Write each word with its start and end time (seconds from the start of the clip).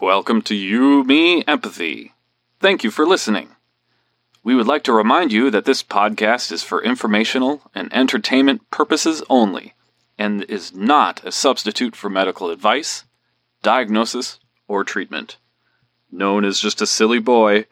Welcome 0.00 0.42
to 0.42 0.54
You, 0.54 1.02
Me, 1.04 1.42
Empathy. 1.48 2.12
Thank 2.60 2.84
you 2.84 2.90
for 2.92 3.04
listening. 3.04 3.56
We 4.44 4.54
would 4.54 4.68
like 4.68 4.84
to 4.84 4.92
remind 4.92 5.32
you 5.32 5.50
that 5.50 5.64
this 5.64 5.82
podcast 5.82 6.52
is 6.52 6.62
for 6.62 6.82
informational 6.82 7.62
and 7.74 7.92
entertainment 7.92 8.70
purposes 8.70 9.22
only 9.28 9.74
and 10.16 10.44
is 10.44 10.74
not 10.74 11.24
a 11.24 11.32
substitute 11.32 11.96
for 11.96 12.08
medical 12.08 12.50
advice, 12.50 13.04
diagnosis, 13.62 14.38
or 14.68 14.84
treatment. 14.84 15.36
Known 16.10 16.44
as 16.44 16.60
just 16.60 16.80
a 16.80 16.86
silly 16.86 17.18
boy 17.18 17.66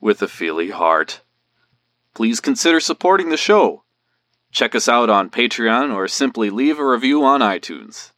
with 0.00 0.20
a 0.20 0.28
feely 0.28 0.70
heart. 0.70 1.22
Please 2.14 2.40
consider 2.40 2.78
supporting 2.78 3.30
the 3.30 3.36
show. 3.36 3.84
Check 4.52 4.74
us 4.74 4.88
out 4.88 5.08
on 5.08 5.30
Patreon 5.30 5.94
or 5.94 6.08
simply 6.08 6.50
leave 6.50 6.78
a 6.78 6.86
review 6.86 7.24
on 7.24 7.40
iTunes. 7.40 8.12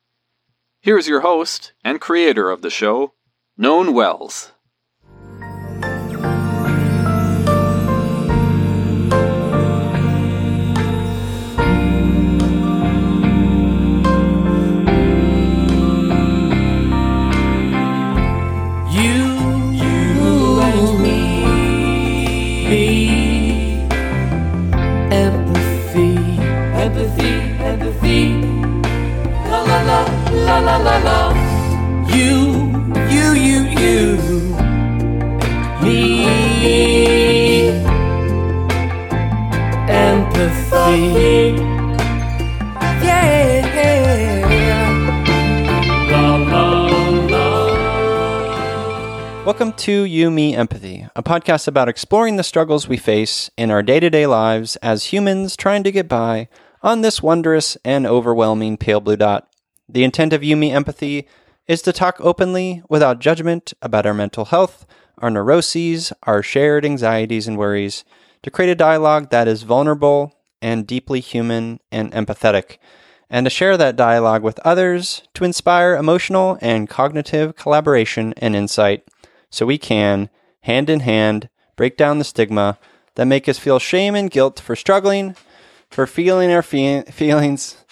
Here's 0.86 1.08
your 1.08 1.22
host 1.22 1.72
and 1.82 2.00
creator 2.00 2.48
of 2.48 2.62
the 2.62 2.70
show, 2.70 3.14
Known 3.58 3.92
Wells. 3.92 4.52
La 30.60 30.76
la 30.78 30.96
la. 30.98 31.32
You, 32.08 32.72
you, 33.10 33.32
you, 33.34 33.64
you. 33.80 34.16
Me. 35.82 36.26
Empathy. 39.88 41.56
Yeah. 43.04 43.66
La 46.10 46.36
la 46.36 46.64
la. 47.30 47.46
Welcome 49.44 49.72
to 49.74 50.04
You, 50.04 50.30
Me, 50.30 50.56
Empathy, 50.56 51.06
a 51.14 51.22
podcast 51.22 51.68
about 51.68 51.88
exploring 51.88 52.36
the 52.36 52.42
struggles 52.42 52.88
we 52.88 52.96
face 52.96 53.50
in 53.56 53.70
our 53.70 53.82
day 53.82 54.00
to 54.00 54.10
day 54.10 54.26
lives 54.26 54.76
as 54.76 55.04
humans 55.12 55.56
trying 55.56 55.84
to 55.84 55.92
get 55.92 56.08
by 56.08 56.48
on 56.82 57.02
this 57.02 57.22
wondrous 57.22 57.76
and 57.84 58.06
overwhelming 58.06 58.76
pale 58.76 59.00
blue 59.00 59.16
dot. 59.16 59.48
The 59.88 60.04
intent 60.04 60.32
of 60.32 60.42
You, 60.42 60.56
Me, 60.56 60.72
Empathy 60.72 61.28
is 61.66 61.82
to 61.82 61.92
talk 61.92 62.16
openly, 62.20 62.82
without 62.88 63.20
judgment, 63.20 63.72
about 63.80 64.06
our 64.06 64.14
mental 64.14 64.46
health, 64.46 64.86
our 65.18 65.30
neuroses, 65.30 66.12
our 66.24 66.42
shared 66.42 66.84
anxieties 66.84 67.48
and 67.48 67.56
worries, 67.56 68.04
to 68.42 68.50
create 68.50 68.70
a 68.70 68.74
dialogue 68.74 69.30
that 69.30 69.48
is 69.48 69.62
vulnerable 69.62 70.32
and 70.60 70.86
deeply 70.86 71.20
human 71.20 71.80
and 71.90 72.12
empathetic 72.12 72.78
and 73.28 73.46
to 73.46 73.50
share 73.50 73.76
that 73.76 73.96
dialogue 73.96 74.42
with 74.42 74.60
others 74.60 75.22
to 75.34 75.44
inspire 75.44 75.96
emotional 75.96 76.58
and 76.60 76.88
cognitive 76.88 77.56
collaboration 77.56 78.32
and 78.36 78.54
insight 78.54 79.04
so 79.50 79.66
we 79.66 79.78
can, 79.78 80.30
hand 80.62 80.88
in 80.88 81.00
hand, 81.00 81.48
break 81.76 81.96
down 81.96 82.18
the 82.18 82.24
stigma 82.24 82.78
that 83.14 83.24
make 83.26 83.48
us 83.48 83.58
feel 83.58 83.78
shame 83.78 84.14
and 84.14 84.30
guilt 84.30 84.60
for 84.60 84.76
struggling, 84.76 85.34
for 85.90 86.06
feeling 86.06 86.52
our 86.52 86.62
fe- 86.62 87.02
feelings, 87.04 87.84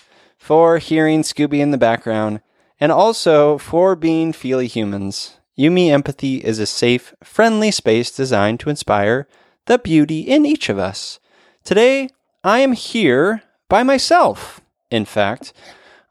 for 0.44 0.76
hearing 0.76 1.22
Scooby 1.22 1.60
in 1.60 1.70
the 1.70 1.78
background, 1.78 2.42
and 2.78 2.92
also 2.92 3.56
for 3.56 3.96
being 3.96 4.30
feely 4.30 4.66
humans. 4.66 5.38
You 5.56 5.70
Me 5.70 5.90
Empathy 5.90 6.44
is 6.44 6.58
a 6.58 6.66
safe, 6.66 7.14
friendly 7.24 7.70
space 7.70 8.10
designed 8.10 8.60
to 8.60 8.68
inspire 8.68 9.26
the 9.64 9.78
beauty 9.78 10.20
in 10.20 10.44
each 10.44 10.68
of 10.68 10.78
us. 10.78 11.18
Today, 11.64 12.10
I 12.44 12.58
am 12.58 12.74
here 12.74 13.42
by 13.70 13.82
myself. 13.82 14.60
In 14.90 15.06
fact, 15.06 15.54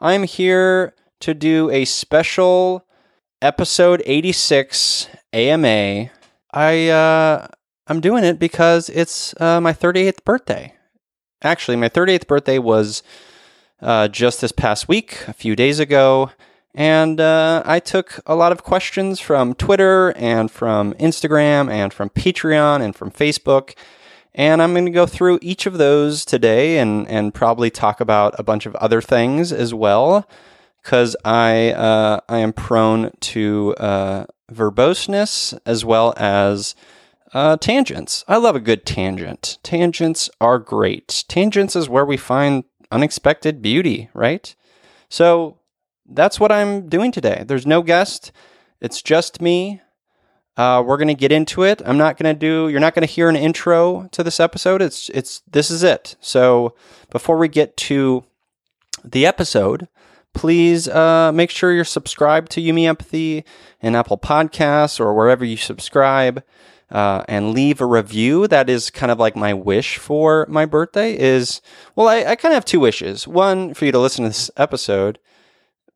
I'm 0.01 0.23
here 0.23 0.95
to 1.19 1.35
do 1.35 1.69
a 1.69 1.85
special 1.85 2.87
episode 3.39 4.01
86 4.03 5.09
AMA. 5.31 6.09
I 6.51 6.89
uh, 6.89 7.47
I'm 7.85 8.01
doing 8.01 8.23
it 8.23 8.39
because 8.39 8.89
it's 8.89 9.39
uh, 9.39 9.61
my 9.61 9.73
38th 9.73 10.23
birthday. 10.25 10.73
Actually, 11.43 11.77
my 11.77 11.89
38th 11.89 12.25
birthday 12.25 12.57
was 12.57 13.03
uh, 13.83 14.07
just 14.07 14.41
this 14.41 14.51
past 14.51 14.87
week, 14.87 15.27
a 15.27 15.33
few 15.33 15.55
days 15.55 15.79
ago, 15.79 16.31
and 16.73 17.21
uh, 17.21 17.61
I 17.65 17.79
took 17.79 18.19
a 18.25 18.35
lot 18.35 18.51
of 18.51 18.63
questions 18.63 19.19
from 19.19 19.53
Twitter 19.53 20.11
and 20.17 20.49
from 20.49 20.93
Instagram 20.93 21.71
and 21.71 21.93
from 21.93 22.09
Patreon 22.09 22.81
and 22.81 22.95
from 22.95 23.11
Facebook. 23.11 23.75
And 24.33 24.63
I'm 24.63 24.73
going 24.73 24.85
to 24.85 24.91
go 24.91 25.05
through 25.05 25.37
each 25.43 25.67
of 25.67 25.77
those 25.77 26.25
today 26.25 26.79
and, 26.79 27.07
and 27.07 27.31
probably 27.33 27.69
talk 27.69 28.01
about 28.01 28.33
a 28.39 28.43
bunch 28.43 28.65
of 28.65 28.75
other 28.77 29.01
things 29.01 29.51
as 29.51 29.71
well, 29.75 30.27
because 30.81 31.15
I, 31.23 31.73
uh, 31.73 32.21
I 32.27 32.39
am 32.39 32.53
prone 32.53 33.11
to 33.19 33.75
uh, 33.77 34.25
verboseness 34.51 35.55
as 35.67 35.85
well 35.85 36.15
as 36.17 36.73
uh, 37.35 37.57
tangents. 37.57 38.23
I 38.27 38.37
love 38.37 38.55
a 38.55 38.59
good 38.59 38.85
tangent. 38.85 39.59
Tangents 39.61 40.29
are 40.41 40.57
great. 40.57 41.25
Tangents 41.27 41.75
is 41.75 41.87
where 41.87 42.05
we 42.05 42.17
find 42.17 42.63
unexpected 42.93 43.61
beauty, 43.61 44.09
right? 44.13 44.55
So 45.09 45.57
that's 46.05 46.39
what 46.39 46.51
I'm 46.51 46.87
doing 46.89 47.11
today. 47.11 47.43
There's 47.45 47.65
no 47.65 47.81
guest, 47.81 48.31
it's 48.81 49.01
just 49.01 49.41
me. 49.41 49.81
Uh, 50.55 50.83
we're 50.85 50.97
gonna 50.97 51.15
get 51.15 51.31
into 51.31 51.63
it. 51.63 51.81
I'm 51.83 51.97
not 51.97 52.17
gonna 52.17 52.33
do. 52.35 52.69
You're 52.69 52.79
not 52.79 52.93
gonna 52.93 53.07
hear 53.07 53.27
an 53.27 53.35
intro 53.35 54.07
to 54.11 54.23
this 54.23 54.39
episode. 54.39 54.81
It's 54.83 55.09
it's 55.09 55.41
this 55.49 55.71
is 55.71 55.81
it. 55.81 56.15
So 56.19 56.75
before 57.09 57.37
we 57.37 57.47
get 57.47 57.75
to 57.77 58.23
the 59.03 59.25
episode, 59.25 59.87
please 60.33 60.87
uh, 60.87 61.31
make 61.33 61.49
sure 61.49 61.73
you're 61.73 61.83
subscribed 61.83 62.51
to 62.51 62.61
You 62.61 62.73
Me 62.73 62.85
Empathy 62.85 63.45
in 63.81 63.95
Apple 63.95 64.17
Podcasts 64.17 64.99
or 64.99 65.13
wherever 65.13 65.43
you 65.43 65.57
subscribe, 65.57 66.43
uh, 66.93 67.25
and 67.27 67.51
leave 67.53 67.81
a 67.81 67.85
review. 67.85 68.47
That 68.47 68.69
is 68.69 68.89
kind 68.89 69.11
of 69.11 69.19
like 69.19 69.35
my 69.35 69.53
wish 69.53 69.97
for 69.97 70.45
my 70.47 70.65
birthday. 70.65 71.19
Is 71.19 71.61
well, 71.95 72.07
I, 72.07 72.19
I 72.19 72.35
kind 72.35 72.53
of 72.53 72.57
have 72.57 72.65
two 72.65 72.79
wishes. 72.79 73.27
One 73.27 73.73
for 73.73 73.85
you 73.85 73.91
to 73.91 73.99
listen 73.99 74.23
to 74.23 74.29
this 74.29 74.51
episode. 74.55 75.19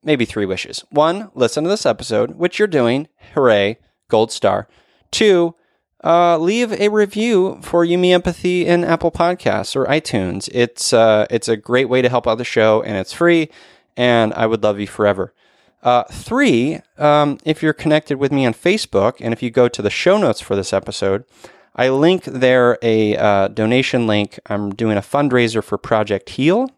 Maybe 0.03 0.25
three 0.25 0.46
wishes. 0.46 0.84
One, 0.90 1.31
listen 1.34 1.63
to 1.63 1.69
this 1.69 1.85
episode, 1.85 2.31
which 2.35 2.59
you're 2.59 2.68
doing. 2.68 3.08
Hooray 3.34 3.78
gold 4.09 4.31
star. 4.31 4.68
Two, 5.12 5.56
uh, 6.03 6.38
leave 6.38 6.72
a 6.74 6.90
review 6.90 7.59
for 7.62 7.84
You 7.84 7.97
Me 7.97 8.14
Empathy 8.14 8.66
in 8.66 8.84
Apple 8.84 9.12
Podcasts 9.12 9.75
or 9.75 9.85
iTunes. 9.85 10.50
It's 10.53 10.94
uh, 10.94 11.28
it's 11.29 11.47
a 11.47 11.58
great 11.58 11.90
way 11.90 12.02
to 12.02 12.09
help 12.09 12.28
out 12.28 12.38
the 12.38 12.44
show, 12.44 12.81
and 12.81 12.97
it's 12.97 13.14
free. 13.14 13.50
And 13.96 14.34
I 14.34 14.46
would 14.46 14.64
love 14.64 14.79
you 14.79 14.88
forever. 14.88 15.34
Uh, 15.84 16.04
three, 16.04 16.80
um, 16.98 17.38
if 17.46 17.62
you're 17.62 17.74
connected 17.74 18.18
with 18.18 18.32
me 18.32 18.46
on 18.46 18.54
Facebook, 18.54 19.16
and 19.22 19.34
if 19.34 19.44
you 19.44 19.50
go 19.50 19.68
to 19.68 19.82
the 19.82 19.90
show 19.90 20.18
notes 20.18 20.42
for 20.42 20.56
this 20.56 20.74
episode, 20.74 21.24
I 21.76 21.90
link 21.90 22.24
there 22.24 22.80
a 22.82 23.16
uh, 23.16 23.48
donation 23.50 24.08
link. 24.08 24.40
I'm 24.48 24.72
doing 24.72 24.98
a 24.98 25.02
fundraiser 25.02 25.64
for 25.64 25.78
Project 25.78 26.32
Heal 26.32 26.72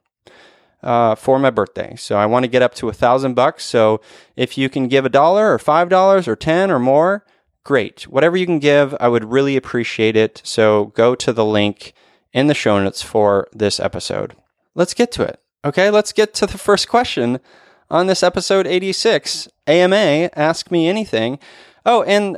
uh, 0.83 1.15
for 1.15 1.39
my 1.39 1.49
birthday. 1.49 1.95
So 1.95 2.17
I 2.17 2.25
want 2.25 2.43
to 2.43 2.49
get 2.49 2.61
up 2.61 2.75
to 2.75 2.89
a 2.89 2.93
thousand 2.93 3.33
bucks. 3.33 3.63
So 3.63 4.01
if 4.35 4.57
you 4.57 4.69
can 4.69 4.89
give 4.89 5.05
a 5.05 5.09
dollar 5.09 5.53
or 5.53 5.59
five 5.59 5.87
dollars 5.87 6.27
or 6.27 6.35
ten 6.35 6.69
or 6.69 6.79
more, 6.79 7.25
great. 7.63 8.03
Whatever 8.03 8.35
you 8.35 8.45
can 8.45 8.59
give, 8.59 8.95
I 8.99 9.07
would 9.07 9.31
really 9.31 9.55
appreciate 9.55 10.17
it. 10.17 10.41
So 10.43 10.87
go 10.87 11.15
to 11.15 11.31
the 11.31 11.45
link 11.45 11.93
in 12.33 12.47
the 12.47 12.53
show 12.53 12.81
notes 12.81 13.01
for 13.01 13.47
this 13.53 13.79
episode. 13.79 14.35
Let's 14.75 14.93
get 14.93 15.11
to 15.13 15.23
it. 15.23 15.39
Okay, 15.63 15.89
let's 15.89 16.13
get 16.13 16.33
to 16.35 16.45
the 16.45 16.57
first 16.57 16.87
question 16.87 17.39
on 17.89 18.07
this 18.07 18.23
episode 18.23 18.67
86 18.67 19.47
AMA 19.67 20.29
Ask 20.35 20.71
Me 20.71 20.87
Anything. 20.87 21.39
Oh, 21.85 22.03
and 22.03 22.37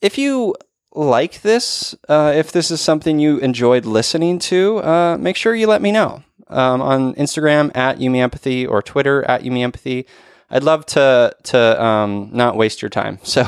if 0.00 0.18
you 0.18 0.54
like 0.92 1.42
this, 1.42 1.94
uh, 2.08 2.32
if 2.34 2.52
this 2.52 2.70
is 2.70 2.80
something 2.80 3.18
you 3.18 3.38
enjoyed 3.38 3.86
listening 3.86 4.38
to, 4.40 4.78
uh, 4.78 5.16
make 5.18 5.36
sure 5.36 5.54
you 5.54 5.66
let 5.66 5.82
me 5.82 5.92
know 5.92 6.22
um, 6.48 6.82
on 6.82 7.14
Instagram 7.14 7.74
at 7.76 8.00
You 8.00 8.10
Me 8.10 8.20
Empathy 8.20 8.66
or 8.66 8.82
Twitter 8.82 9.22
at 9.24 9.44
You 9.44 9.50
Me 9.50 9.62
Empathy. 9.62 10.06
I'd 10.50 10.64
love 10.64 10.84
to 10.86 11.34
to 11.44 11.82
um, 11.82 12.30
not 12.32 12.56
waste 12.56 12.82
your 12.82 12.88
time. 12.88 13.18
So 13.24 13.46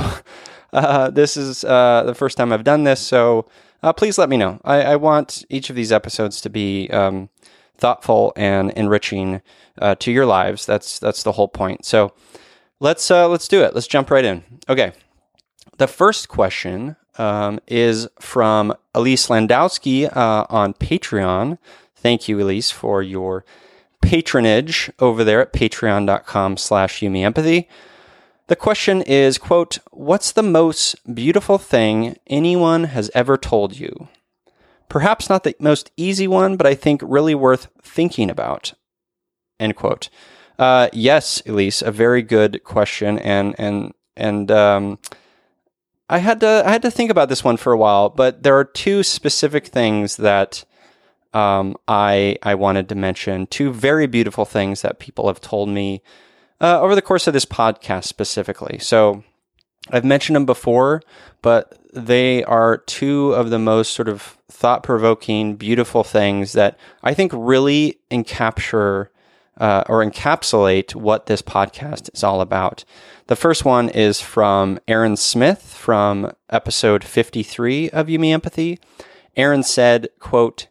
uh, 0.73 1.11
this 1.11 1.37
is 1.37 1.65
uh, 1.65 2.05
the 2.07 2.15
first 2.15 2.39
time 2.39 2.51
I've 2.51 2.65
done 2.65 2.85
this, 2.85 2.99
so 3.01 3.47
uh, 3.83 3.93
please 3.93 4.17
let 4.17 4.31
me 4.31 4.39
know. 4.39 4.59
I, 4.65 4.83
I, 4.83 4.97
want 4.97 5.45
each 5.51 5.69
of 5.69 5.77
these 5.77 5.93
episodes 5.93 6.41
to 6.41 6.49
be 6.49 6.89
um, 6.89 7.29
thoughtful 7.83 8.33
and 8.37 8.71
enriching 8.71 9.43
uh, 9.79 9.97
to 9.97 10.13
your 10.13 10.25
lives. 10.25 10.65
That's 10.65 11.01
that's 11.01 11.25
the 11.25 11.33
whole 11.33 11.49
point. 11.49 11.85
So 11.85 12.15
let's 12.81 13.11
uh, 13.11 13.29
let's 13.29 13.49
do 13.49 13.63
it. 13.63 13.75
Let's 13.75 13.89
jump 13.89 14.11
right 14.11 14.25
in. 14.25 14.45
Okay. 14.69 14.93
The 15.79 15.89
first 15.89 16.29
question 16.29 16.97
um, 17.19 17.59
is 17.67 18.09
from 18.21 18.73
Elise 18.95 19.27
Landowski 19.27 20.15
uh, 20.17 20.47
on 20.49 20.75
Patreon. 20.75 21.59
Thank 21.97 22.29
you, 22.29 22.41
Elise, 22.41 22.71
for 22.71 23.03
your 23.03 23.45
patronage 24.01 24.91
over 24.99 25.25
there 25.25 25.41
at 25.41 25.53
patreon.com 25.53 26.57
slash 26.57 27.03
empathy. 27.03 27.69
The 28.49 28.57
question 28.57 29.03
is, 29.03 29.39
quote, 29.39 29.79
what's 29.91 30.33
the 30.33 30.43
most 30.43 30.97
beautiful 31.15 31.59
thing 31.59 32.17
anyone 32.27 32.85
has 32.85 33.11
ever 33.15 33.37
told 33.37 33.79
you? 33.79 34.09
Perhaps 34.93 35.31
not 35.31 35.43
the 35.43 35.57
most 35.59 35.91
easy 35.97 36.29
one, 36.29 36.59
but 36.59 36.67
I 36.67 36.75
think 36.75 37.01
really 37.03 37.35
worth 37.35 37.71
thinking 37.83 38.29
about. 38.29 38.75
End 39.59 39.75
quote. 39.75 40.11
Uh, 40.59 40.91
yes, 40.93 41.41
Elise, 41.47 41.81
a 41.81 41.91
very 41.91 42.21
good 42.21 42.63
question, 42.63 43.19
and 43.19 43.55
and 43.57 43.95
and 44.19 44.51
um, 44.51 44.99
I 46.11 46.19
had 46.19 46.41
to 46.41 46.63
I 46.67 46.73
had 46.73 46.83
to 46.83 46.91
think 46.91 47.11
about 47.11 47.31
this 47.31 47.43
one 47.43 47.57
for 47.57 47.73
a 47.73 47.79
while, 47.79 48.11
but 48.11 48.43
there 48.43 48.59
are 48.59 48.67
two 48.67 49.03
specific 49.03 49.69
things 49.69 50.19
that 50.19 50.63
um, 51.33 51.75
I 51.89 52.37
I 52.43 52.55
wanted 52.55 52.91
to 52.91 52.95
mention. 52.95 53.47
Two 53.47 53.73
very 53.73 54.07
beautiful 54.07 54.45
things 54.45 54.83
that 54.83 54.99
people 54.99 55.29
have 55.29 55.41
told 55.41 55.71
me 55.71 56.03
uh, 56.61 56.83
over 56.83 56.95
the 56.95 57.01
course 57.01 57.27
of 57.27 57.33
this 57.33 57.47
podcast 57.47 58.05
specifically. 58.05 58.79
So 58.79 59.25
I've 59.91 60.05
mentioned 60.05 60.37
them 60.37 60.45
before, 60.45 61.01
but 61.41 61.79
they 61.95 62.45
are 62.45 62.77
two 62.77 63.33
of 63.33 63.49
the 63.49 63.59
most 63.59 63.95
sort 63.95 64.11
of 64.11 64.37
thought 64.63 64.85
provoking, 64.85 65.57
beautiful 65.57 66.05
things 66.05 66.53
that 66.53 66.79
I 67.03 67.15
think 67.15 67.33
really 67.35 67.99
encapture 68.13 69.09
uh, 69.57 69.83
or 69.89 70.05
encapsulate 70.05 70.95
what 70.95 71.27
this 71.27 71.43
podcast 71.43 72.09
is 72.15 72.23
all 72.23 72.41
about. 72.41 72.85
The 73.27 73.35
first 73.35 73.65
one 73.65 73.89
is 73.89 74.21
from 74.21 74.79
Aaron 74.87 75.17
Smith 75.17 75.75
from 75.75 76.31
episode 76.49 77.03
53 77.03 77.91
of 77.91 78.09
You 78.09 78.21
Me 78.21 78.33
Empathy. 78.33 78.79
Aaron 79.37 79.65
said, 79.65 80.07
quote, 80.21 80.69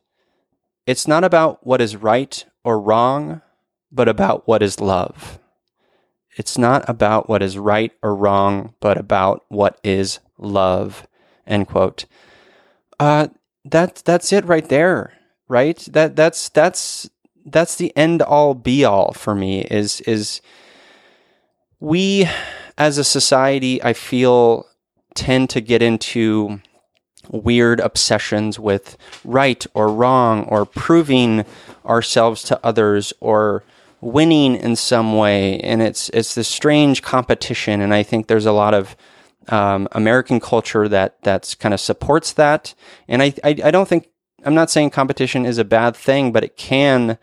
It's 0.88 1.06
not 1.06 1.26
about 1.26 1.68
what 1.68 1.82
is 1.82 1.98
right 1.98 2.46
or 2.64 2.80
wrong, 2.80 3.42
but 3.92 4.08
about 4.08 4.48
what 4.48 4.64
is 4.64 4.80
love. 4.80 5.38
It's 6.38 6.58
not 6.58 6.88
about 6.88 7.28
what 7.28 7.44
is 7.44 7.58
right 7.58 7.92
or 8.02 8.16
wrong, 8.16 8.74
but 8.80 8.98
about 8.98 9.44
what 9.50 9.78
is 9.84 10.20
love. 10.38 11.06
End 11.46 11.68
quote. 11.68 12.06
Uh, 12.98 13.28
that 13.66 14.02
that's 14.06 14.34
it 14.34 14.46
right 14.46 14.68
there, 14.68 15.13
right? 15.48 15.78
That 15.92 16.16
that's 16.16 16.50
that's 16.50 17.10
that's 17.46 17.75
the 17.75 17.96
end 17.96 18.22
all 18.22 18.54
be 18.54 18.84
all 18.86 19.13
for 19.13 19.36
me. 19.36 19.62
Is 19.62 20.02
is 20.02 20.42
we 21.80 22.28
as 22.78 22.98
a 22.98 23.04
society, 23.04 23.81
I 23.84 23.94
feel 23.94 24.66
tend 25.13 25.50
to 25.52 25.62
get 25.62 25.81
into 25.81 26.62
weird 27.30 27.80
obsessions 27.80 28.60
with 28.60 28.98
right 29.24 29.66
or 29.74 29.88
wrong 29.90 30.46
or 30.46 30.66
proving 30.66 31.46
ourselves 31.86 32.44
to 32.44 32.60
others 32.66 33.13
or 33.19 33.63
winning 34.02 34.56
in 34.56 34.75
some 34.75 35.16
way 35.16 35.60
and 35.60 35.81
it's 35.81 36.10
it's 36.10 36.34
this 36.34 36.48
strange 36.48 37.04
competition 37.04 37.81
and 37.81 37.94
I 37.94 38.02
think 38.02 38.25
there's 38.25 38.48
a 38.48 38.52
lot 38.52 38.74
of 38.74 38.96
um, 39.51 39.88
American 39.92 40.39
culture 40.39 40.88
that 40.88 41.21
that's 41.24 41.53
kind 41.56 41.74
of 41.74 41.80
supports 41.80 42.33
that. 42.33 42.74
And 43.07 43.21
I, 43.21 43.33
I, 43.44 43.50
I 43.65 43.71
don't 43.71 43.88
think 43.88 44.07
I'm 44.44 44.56
not 44.56 44.71
saying 44.71 44.89
competition 44.92 45.45
is 45.45 45.57
a 45.57 45.65
bad 45.65 45.95
thing, 45.95 46.31
but 46.31 46.44
it 46.44 46.57
can 46.57 47.18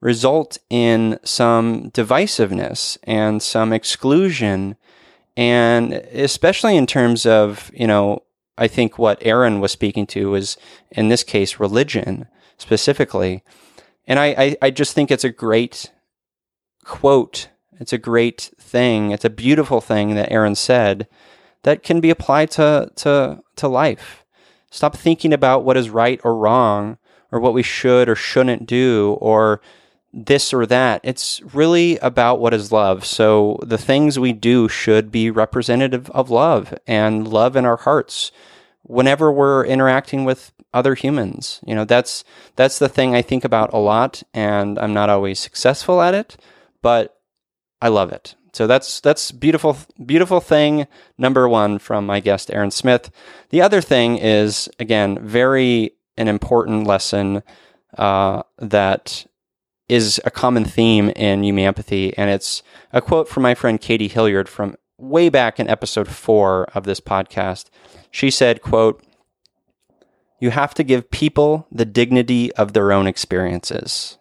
result 0.00 0.58
in 0.70 1.18
some 1.22 1.90
divisiveness 1.90 2.96
and 3.04 3.42
some 3.42 3.72
exclusion, 3.72 4.76
and 5.36 5.92
especially 5.92 6.76
in 6.76 6.86
terms 6.86 7.26
of 7.26 7.70
you 7.74 7.86
know 7.86 8.22
I 8.56 8.68
think 8.68 8.98
what 8.98 9.18
Aaron 9.20 9.60
was 9.60 9.72
speaking 9.72 10.06
to 10.08 10.30
was 10.30 10.56
in 10.90 11.08
this 11.08 11.24
case 11.24 11.60
religion 11.60 12.28
specifically, 12.58 13.42
and 14.06 14.18
I, 14.18 14.26
I, 14.38 14.56
I 14.62 14.70
just 14.70 14.94
think 14.94 15.10
it's 15.10 15.24
a 15.24 15.30
great 15.30 15.90
quote. 16.84 17.48
It's 17.80 17.92
a 17.92 17.98
great 17.98 18.52
thing. 18.60 19.10
It's 19.10 19.24
a 19.24 19.30
beautiful 19.30 19.80
thing 19.80 20.14
that 20.14 20.30
Aaron 20.30 20.54
said 20.54 21.08
that 21.62 21.82
can 21.82 22.00
be 22.00 22.10
applied 22.10 22.50
to, 22.52 22.90
to, 22.96 23.42
to 23.56 23.68
life. 23.68 24.24
Stop 24.70 24.96
thinking 24.96 25.32
about 25.32 25.64
what 25.64 25.76
is 25.76 25.90
right 25.90 26.20
or 26.24 26.36
wrong 26.36 26.98
or 27.30 27.40
what 27.40 27.54
we 27.54 27.62
should 27.62 28.08
or 28.08 28.14
shouldn't 28.14 28.66
do 28.66 29.16
or 29.20 29.60
this 30.12 30.52
or 30.52 30.66
that. 30.66 31.00
It's 31.02 31.40
really 31.54 31.98
about 31.98 32.40
what 32.40 32.54
is 32.54 32.72
love. 32.72 33.04
So 33.04 33.58
the 33.62 33.78
things 33.78 34.18
we 34.18 34.32
do 34.32 34.68
should 34.68 35.10
be 35.10 35.30
representative 35.30 36.10
of 36.10 36.30
love 36.30 36.74
and 36.86 37.26
love 37.26 37.56
in 37.56 37.64
our 37.64 37.78
hearts 37.78 38.30
whenever 38.82 39.32
we're 39.32 39.64
interacting 39.64 40.24
with 40.24 40.52
other 40.74 40.94
humans. 40.94 41.60
You 41.66 41.74
know, 41.74 41.84
that's 41.84 42.24
that's 42.56 42.78
the 42.78 42.88
thing 42.88 43.14
I 43.14 43.22
think 43.22 43.44
about 43.44 43.72
a 43.72 43.78
lot 43.78 44.22
and 44.34 44.78
I'm 44.78 44.94
not 44.94 45.10
always 45.10 45.38
successful 45.38 46.02
at 46.02 46.14
it, 46.14 46.36
but 46.82 47.18
I 47.80 47.88
love 47.88 48.12
it. 48.12 48.34
So 48.52 48.66
that's 48.66 49.00
that's 49.00 49.32
beautiful 49.32 49.76
beautiful 50.04 50.40
thing 50.40 50.86
number 51.16 51.48
1 51.48 51.78
from 51.78 52.04
my 52.04 52.20
guest 52.20 52.50
Aaron 52.52 52.70
Smith. 52.70 53.10
The 53.48 53.62
other 53.62 53.80
thing 53.80 54.18
is 54.18 54.68
again 54.78 55.18
very 55.26 55.92
an 56.16 56.28
important 56.28 56.86
lesson 56.86 57.42
uh, 57.96 58.42
that 58.58 59.26
is 59.88 60.20
a 60.24 60.30
common 60.30 60.64
theme 60.64 61.10
in 61.10 61.44
You 61.44 61.52
Me 61.52 61.64
Empathy, 61.64 62.16
and 62.16 62.30
it's 62.30 62.62
a 62.92 63.00
quote 63.00 63.28
from 63.28 63.42
my 63.42 63.54
friend 63.54 63.80
Katie 63.80 64.08
Hilliard 64.08 64.48
from 64.48 64.76
way 64.98 65.28
back 65.28 65.58
in 65.58 65.68
episode 65.68 66.08
four 66.08 66.64
of 66.74 66.84
this 66.84 67.00
podcast. 67.00 67.66
She 68.10 68.30
said, 68.30 68.62
quote, 68.62 69.02
you 70.40 70.50
have 70.50 70.74
to 70.74 70.82
give 70.82 71.10
people 71.10 71.66
the 71.70 71.84
dignity 71.84 72.52
of 72.54 72.72
their 72.72 72.92
own 72.92 73.06
experiences. 73.06 74.18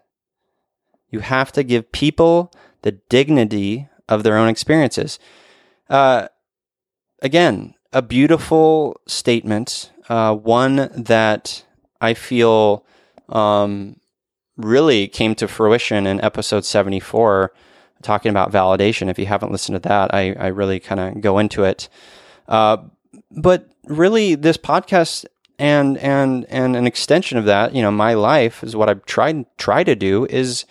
You 1.09 1.19
have 1.19 1.51
to 1.53 1.63
give 1.63 1.91
people 1.91 2.51
the 2.81 2.91
dignity 2.91 3.89
of 4.07 4.23
their 4.23 4.37
own 4.37 4.49
experiences. 4.49 5.19
Uh, 5.89 6.27
again, 7.21 7.75
a 7.93 8.01
beautiful 8.01 8.99
statement, 9.07 9.91
uh, 10.09 10.33
one 10.35 10.89
that 10.95 11.63
I 11.99 12.13
feel 12.13 12.85
um, 13.29 13.99
really 14.57 15.07
came 15.07 15.35
to 15.35 15.47
fruition 15.47 16.07
in 16.07 16.21
episode 16.21 16.65
74, 16.65 17.51
talking 18.01 18.29
about 18.29 18.51
validation. 18.51 19.09
If 19.09 19.19
you 19.19 19.25
haven't 19.25 19.51
listened 19.51 19.75
to 19.75 19.89
that, 19.89 20.13
I, 20.13 20.33
I 20.33 20.47
really 20.47 20.79
kind 20.79 20.99
of 20.99 21.21
go 21.21 21.37
into 21.37 21.63
it. 21.63 21.89
Uh, 22.47 22.77
but 23.29 23.69
really, 23.85 24.35
this 24.35 24.57
podcast 24.57 25.25
and 25.59 25.97
and 25.99 26.45
and 26.49 26.75
an 26.75 26.87
extension 26.87 27.37
of 27.37 27.45
that, 27.45 27.75
you 27.75 27.81
know, 27.81 27.91
my 27.91 28.13
life 28.13 28.63
is 28.63 28.75
what 28.75 28.89
I've 28.89 29.05
tried 29.05 29.45
try 29.57 29.83
to 29.83 29.95
do 29.95 30.25
is 30.25 30.65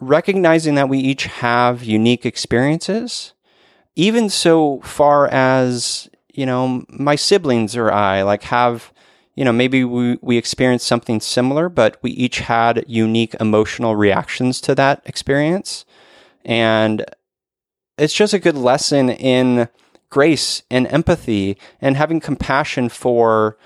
recognizing 0.00 0.74
that 0.76 0.88
we 0.88 0.98
each 0.98 1.24
have 1.24 1.84
unique 1.84 2.24
experiences, 2.26 3.32
even 3.96 4.28
so 4.28 4.80
far 4.80 5.28
as, 5.28 6.08
you 6.32 6.46
know, 6.46 6.84
my 6.88 7.16
siblings 7.16 7.76
or 7.76 7.90
I 7.90 8.22
like 8.22 8.44
have, 8.44 8.92
you 9.34 9.44
know, 9.44 9.52
maybe 9.52 9.84
we, 9.84 10.18
we 10.20 10.36
experienced 10.36 10.86
something 10.86 11.20
similar, 11.20 11.68
but 11.68 11.98
we 12.02 12.10
each 12.12 12.40
had 12.40 12.84
unique 12.86 13.34
emotional 13.40 13.96
reactions 13.96 14.60
to 14.62 14.74
that 14.76 15.02
experience. 15.04 15.84
And 16.44 17.04
it's 17.96 18.14
just 18.14 18.34
a 18.34 18.38
good 18.38 18.56
lesson 18.56 19.10
in 19.10 19.68
grace 20.10 20.62
and 20.70 20.86
empathy 20.86 21.58
and 21.80 21.96
having 21.96 22.20
compassion 22.20 22.88
for 22.88 23.58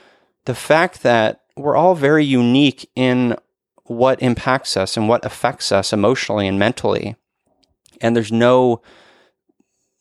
the 0.45 0.55
fact 0.55 1.03
that 1.03 1.43
we're 1.57 1.77
all 1.77 1.95
very 1.95 2.25
unique 2.25 2.91
in 2.97 3.37
what 3.85 4.23
impacts 4.23 4.77
us 4.77 4.97
and 4.97 5.09
what 5.09 5.25
affects 5.25 5.73
us 5.73 5.93
emotionally 5.93 6.47
and 6.47 6.59
mentally. 6.59 7.17
And 8.01 8.17
there's 8.17 8.33
no 8.33 8.83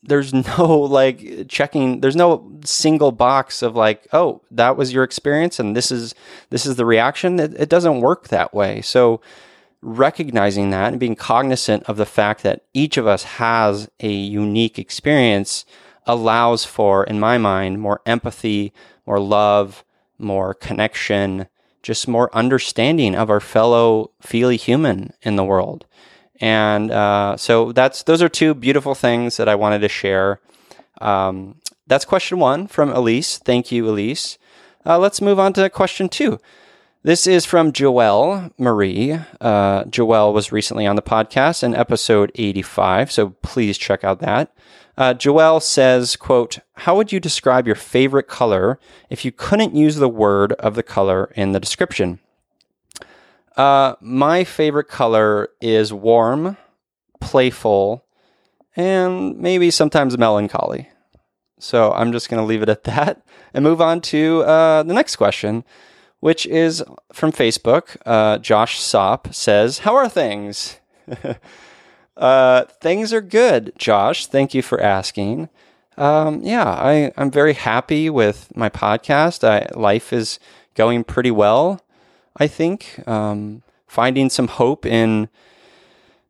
there's 0.02 0.32
no 0.58 0.78
like 0.80 1.48
checking 1.48 2.00
there's 2.00 2.16
no 2.16 2.58
single 2.64 3.12
box 3.12 3.62
of 3.62 3.76
like 3.76 4.06
oh 4.12 4.42
that 4.50 4.76
was 4.76 4.92
your 4.92 5.04
experience 5.04 5.58
and 5.58 5.76
this 5.76 5.90
is 5.90 6.14
this 6.50 6.66
is 6.66 6.76
the 6.76 6.86
reaction 6.86 7.38
it, 7.38 7.54
it 7.54 7.68
doesn't 7.68 8.00
work 8.00 8.28
that 8.28 8.52
way 8.52 8.80
so 8.80 9.20
recognizing 9.80 10.70
that 10.70 10.88
and 10.88 11.00
being 11.00 11.16
cognizant 11.16 11.82
of 11.84 11.96
the 11.96 12.06
fact 12.06 12.42
that 12.42 12.64
each 12.72 12.96
of 12.96 13.06
us 13.06 13.24
has 13.24 13.88
a 14.00 14.10
unique 14.10 14.78
experience 14.78 15.64
allows 16.06 16.64
for 16.64 17.04
in 17.04 17.18
my 17.18 17.38
mind 17.38 17.80
more 17.80 18.00
empathy 18.06 18.72
more 19.06 19.20
love 19.20 19.84
more 20.18 20.54
connection 20.54 21.46
just 21.82 22.08
more 22.08 22.34
understanding 22.34 23.14
of 23.14 23.30
our 23.30 23.40
fellow 23.40 24.10
feely 24.20 24.56
human 24.56 25.12
in 25.22 25.36
the 25.36 25.44
world. 25.44 25.86
And 26.40 26.90
uh, 26.90 27.36
so 27.36 27.72
that's 27.72 28.02
those 28.02 28.22
are 28.22 28.28
two 28.28 28.54
beautiful 28.54 28.94
things 28.94 29.36
that 29.36 29.48
I 29.48 29.54
wanted 29.54 29.80
to 29.80 29.88
share. 29.88 30.40
Um, 31.00 31.56
that's 31.86 32.04
question 32.04 32.38
one 32.38 32.66
from 32.66 32.90
Elise. 32.90 33.38
Thank 33.38 33.70
you, 33.70 33.88
Elise. 33.88 34.38
Uh, 34.84 34.98
let's 34.98 35.20
move 35.20 35.38
on 35.38 35.52
to 35.54 35.68
question 35.70 36.08
two. 36.08 36.40
This 37.04 37.26
is 37.26 37.44
from 37.44 37.72
Joelle 37.72 38.52
Marie. 38.58 39.12
Uh, 39.40 39.84
Joelle 39.84 40.32
was 40.32 40.52
recently 40.52 40.86
on 40.86 40.94
the 40.94 41.02
podcast 41.02 41.64
in 41.64 41.74
episode 41.74 42.30
85, 42.36 43.10
so 43.10 43.30
please 43.42 43.76
check 43.76 44.04
out 44.04 44.20
that. 44.20 44.52
Uh, 44.96 45.14
Joelle 45.14 45.62
says, 45.62 46.16
quote, 46.16 46.58
How 46.74 46.96
would 46.96 47.12
you 47.12 47.20
describe 47.20 47.66
your 47.66 47.76
favorite 47.76 48.28
color 48.28 48.78
if 49.08 49.24
you 49.24 49.32
couldn't 49.32 49.74
use 49.74 49.96
the 49.96 50.08
word 50.08 50.52
of 50.54 50.74
the 50.74 50.82
color 50.82 51.32
in 51.34 51.52
the 51.52 51.60
description? 51.60 52.18
Uh, 53.56 53.94
my 54.00 54.44
favorite 54.44 54.88
color 54.88 55.48
is 55.60 55.92
warm, 55.92 56.56
playful, 57.20 58.04
and 58.76 59.38
maybe 59.38 59.70
sometimes 59.70 60.16
melancholy. 60.16 60.88
So 61.58 61.92
I'm 61.92 62.12
just 62.12 62.28
going 62.28 62.42
to 62.42 62.46
leave 62.46 62.62
it 62.62 62.68
at 62.68 62.84
that 62.84 63.22
and 63.54 63.62
move 63.62 63.80
on 63.80 64.00
to 64.02 64.42
uh, 64.42 64.82
the 64.82 64.94
next 64.94 65.16
question, 65.16 65.64
which 66.20 66.46
is 66.46 66.82
from 67.12 67.32
Facebook. 67.32 67.96
Uh, 68.04 68.38
Josh 68.38 68.78
Sop 68.80 69.32
says, 69.32 69.80
How 69.80 69.94
are 69.94 70.08
things? 70.08 70.80
uh, 72.22 72.66
things 72.80 73.12
are 73.12 73.20
good, 73.20 73.72
Josh. 73.76 74.26
Thank 74.26 74.54
you 74.54 74.62
for 74.62 74.80
asking. 74.80 75.48
Um, 75.96 76.40
yeah, 76.44 76.68
I, 76.68 77.12
I'm 77.16 77.32
very 77.32 77.54
happy 77.54 78.08
with 78.08 78.56
my 78.56 78.68
podcast. 78.68 79.42
I, 79.42 79.68
life 79.76 80.12
is 80.12 80.38
going 80.76 81.02
pretty 81.02 81.32
well, 81.32 81.84
I 82.36 82.46
think. 82.46 83.06
Um, 83.08 83.64
finding 83.88 84.30
some 84.30 84.46
hope 84.46 84.86
in 84.86 85.28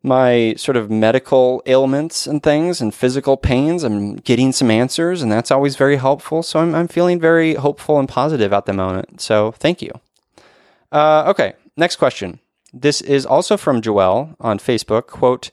my 0.01 0.55
sort 0.57 0.77
of 0.77 0.89
medical 0.89 1.61
ailments 1.67 2.25
and 2.25 2.41
things 2.41 2.81
and 2.81 2.91
physical 2.91 3.37
pains. 3.37 3.83
I'm 3.83 4.15
getting 4.15 4.51
some 4.51 4.71
answers, 4.71 5.21
and 5.21 5.31
that's 5.31 5.51
always 5.51 5.75
very 5.75 5.97
helpful. 5.97 6.41
So 6.41 6.59
I'm, 6.59 6.73
I'm 6.73 6.87
feeling 6.87 7.19
very 7.19 7.53
hopeful 7.53 7.99
and 7.99 8.09
positive 8.09 8.51
at 8.51 8.65
the 8.65 8.73
moment. 8.73 9.21
So 9.21 9.51
thank 9.51 9.79
you. 9.79 9.91
Uh, 10.91 11.25
okay, 11.27 11.53
next 11.77 11.97
question. 11.97 12.39
This 12.73 12.99
is 12.99 13.27
also 13.27 13.57
from 13.57 13.79
Joelle 13.79 14.35
on 14.39 14.57
Facebook. 14.57 15.05
Quote, 15.05 15.51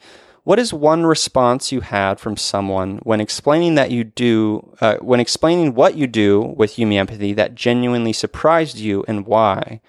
what 0.51 0.59
is 0.59 0.75
one 0.75 1.07
response 1.07 1.71
you 1.71 1.81
had 1.81 2.19
from 2.19 2.37
someone 2.37 2.99
when 3.05 3.21
explaining 3.21 3.77
that 3.77 3.93
you 3.93 4.03
do, 4.03 4.77
uh, 4.81 4.97
when 4.97 5.21
explaining 5.21 5.77
what 5.77 5.95
you 5.95 6.09
do 6.09 6.41
with 6.57 6.77
You 6.77 6.89
Me 6.89 6.99
Empathy 6.99 7.33
that 7.35 7.55
genuinely 7.55 8.13
surprised 8.13 8.77
you 8.77 9.05
and 9.07 9.29
why? 9.29 9.81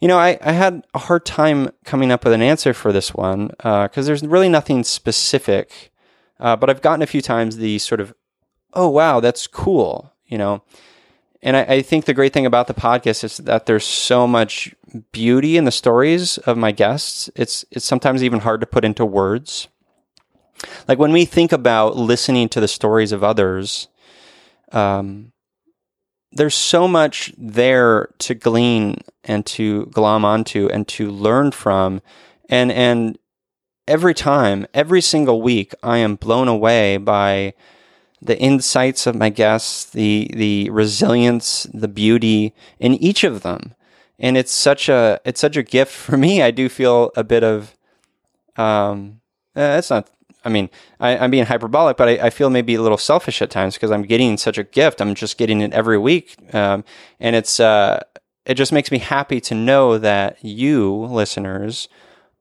You 0.00 0.08
know, 0.08 0.18
I, 0.18 0.36
I 0.42 0.50
had 0.50 0.84
a 0.94 0.98
hard 0.98 1.24
time 1.24 1.70
coming 1.84 2.10
up 2.10 2.24
with 2.24 2.32
an 2.32 2.42
answer 2.42 2.74
for 2.74 2.92
this 2.92 3.14
one 3.14 3.50
because 3.58 3.98
uh, 3.98 4.02
there's 4.02 4.24
really 4.24 4.48
nothing 4.48 4.82
specific. 4.82 5.92
Uh, 6.40 6.56
but 6.56 6.68
I've 6.68 6.82
gotten 6.82 7.02
a 7.02 7.06
few 7.06 7.22
times 7.22 7.58
the 7.58 7.78
sort 7.78 8.00
of, 8.00 8.12
oh, 8.74 8.88
wow, 8.88 9.20
that's 9.20 9.46
cool, 9.46 10.12
you 10.26 10.38
know. 10.38 10.64
And 11.42 11.56
I, 11.56 11.62
I 11.62 11.82
think 11.82 12.04
the 12.04 12.14
great 12.14 12.32
thing 12.32 12.46
about 12.46 12.66
the 12.66 12.74
podcast 12.74 13.22
is 13.24 13.36
that 13.38 13.66
there's 13.66 13.84
so 13.84 14.26
much 14.26 14.74
beauty 15.12 15.56
in 15.56 15.64
the 15.64 15.70
stories 15.70 16.38
of 16.38 16.56
my 16.56 16.72
guests. 16.72 17.30
It's 17.36 17.64
it's 17.70 17.84
sometimes 17.84 18.24
even 18.24 18.40
hard 18.40 18.60
to 18.60 18.66
put 18.66 18.84
into 18.84 19.04
words. 19.04 19.68
Like 20.88 20.98
when 20.98 21.12
we 21.12 21.24
think 21.24 21.52
about 21.52 21.96
listening 21.96 22.48
to 22.48 22.60
the 22.60 22.66
stories 22.66 23.12
of 23.12 23.22
others, 23.22 23.86
um, 24.72 25.32
there's 26.32 26.54
so 26.54 26.86
much 26.88 27.32
there 27.38 28.08
to 28.18 28.34
glean 28.34 28.98
and 29.24 29.46
to 29.46 29.86
glom 29.86 30.24
onto 30.24 30.68
and 30.68 30.86
to 30.88 31.10
learn 31.10 31.52
from 31.52 32.02
and 32.48 32.70
and 32.70 33.18
every 33.86 34.14
time 34.14 34.66
every 34.74 35.00
single 35.00 35.40
week 35.40 35.74
i 35.82 35.96
am 35.98 36.16
blown 36.16 36.48
away 36.48 36.96
by 36.98 37.54
the 38.20 38.38
insights 38.38 39.06
of 39.06 39.14
my 39.14 39.28
guests 39.28 39.84
the 39.90 40.30
the 40.34 40.70
resilience 40.70 41.66
the 41.72 41.88
beauty 41.88 42.54
in 42.78 42.94
each 42.94 43.24
of 43.24 43.42
them 43.42 43.74
and 44.18 44.36
it's 44.36 44.52
such 44.52 44.88
a 44.88 45.20
it's 45.24 45.40
such 45.40 45.56
a 45.56 45.62
gift 45.62 45.92
for 45.92 46.16
me 46.16 46.42
i 46.42 46.50
do 46.50 46.68
feel 46.68 47.10
a 47.16 47.24
bit 47.24 47.44
of 47.44 47.76
um 48.56 49.20
uh, 49.56 49.76
it's 49.78 49.90
not 49.90 50.08
I 50.44 50.50
mean, 50.50 50.70
I, 51.00 51.10
am 51.10 51.30
being 51.30 51.44
hyperbolic, 51.44 51.96
but 51.96 52.08
I, 52.08 52.26
I, 52.26 52.30
feel 52.30 52.48
maybe 52.48 52.74
a 52.74 52.80
little 52.80 52.96
selfish 52.96 53.42
at 53.42 53.50
times 53.50 53.74
because 53.74 53.90
I'm 53.90 54.02
getting 54.02 54.38
such 54.38 54.56
a 54.56 54.64
gift. 54.64 55.00
I'm 55.00 55.14
just 55.14 55.36
getting 55.36 55.60
it 55.60 55.72
every 55.72 55.98
week, 55.98 56.36
um, 56.54 56.84
and 57.18 57.34
it's 57.34 57.58
uh, 57.58 58.02
it 58.46 58.54
just 58.54 58.72
makes 58.72 58.90
me 58.90 58.98
happy 58.98 59.40
to 59.42 59.54
know 59.54 59.98
that 59.98 60.42
you 60.42 60.94
listeners 60.94 61.88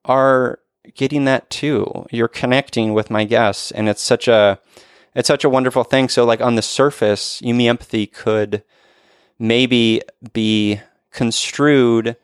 are 0.06 0.60
getting 0.96 1.26
that 1.26 1.50
too. 1.50 2.06
You're 2.12 2.28
connecting 2.28 2.94
with 2.94 3.10
my 3.10 3.26
guests, 3.26 3.72
and 3.72 3.90
it's 3.90 4.02
such 4.02 4.28
a 4.28 4.60
it's 5.18 5.28
such 5.28 5.44
a 5.44 5.50
wonderful 5.50 5.84
thing. 5.84 6.10
So, 6.10 6.24
like 6.24 6.42
on 6.42 6.56
the 6.56 6.62
surface, 6.62 7.42
You 7.42 7.56
Me 7.56 7.68
Empathy 7.68 8.06
could 8.06 8.64
maybe 9.40 10.02
be 10.32 10.80
construed 11.12 12.16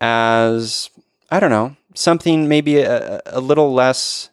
as 0.00 0.90
I 1.30 1.38
don't 1.38 1.50
know 1.50 1.76
something 1.94 2.48
maybe 2.48 2.78
a, 2.78 3.20
a 3.26 3.40
little 3.40 3.72
less 3.72 4.30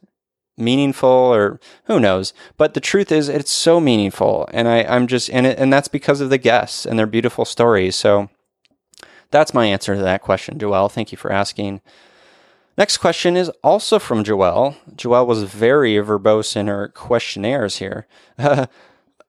meaningful 0.57 1.09
or 1.09 1.59
who 1.85 1.99
knows. 1.99 2.33
But 2.57 2.73
the 2.73 2.81
truth 2.81 3.11
is 3.11 3.29
it's 3.29 3.51
so 3.51 3.79
meaningful. 3.79 4.49
And 4.51 4.67
I, 4.67 4.83
i'm 4.83 5.07
just 5.07 5.29
and 5.29 5.45
it, 5.45 5.59
and 5.59 5.71
that's 5.71 5.87
because 5.87 6.19
of 6.19 6.29
the 6.29 6.37
guests 6.37 6.85
and 6.85 6.97
their 6.97 7.07
beautiful 7.07 7.45
stories. 7.45 7.95
So 7.95 8.29
that's 9.31 9.53
my 9.53 9.67
answer 9.67 9.95
to 9.95 10.01
that 10.01 10.23
question 10.23 10.57
joelle. 10.57 10.91
Thank 10.91 11.11
you 11.11 11.17
for 11.17 11.31
asking 11.31 11.81
next 12.79 12.97
question 12.97 13.37
is 13.37 13.49
also 13.63 13.99
from 13.99 14.23
joelle. 14.23 14.75
Joelle 14.95 15.27
was 15.27 15.43
very 15.43 15.93
verbose 15.95 16.55
in 16.55 16.65
her 16.67 16.87
questionnaires 16.89 17.77
here. 17.77 18.07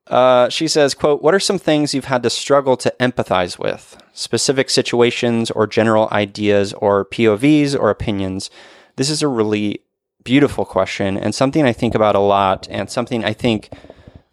Uh, 0.06 0.48
she 0.48 0.66
says 0.66 0.92
quote 0.92 1.22
what 1.22 1.32
are 1.32 1.38
some 1.38 1.58
things 1.58 1.94
you've 1.94 2.06
had 2.06 2.20
to 2.20 2.28
struggle 2.28 2.76
to 2.76 2.92
empathize 2.98 3.60
with? 3.60 3.96
Specific 4.12 4.68
situations 4.68 5.52
or 5.52 5.68
general 5.68 6.08
ideas 6.10 6.72
or 6.72 7.04
povs 7.04 7.78
or 7.78 7.90
opinions? 7.90 8.50
This 8.96 9.08
is 9.08 9.22
a 9.22 9.28
really 9.28 9.82
beautiful 10.24 10.64
question 10.64 11.16
and 11.16 11.32
something 11.32 11.64
I 11.64 11.72
think 11.72 11.94
about 11.94 12.16
a 12.16 12.20
lot, 12.20 12.66
and 12.70 12.90
something 12.90 13.24
I 13.24 13.32
think 13.32 13.70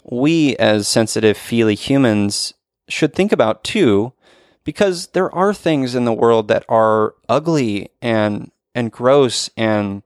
we 0.04 0.56
as 0.58 0.88
sensitive, 0.88 1.38
feely 1.38 1.76
humans 1.76 2.54
should 2.88 3.14
think 3.14 3.32
about 3.32 3.64
too, 3.64 4.14
because 4.64 5.08
there 5.08 5.34
are 5.34 5.54
things 5.54 5.96
in 5.96 6.06
the 6.06 6.14
world 6.14 6.48
that 6.48 6.66
are 6.68 7.14
ugly 7.30 7.90
and 8.02 8.52
and 8.78 8.92
gross 8.92 9.50
and 9.58 10.04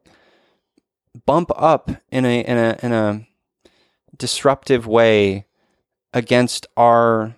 bump 1.25 1.51
up 1.57 1.91
in 2.09 2.23
a 2.23 2.39
in 2.39 2.57
a 2.57 2.79
in 2.81 2.93
a 2.93 3.27
disruptive 4.17 4.87
way 4.87 5.45
against 6.13 6.67
our 6.77 7.35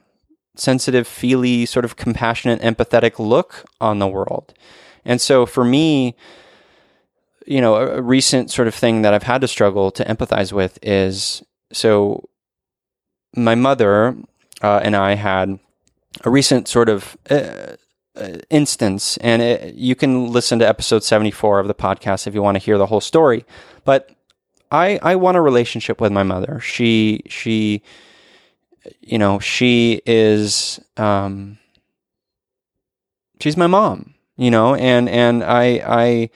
sensitive, 0.55 1.07
feely, 1.07 1.65
sort 1.65 1.85
of 1.85 1.95
compassionate, 1.95 2.61
empathetic 2.61 3.17
look 3.17 3.65
on 3.81 3.97
the 3.97 4.07
world. 4.07 4.53
And 5.03 5.19
so 5.19 5.47
for 5.47 5.65
me, 5.65 6.15
you 7.47 7.59
know, 7.59 7.75
a, 7.75 7.97
a 7.97 8.01
recent 8.01 8.51
sort 8.51 8.67
of 8.67 8.75
thing 8.75 9.01
that 9.01 9.15
I've 9.15 9.23
had 9.23 9.41
to 9.41 9.47
struggle 9.47 9.89
to 9.89 10.05
empathize 10.05 10.53
with 10.53 10.77
is 10.83 11.41
so 11.71 12.29
my 13.35 13.55
mother 13.55 14.15
uh, 14.61 14.81
and 14.83 14.95
I 14.95 15.15
had 15.15 15.59
a 16.23 16.29
recent 16.29 16.67
sort 16.67 16.89
of 16.89 17.17
uh, 17.27 17.75
uh, 18.15 18.39
instance, 18.49 19.17
and 19.17 19.41
it, 19.41 19.75
you 19.75 19.95
can 19.95 20.31
listen 20.31 20.59
to 20.59 20.67
episode 20.67 21.03
74 21.03 21.59
of 21.59 21.67
the 21.67 21.73
podcast 21.73 22.27
if 22.27 22.33
you 22.33 22.41
want 22.41 22.55
to 22.55 22.63
hear 22.63 22.77
the 22.77 22.85
whole 22.85 23.01
story. 23.01 23.45
But 23.83 24.11
I, 24.71 24.99
I 25.01 25.15
want 25.15 25.37
a 25.37 25.41
relationship 25.41 26.01
with 26.01 26.11
my 26.11 26.23
mother. 26.23 26.59
She, 26.59 27.23
she, 27.27 27.81
you 29.01 29.17
know, 29.17 29.39
she 29.39 30.01
is, 30.05 30.79
um, 30.97 31.57
she's 33.39 33.57
my 33.57 33.67
mom, 33.67 34.13
you 34.37 34.51
know, 34.51 34.75
and, 34.75 35.09
and 35.09 35.43
I, 35.43 35.81
I, 35.85 36.29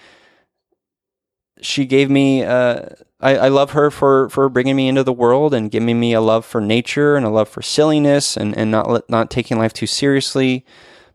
she 1.62 1.86
gave 1.86 2.10
me 2.10 2.44
uh, 2.44 2.90
I, 3.20 3.38
I, 3.38 3.48
love 3.48 3.72
her 3.72 3.90
for, 3.90 4.30
for 4.30 4.48
bringing 4.50 4.76
me 4.76 4.88
into 4.88 5.04
the 5.04 5.14
world 5.14 5.54
and 5.54 5.72
giving 5.72 6.00
me 6.00 6.14
a 6.14 6.22
love 6.22 6.46
for 6.46 6.62
nature 6.62 7.16
and 7.16 7.26
a 7.26 7.30
love 7.30 7.50
for 7.50 7.62
silliness 7.62 8.38
and, 8.38 8.56
and 8.56 8.70
not 8.70 9.10
not 9.10 9.32
taking 9.32 9.58
life 9.58 9.74
too 9.74 9.88
seriously. 9.88 10.66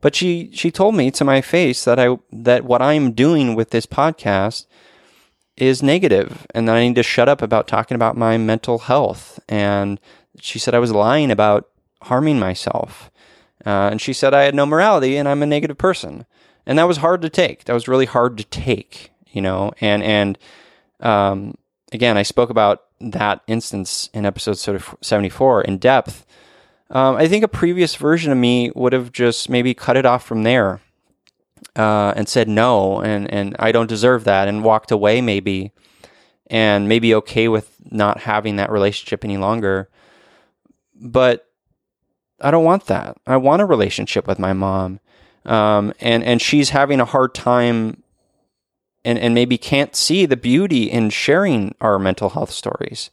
But 0.02 0.14
she 0.14 0.50
she 0.52 0.70
told 0.70 0.94
me 0.94 1.10
to 1.12 1.24
my 1.24 1.40
face 1.40 1.84
that 1.84 1.98
I 1.98 2.18
that 2.30 2.64
what 2.64 2.82
I'm 2.82 3.12
doing 3.12 3.54
with 3.54 3.70
this 3.70 3.86
podcast 3.86 4.66
is 5.56 5.82
negative 5.82 6.46
and 6.54 6.68
that 6.68 6.76
I 6.76 6.82
need 6.86 6.96
to 6.96 7.02
shut 7.02 7.28
up 7.28 7.40
about 7.40 7.68
talking 7.68 7.94
about 7.94 8.16
my 8.16 8.36
mental 8.36 8.80
health. 8.80 9.40
And 9.48 9.98
she 10.38 10.58
said 10.58 10.74
I 10.74 10.78
was 10.78 10.92
lying 10.92 11.30
about 11.30 11.70
harming 12.02 12.38
myself. 12.38 13.10
Uh, 13.64 13.88
and 13.90 14.00
she 14.00 14.12
said 14.12 14.34
I 14.34 14.42
had 14.42 14.54
no 14.54 14.66
morality 14.66 15.16
and 15.16 15.26
I'm 15.26 15.42
a 15.42 15.46
negative 15.46 15.78
person. 15.78 16.26
And 16.66 16.78
that 16.78 16.88
was 16.88 16.98
hard 16.98 17.22
to 17.22 17.30
take. 17.30 17.64
That 17.64 17.72
was 17.72 17.88
really 17.88 18.06
hard 18.06 18.36
to 18.36 18.44
take 18.44 19.12
you 19.32 19.40
know, 19.40 19.72
and 19.80 20.02
and 20.02 20.38
um, 21.00 21.54
again, 21.90 22.16
I 22.16 22.22
spoke 22.22 22.50
about 22.50 22.84
that 23.00 23.40
instance 23.48 24.08
in 24.14 24.24
episode 24.24 24.58
sort 24.58 24.76
of 24.76 24.94
74 25.00 25.62
in 25.62 25.78
depth. 25.78 26.24
Um, 26.92 27.16
I 27.16 27.26
think 27.26 27.42
a 27.42 27.48
previous 27.48 27.96
version 27.96 28.30
of 28.30 28.38
me 28.38 28.70
would 28.74 28.92
have 28.92 29.12
just 29.12 29.48
maybe 29.48 29.72
cut 29.72 29.96
it 29.96 30.04
off 30.04 30.24
from 30.24 30.42
there 30.42 30.80
uh, 31.74 32.12
and 32.14 32.28
said 32.28 32.48
no, 32.48 33.00
and 33.00 33.32
and 33.32 33.56
I 33.58 33.72
don't 33.72 33.88
deserve 33.88 34.24
that, 34.24 34.46
and 34.46 34.62
walked 34.62 34.90
away 34.90 35.22
maybe, 35.22 35.72
and 36.48 36.88
maybe 36.88 37.14
okay 37.14 37.48
with 37.48 37.74
not 37.90 38.20
having 38.20 38.56
that 38.56 38.70
relationship 38.70 39.24
any 39.24 39.38
longer. 39.38 39.88
But 40.94 41.48
I 42.40 42.50
don't 42.50 42.64
want 42.64 42.86
that. 42.86 43.16
I 43.26 43.38
want 43.38 43.62
a 43.62 43.66
relationship 43.66 44.26
with 44.26 44.38
my 44.38 44.52
mom, 44.52 45.00
um, 45.46 45.94
and 45.98 46.22
and 46.22 46.42
she's 46.42 46.70
having 46.70 47.00
a 47.00 47.06
hard 47.06 47.34
time 47.34 48.02
and, 49.04 49.18
and 49.18 49.34
maybe 49.34 49.58
can't 49.58 49.96
see 49.96 50.26
the 50.26 50.36
beauty 50.36 50.90
in 50.90 51.10
sharing 51.10 51.74
our 51.80 51.98
mental 51.98 52.30
health 52.30 52.50
stories. 52.50 53.10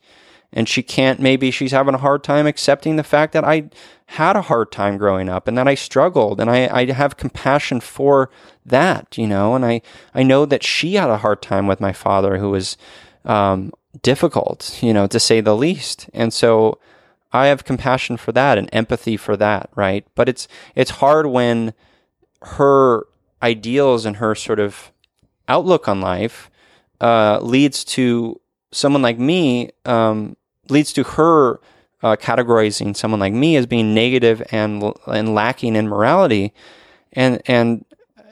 And 0.51 0.67
she 0.67 0.81
can't 0.81 1.19
maybe 1.19 1.51
she's 1.51 1.71
having 1.71 1.93
a 1.93 1.99
hard 1.99 2.23
time 2.23 2.47
accepting 2.47 2.95
the 2.95 3.03
fact 3.03 3.33
that 3.33 3.43
I 3.43 3.69
had 4.07 4.35
a 4.35 4.41
hard 4.41 4.71
time 4.71 4.97
growing 4.97 5.29
up 5.29 5.47
and 5.47 5.57
that 5.57 5.67
I 5.67 5.75
struggled 5.75 6.39
and 6.39 6.49
I, 6.49 6.67
I 6.67 6.91
have 6.91 7.17
compassion 7.17 7.79
for 7.79 8.31
that, 8.65 9.17
you 9.17 9.27
know, 9.27 9.53
and 9.55 9.63
I, 9.63 9.81
I 10.15 10.23
know 10.23 10.45
that 10.45 10.63
she 10.63 10.95
had 10.95 11.09
a 11.09 11.17
hard 11.17 11.41
time 11.41 11.67
with 11.67 11.79
my 11.79 11.93
father 11.93 12.37
who 12.37 12.49
was 12.49 12.75
um, 13.25 13.71
difficult, 14.01 14.79
you 14.81 14.93
know, 14.93 15.05
to 15.07 15.19
say 15.19 15.41
the 15.41 15.55
least. 15.55 16.09
And 16.13 16.33
so 16.33 16.79
I 17.31 17.47
have 17.47 17.63
compassion 17.63 18.17
for 18.17 18.31
that 18.31 18.57
and 18.57 18.69
empathy 18.73 19.17
for 19.17 19.37
that, 19.37 19.69
right? 19.75 20.05
But 20.15 20.27
it's 20.27 20.47
it's 20.73 20.91
hard 20.91 21.27
when 21.27 21.73
her 22.41 23.05
ideals 23.43 24.05
and 24.05 24.17
her 24.17 24.33
sort 24.33 24.59
of 24.59 24.91
outlook 25.47 25.87
on 25.87 26.01
life 26.01 26.49
uh, 26.99 27.39
leads 27.41 27.83
to 27.83 28.39
someone 28.71 29.01
like 29.01 29.19
me 29.19 29.71
um, 29.85 30.35
leads 30.69 30.93
to 30.93 31.03
her 31.03 31.59
uh, 32.01 32.15
categorizing 32.15 32.95
someone 32.95 33.19
like 33.19 33.33
me 33.33 33.55
as 33.55 33.65
being 33.65 33.93
negative 33.93 34.41
and 34.51 34.83
and 35.07 35.35
lacking 35.35 35.75
in 35.75 35.87
morality, 35.87 36.53
and 37.13 37.41
and 37.45 37.85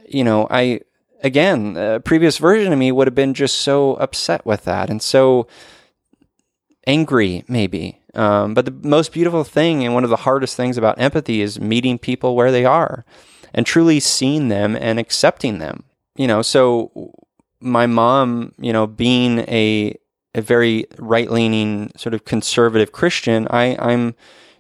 you 0.08 0.24
know 0.24 0.48
I 0.50 0.82
again 1.24 1.76
a 1.78 2.00
previous 2.00 2.38
version 2.38 2.72
of 2.72 2.80
me 2.80 2.92
would 2.92 3.08
have 3.08 3.16
been 3.16 3.34
just 3.34 3.58
so 3.58 3.96
upset 3.96 4.46
with 4.46 4.64
that 4.66 4.90
and 4.90 5.02
so 5.02 5.48
angry 6.86 7.44
maybe. 7.48 8.02
Um, 8.14 8.56
but 8.56 8.66
the 8.66 8.72
most 8.72 9.12
beautiful 9.12 9.44
thing 9.44 9.84
and 9.84 9.94
one 9.94 10.04
of 10.04 10.10
the 10.10 10.16
hardest 10.16 10.56
things 10.56 10.78
about 10.78 11.00
empathy 11.00 11.42
is 11.42 11.60
meeting 11.60 12.00
people 12.00 12.36
where 12.36 12.52
they 12.52 12.66
are 12.66 13.06
and 13.54 13.66
truly 13.66 14.00
seeing 14.00 14.48
them 14.48 14.76
and 14.76 14.98
accepting 14.98 15.60
them. 15.60 15.84
You 16.16 16.26
know, 16.26 16.42
so 16.42 17.14
my 17.60 17.86
mom, 17.86 18.54
you 18.58 18.74
know, 18.74 18.88
being 18.88 19.40
a 19.40 19.98
a 20.38 20.42
very 20.42 20.86
right 21.00 21.30
leaning 21.30 21.92
sort 21.98 22.14
of 22.14 22.24
conservative 22.24 22.92
Christian, 22.92 23.48
I, 23.50 23.76
I'm, 23.80 24.16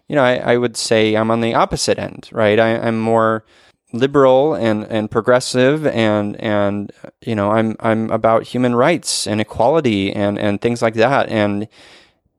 you 0.08 0.16
know, 0.16 0.24
I, 0.24 0.38
I 0.38 0.58
would 0.58 0.76
say 0.76 1.16
I'm 1.16 1.32
on 1.32 1.42
the 1.42 1.54
opposite 1.54 2.00
end, 2.00 2.30
right? 2.32 2.60
I, 2.60 2.78
I'm 2.80 3.00
more 3.00 3.46
liberal 3.94 4.54
and, 4.54 4.84
and 4.86 5.10
progressive 5.10 5.88
and 5.88 6.36
and 6.42 6.92
you 7.22 7.34
know 7.34 7.52
I'm 7.52 7.78
I'm 7.80 8.12
about 8.12 8.44
human 8.44 8.76
rights 8.76 9.26
and 9.26 9.40
equality 9.40 10.12
and, 10.12 10.38
and 10.38 10.62
things 10.62 10.82
like 10.82 10.96
that 10.96 11.30
and 11.30 11.70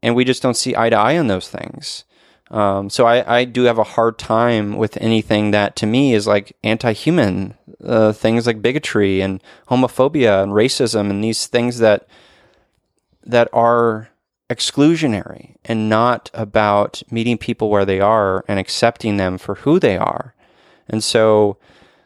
and 0.03 0.15
we 0.15 0.27
just 0.27 0.43
don't 0.43 0.59
see 0.59 0.77
eye 0.77 0.91
to 0.91 0.97
eye 0.97 1.17
on 1.17 1.29
those 1.29 1.49
things. 1.49 2.05
Um, 2.51 2.89
so 2.91 3.07
I, 3.07 3.39
I 3.41 3.45
do 3.45 3.65
have 3.65 3.79
a 3.79 3.85
hard 3.85 4.19
time 4.19 4.77
with 4.77 4.97
anything 4.99 5.51
that 5.51 5.75
to 5.77 5.87
me 5.87 6.15
is 6.15 6.27
like 6.27 6.57
anti-human 6.63 7.55
uh, 7.85 8.13
things 8.13 8.47
like 8.47 8.63
bigotry 8.63 9.21
and 9.21 9.43
homophobia 9.69 10.43
and 10.43 10.53
racism 10.53 11.11
and 11.11 11.23
these 11.23 11.47
things 11.47 11.79
that 11.79 12.07
that 13.29 13.49
are 13.53 14.09
exclusionary 14.51 15.55
and 15.65 15.89
not 15.89 16.31
about 16.33 17.03
meeting 17.11 17.37
people 17.37 17.69
where 17.69 17.85
they 17.85 18.01
are 18.01 18.45
and 18.49 18.59
accepting 18.59 19.19
them 19.19 19.39
for 19.39 19.57
who 19.57 19.79
they 19.79 19.97
are. 19.97 20.35
And 20.89 21.05
so 21.05 21.59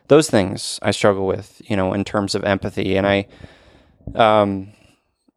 those 0.09 0.29
things 0.29 0.81
I 0.83 0.91
struggle 0.91 1.26
with, 1.26 1.62
you 1.64 1.76
know, 1.76 1.95
in 1.95 2.05
terms 2.05 2.35
of 2.35 2.45
empathy. 2.45 2.97
And 2.97 3.07
I, 3.07 3.26
um, 4.14 4.73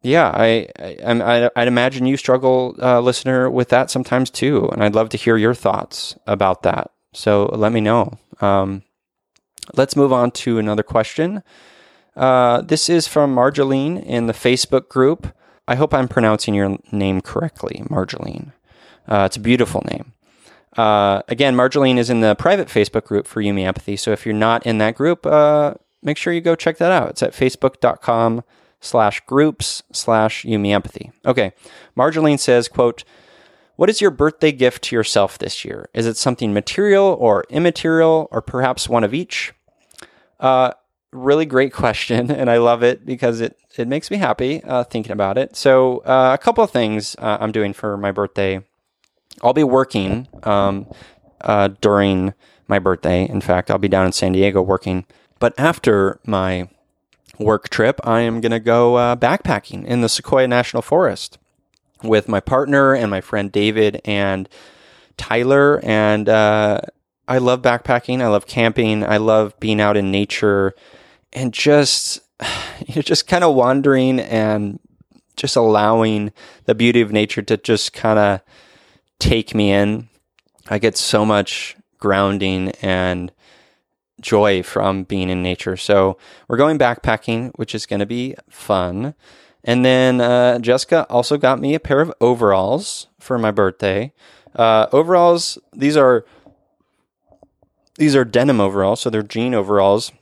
yeah, 0.02 0.30
I, 0.34 0.68
I, 0.78 1.50
I'd 1.54 1.68
imagine 1.68 2.06
you 2.06 2.16
struggle, 2.16 2.74
uh, 2.82 3.00
listener, 3.00 3.48
with 3.48 3.68
that 3.68 3.90
sometimes 3.90 4.28
too. 4.28 4.68
And 4.72 4.82
I'd 4.82 4.94
love 4.94 5.08
to 5.10 5.16
hear 5.16 5.36
your 5.36 5.54
thoughts 5.54 6.18
about 6.26 6.64
that. 6.64 6.90
So 7.12 7.46
let 7.46 7.72
me 7.72 7.80
know. 7.80 8.18
Um, 8.40 8.82
let's 9.74 9.96
move 9.96 10.12
on 10.12 10.32
to 10.32 10.58
another 10.58 10.82
question. 10.82 11.42
Uh, 12.16 12.62
this 12.62 12.88
is 12.88 13.06
from 13.06 13.34
Marjolaine 13.34 14.04
in 14.04 14.26
the 14.26 14.32
Facebook 14.32 14.88
group. 14.88 15.32
I 15.68 15.74
hope 15.74 15.92
I'm 15.92 16.08
pronouncing 16.08 16.54
your 16.54 16.78
name 16.92 17.20
correctly, 17.20 17.82
Marjolaine. 17.90 18.52
Uh, 19.08 19.24
it's 19.26 19.36
a 19.36 19.40
beautiful 19.40 19.82
name. 19.90 20.12
Uh, 20.76 21.22
again, 21.28 21.56
Marjolaine 21.56 21.98
is 21.98 22.10
in 22.10 22.20
the 22.20 22.34
private 22.34 22.68
Facebook 22.68 23.04
group 23.04 23.26
for 23.26 23.40
You 23.40 23.54
Me 23.54 23.64
Empathy. 23.64 23.96
So 23.96 24.12
if 24.12 24.26
you're 24.26 24.34
not 24.34 24.66
in 24.66 24.78
that 24.78 24.94
group, 24.94 25.24
uh, 25.26 25.74
make 26.02 26.18
sure 26.18 26.32
you 26.32 26.40
go 26.40 26.54
check 26.54 26.76
that 26.78 26.92
out. 26.92 27.10
It's 27.10 27.22
at 27.22 27.32
facebook.com 27.32 28.44
slash 28.80 29.20
groups 29.26 29.82
slash 29.92 30.44
You 30.44 30.58
Me 30.58 30.72
Empathy. 30.72 31.12
Okay. 31.24 31.52
Marjolaine 31.96 32.38
says, 32.38 32.68
quote, 32.68 33.04
what 33.76 33.90
is 33.90 34.00
your 34.00 34.10
birthday 34.10 34.52
gift 34.52 34.84
to 34.84 34.96
yourself 34.96 35.38
this 35.38 35.64
year? 35.64 35.88
Is 35.92 36.06
it 36.06 36.16
something 36.16 36.52
material 36.52 37.16
or 37.18 37.44
immaterial 37.50 38.28
or 38.30 38.40
perhaps 38.40 38.88
one 38.88 39.04
of 39.04 39.14
each? 39.14 39.52
Uh, 40.40 40.72
really 41.12 41.46
great 41.46 41.72
question, 41.72 42.30
and 42.40 42.50
I 42.50 42.58
love 42.58 42.82
it 42.82 43.04
because 43.04 43.40
it 43.40 43.58
it 43.76 43.88
makes 43.88 44.10
me 44.10 44.16
happy 44.16 44.62
uh, 44.64 44.84
thinking 44.84 45.12
about 45.12 45.38
it. 45.38 45.56
So, 45.56 45.98
uh, 45.98 46.36
a 46.38 46.42
couple 46.42 46.64
of 46.64 46.70
things 46.70 47.14
uh, 47.18 47.38
I'm 47.40 47.52
doing 47.52 47.72
for 47.72 47.96
my 47.96 48.10
birthday. 48.10 48.62
I'll 49.42 49.52
be 49.52 49.64
working 49.64 50.28
um, 50.44 50.86
uh, 51.42 51.68
during 51.80 52.32
my 52.68 52.78
birthday. 52.78 53.28
In 53.28 53.40
fact, 53.40 53.70
I'll 53.70 53.78
be 53.78 53.88
down 53.88 54.06
in 54.06 54.12
San 54.12 54.32
Diego 54.32 54.62
working. 54.62 55.04
But 55.38 55.52
after 55.58 56.18
my 56.24 56.68
work 57.38 57.68
trip, 57.68 58.00
I 58.04 58.20
am 58.20 58.40
going 58.40 58.52
to 58.52 58.60
go 58.60 58.96
uh, 58.96 59.16
backpacking 59.16 59.84
in 59.84 60.00
the 60.00 60.08
Sequoia 60.08 60.48
National 60.48 60.82
Forest 60.82 61.38
with 62.02 62.28
my 62.28 62.40
partner 62.40 62.94
and 62.94 63.10
my 63.10 63.20
friend 63.20 63.52
David 63.52 64.00
and 64.04 64.48
Tyler. 65.16 65.80
And 65.84 66.28
uh, 66.28 66.80
I 67.28 67.38
love 67.38 67.62
backpacking. 67.62 68.20
I 68.20 68.28
love 68.28 68.46
camping. 68.46 69.04
I 69.04 69.16
love 69.16 69.58
being 69.58 69.80
out 69.80 69.96
in 69.96 70.10
nature 70.10 70.74
and 71.32 71.52
just 71.52 72.20
you're 72.86 73.02
just 73.02 73.26
kind 73.26 73.44
of 73.44 73.54
wandering 73.54 74.20
and 74.20 74.80
just 75.36 75.56
allowing 75.56 76.32
the 76.64 76.74
beauty 76.74 77.00
of 77.00 77.12
nature 77.12 77.42
to 77.42 77.56
just 77.56 77.92
kind 77.92 78.18
of 78.18 78.40
take 79.18 79.54
me 79.54 79.70
in. 79.70 80.08
I 80.68 80.78
get 80.78 80.96
so 80.96 81.24
much 81.24 81.76
grounding 81.98 82.70
and 82.82 83.32
joy 84.20 84.62
from 84.62 85.04
being 85.04 85.28
in 85.28 85.42
nature. 85.42 85.76
So 85.76 86.16
we're 86.48 86.56
going 86.56 86.78
backpacking, 86.78 87.52
which 87.56 87.74
is 87.74 87.86
going 87.86 88.00
to 88.00 88.06
be 88.06 88.34
fun. 88.48 89.14
And 89.62 89.84
then 89.84 90.20
uh, 90.20 90.58
Jessica 90.58 91.06
also 91.10 91.36
got 91.36 91.60
me 91.60 91.74
a 91.74 91.80
pair 91.80 92.00
of 92.00 92.12
overalls 92.20 93.08
for 93.18 93.38
my 93.38 93.50
birthday. 93.50 94.12
Uh, 94.54 94.86
overalls, 94.92 95.58
these 95.74 95.96
are 95.96 96.24
these 97.98 98.14
are 98.16 98.24
denim 98.24 98.60
overalls, 98.60 99.00
so 99.00 99.10
they're 99.10 99.22
jean 99.22 99.54
overalls 99.54 100.12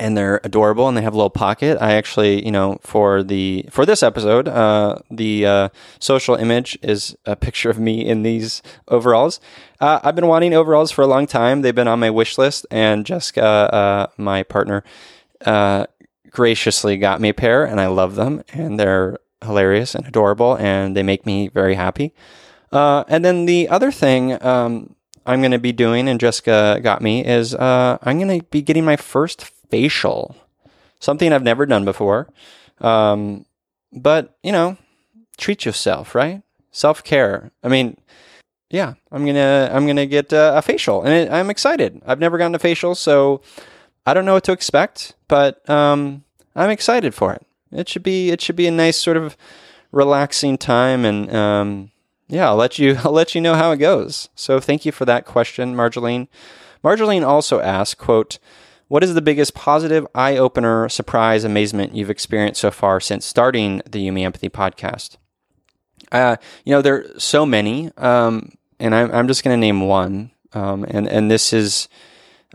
and 0.00 0.16
they're 0.16 0.40
adorable 0.42 0.88
and 0.88 0.96
they 0.96 1.02
have 1.02 1.12
a 1.12 1.16
little 1.16 1.30
pocket. 1.30 1.76
I 1.80 1.92
actually, 1.92 2.44
you 2.44 2.50
know, 2.50 2.78
for 2.80 3.22
the 3.22 3.66
for 3.70 3.84
this 3.84 4.02
episode, 4.02 4.48
uh, 4.48 4.96
the 5.10 5.46
uh, 5.46 5.68
social 5.98 6.34
image 6.34 6.78
is 6.82 7.14
a 7.26 7.36
picture 7.36 7.68
of 7.68 7.78
me 7.78 8.04
in 8.04 8.22
these 8.22 8.62
overalls. 8.88 9.40
Uh, 9.78 10.00
I've 10.02 10.14
been 10.14 10.26
wanting 10.26 10.54
overalls 10.54 10.90
for 10.90 11.02
a 11.02 11.06
long 11.06 11.26
time. 11.26 11.60
They've 11.60 11.74
been 11.74 11.86
on 11.86 12.00
my 12.00 12.10
wish 12.10 12.38
list, 12.38 12.66
and 12.70 13.04
Jessica, 13.04 13.44
uh, 13.44 14.06
my 14.16 14.42
partner, 14.42 14.82
uh, 15.44 15.84
graciously 16.30 16.96
got 16.96 17.20
me 17.20 17.28
a 17.28 17.34
pair, 17.34 17.64
and 17.64 17.78
I 17.78 17.86
love 17.88 18.14
them, 18.14 18.42
and 18.54 18.80
they're 18.80 19.18
hilarious 19.44 19.94
and 19.94 20.06
adorable, 20.06 20.56
and 20.56 20.96
they 20.96 21.02
make 21.02 21.26
me 21.26 21.48
very 21.48 21.74
happy. 21.74 22.14
Uh, 22.72 23.04
and 23.08 23.22
then 23.24 23.44
the 23.44 23.68
other 23.68 23.92
thing. 23.92 24.42
Um, 24.42 24.96
I'm 25.30 25.40
going 25.40 25.52
to 25.52 25.58
be 25.58 25.72
doing, 25.72 26.08
and 26.08 26.20
Jessica 26.20 26.80
got 26.82 27.02
me, 27.02 27.24
is 27.24 27.54
I'm 27.54 28.18
going 28.18 28.40
to 28.40 28.44
be 28.50 28.62
getting 28.62 28.84
my 28.84 28.96
first 28.96 29.44
facial, 29.70 30.36
something 30.98 31.32
I've 31.32 31.42
never 31.42 31.66
done 31.66 31.84
before. 31.84 32.28
Um, 32.80 33.46
but 33.92 34.36
you 34.42 34.52
know, 34.52 34.76
treat 35.36 35.64
yourself, 35.64 36.14
right? 36.14 36.42
Self 36.72 37.02
care. 37.02 37.50
I 37.62 37.68
mean, 37.68 37.96
yeah, 38.70 38.94
I'm 39.10 39.26
gonna 39.26 39.68
I'm 39.72 39.86
gonna 39.86 40.06
get 40.06 40.32
uh, 40.32 40.52
a 40.56 40.62
facial, 40.62 41.02
and 41.02 41.12
it, 41.12 41.30
I'm 41.30 41.50
excited. 41.50 42.00
I've 42.06 42.20
never 42.20 42.38
gotten 42.38 42.54
a 42.54 42.58
facial, 42.60 42.94
so 42.94 43.42
I 44.06 44.14
don't 44.14 44.24
know 44.24 44.34
what 44.34 44.44
to 44.44 44.52
expect, 44.52 45.14
but 45.28 45.68
um, 45.68 46.24
I'm 46.54 46.70
excited 46.70 47.14
for 47.14 47.32
it. 47.32 47.44
It 47.72 47.88
should 47.88 48.04
be 48.04 48.30
it 48.30 48.40
should 48.40 48.56
be 48.56 48.68
a 48.68 48.72
nice 48.72 48.96
sort 48.96 49.16
of 49.16 49.36
relaxing 49.90 50.56
time, 50.56 51.04
and 51.04 51.34
um, 51.34 51.89
yeah, 52.30 52.48
I'll 52.48 52.56
let 52.56 52.78
you 52.78 52.96
I'll 53.04 53.12
let 53.12 53.34
you 53.34 53.40
know 53.40 53.54
how 53.54 53.72
it 53.72 53.78
goes. 53.78 54.28
So 54.34 54.60
thank 54.60 54.84
you 54.84 54.92
for 54.92 55.04
that 55.04 55.26
question, 55.26 55.74
Marjolaine. 55.74 56.28
Marjolaine 56.82 57.26
also 57.26 57.60
asked, 57.60 57.98
"quote 57.98 58.38
what 58.90 59.04
is 59.04 59.14
the 59.14 59.22
biggest 59.22 59.54
positive, 59.54 60.04
eye 60.16 60.36
opener, 60.36 60.88
surprise, 60.88 61.44
amazement 61.44 61.94
you've 61.94 62.10
experienced 62.10 62.60
so 62.60 62.72
far 62.72 62.98
since 62.98 63.24
starting 63.24 63.82
the 63.88 64.00
You 64.00 64.10
Me 64.10 64.24
Empathy 64.24 64.48
podcast? 64.48 65.16
Uh, 66.10 66.34
you 66.64 66.74
know, 66.74 66.82
there 66.82 66.96
are 66.96 67.20
so 67.20 67.46
many, 67.46 67.92
um, 67.96 68.50
and 68.80 68.92
I'm, 68.92 69.12
I'm 69.12 69.28
just 69.28 69.44
going 69.44 69.54
to 69.54 69.60
name 69.60 69.82
one. 69.82 70.32
Um, 70.54 70.82
and, 70.88 71.06
and 71.06 71.30
this 71.30 71.52
is 71.52 71.88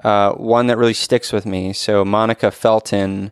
uh, 0.04 0.34
one 0.34 0.68
that 0.68 0.78
really 0.78 0.94
sticks 0.94 1.32
with 1.32 1.46
me. 1.46 1.72
So, 1.72 2.04
Monica 2.04 2.52
Felton 2.52 3.32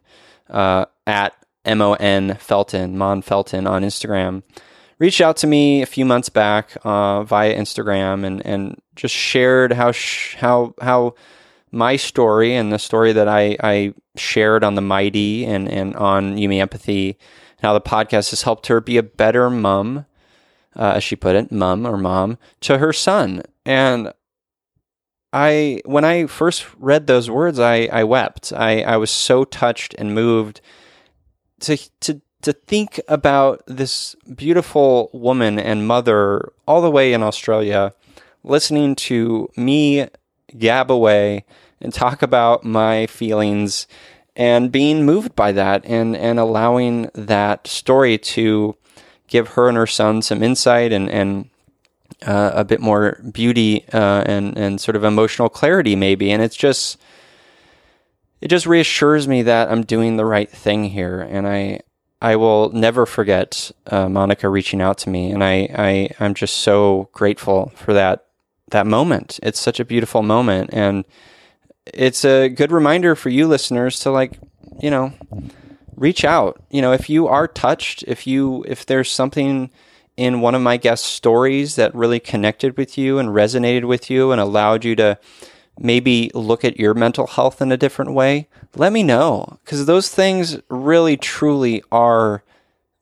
uh, 0.50 0.86
at 1.06 1.34
M 1.66 1.82
O 1.82 1.96
N 1.96 2.38
Felton, 2.40 2.98
Mon 2.98 3.22
Felton 3.22 3.68
on 3.68 3.84
Instagram, 3.84 4.44
reached 5.00 5.22
out 5.22 5.38
to 5.38 5.48
me 5.48 5.82
a 5.82 5.86
few 5.86 6.06
months 6.06 6.30
back 6.30 6.78
uh, 6.84 7.24
via 7.24 7.56
Instagram 7.56 8.26
and, 8.26 8.46
and 8.46 8.82
just 8.96 9.14
shared 9.14 9.74
how, 9.74 9.92
sh- 9.92 10.36
how, 10.36 10.74
how, 10.82 11.16
my 11.74 11.96
story 11.96 12.54
and 12.54 12.72
the 12.72 12.78
story 12.78 13.12
that 13.14 13.28
I, 13.28 13.58
I 13.62 13.94
shared 14.16 14.64
on 14.64 14.76
the 14.76 14.82
Mighty 14.82 15.44
and, 15.44 15.68
and 15.68 15.96
on 15.96 16.38
You 16.38 16.48
Me 16.48 16.62
Empathy, 16.62 17.18
how 17.62 17.74
the 17.74 17.82
podcast 17.82 18.30
has 18.30 18.44
helped 18.44 18.68
her 18.68 18.80
be 18.80 18.98
a 18.98 19.04
better 19.04 19.50
mom, 19.50 20.06
uh, 20.76 20.94
as 20.96 21.04
she 21.04 21.16
put 21.16 21.36
it, 21.36 21.52
mum 21.52 21.88
or 21.88 21.98
mom, 21.98 22.38
to 22.62 22.78
her 22.78 22.94
son. 22.94 23.42
And 23.66 24.14
I, 25.34 25.82
when 25.86 26.06
I 26.06 26.28
first 26.28 26.68
read 26.78 27.08
those 27.08 27.28
words, 27.28 27.58
I, 27.58 27.90
I 27.92 28.04
wept. 28.04 28.54
I, 28.54 28.84
I 28.84 28.98
was 28.98 29.10
so 29.10 29.44
touched 29.44 29.96
and 29.98 30.14
moved 30.14 30.62
to, 31.62 31.78
to, 32.02 32.22
to 32.44 32.54
think 32.54 33.00
about 33.08 33.64
this 33.68 34.16
beautiful 34.36 35.10
woman 35.14 35.60
and 35.60 35.88
mother 35.88 36.52
all 36.68 36.82
the 36.82 36.92
way 36.92 37.14
in 37.14 37.24
Australia, 37.24 37.94
listening 38.44 38.96
to 38.96 39.50
me 39.56 40.08
gab 40.58 40.92
away 40.92 41.46
and 41.82 41.94
talk 41.94 42.22
about 42.22 42.64
my 42.64 43.08
feelings 43.08 43.88
and 44.36 44.72
being 44.72 45.06
moved 45.06 45.36
by 45.36 45.52
that 45.52 45.86
and, 45.86 46.16
and 46.16 46.40
allowing 46.40 47.10
that 47.14 47.68
story 47.68 48.18
to 48.18 48.76
give 49.28 49.50
her 49.50 49.68
and 49.68 49.78
her 49.78 49.88
son 49.88 50.22
some 50.22 50.44
insight 50.44 50.92
and, 50.92 51.10
and 51.10 51.50
uh, 52.26 52.52
a 52.54 52.64
bit 52.64 52.80
more 52.80 53.20
beauty 53.32 53.86
uh, 53.92 54.24
and 54.26 54.58
and 54.58 54.80
sort 54.80 54.96
of 54.96 55.04
emotional 55.04 55.50
clarity, 55.50 55.96
maybe. 55.96 56.32
And 56.32 56.42
it's 56.42 56.56
just 56.56 57.00
it 58.42 58.48
just 58.48 58.66
reassures 58.66 59.28
me 59.28 59.44
that 59.44 59.72
I'm 59.72 59.84
doing 59.84 60.18
the 60.18 60.26
right 60.26 60.50
thing 60.50 60.86
here, 60.86 61.22
and 61.22 61.48
I 61.48 61.82
I 62.24 62.38
will 62.38 62.70
never 62.72 63.06
forget 63.06 63.70
uh, 63.88 64.08
Monica 64.08 64.48
reaching 64.48 64.82
out 64.82 64.98
to 65.00 65.10
me, 65.10 65.30
and 65.30 65.44
I, 65.44 65.68
I 65.76 66.10
I'm 66.22 66.34
just 66.34 66.56
so 66.56 67.10
grateful 67.12 67.74
for 67.76 67.94
that 67.94 68.28
that 68.70 68.88
moment. 68.88 69.42
It's 69.44 69.60
such 69.60 69.82
a 69.82 69.86
beautiful 69.86 70.24
moment, 70.24 70.70
and 70.72 71.04
it's 71.86 72.24
a 72.24 72.48
good 72.48 72.72
reminder 72.72 73.16
for 73.16 73.28
you 73.28 73.46
listeners 73.46 74.00
to 74.00 74.10
like 74.10 74.40
you 74.80 74.90
know 74.90 75.12
reach 75.98 76.24
out. 76.24 76.64
You 76.70 76.82
know, 76.82 76.94
if 76.94 77.10
you 77.10 77.28
are 77.28 77.46
touched, 77.46 78.06
if 78.08 78.26
you 78.26 78.64
if 78.70 78.86
there's 78.86 79.12
something 79.12 79.70
in 80.16 80.40
one 80.40 80.56
of 80.56 80.62
my 80.62 80.78
guest 80.78 81.04
stories 81.04 81.76
that 81.76 81.94
really 81.94 82.22
connected 82.22 82.78
with 82.78 82.98
you 82.98 83.20
and 83.20 83.30
resonated 83.30 83.84
with 83.84 84.10
you 84.10 84.32
and 84.32 84.40
allowed 84.40 84.86
you 84.86 84.96
to 84.96 85.18
maybe 85.80 86.32
look 86.34 86.64
at 86.64 86.80
your 86.80 86.94
mental 86.94 87.28
health 87.28 87.62
in 87.62 87.72
a 87.72 87.78
different 87.78 88.14
way, 88.14 88.48
let 88.76 88.94
me 88.94 89.04
know. 89.04 89.60
Because 89.64 89.86
those 89.86 90.10
things 90.10 90.60
really, 90.70 91.18
truly 91.18 91.84
are 91.92 92.44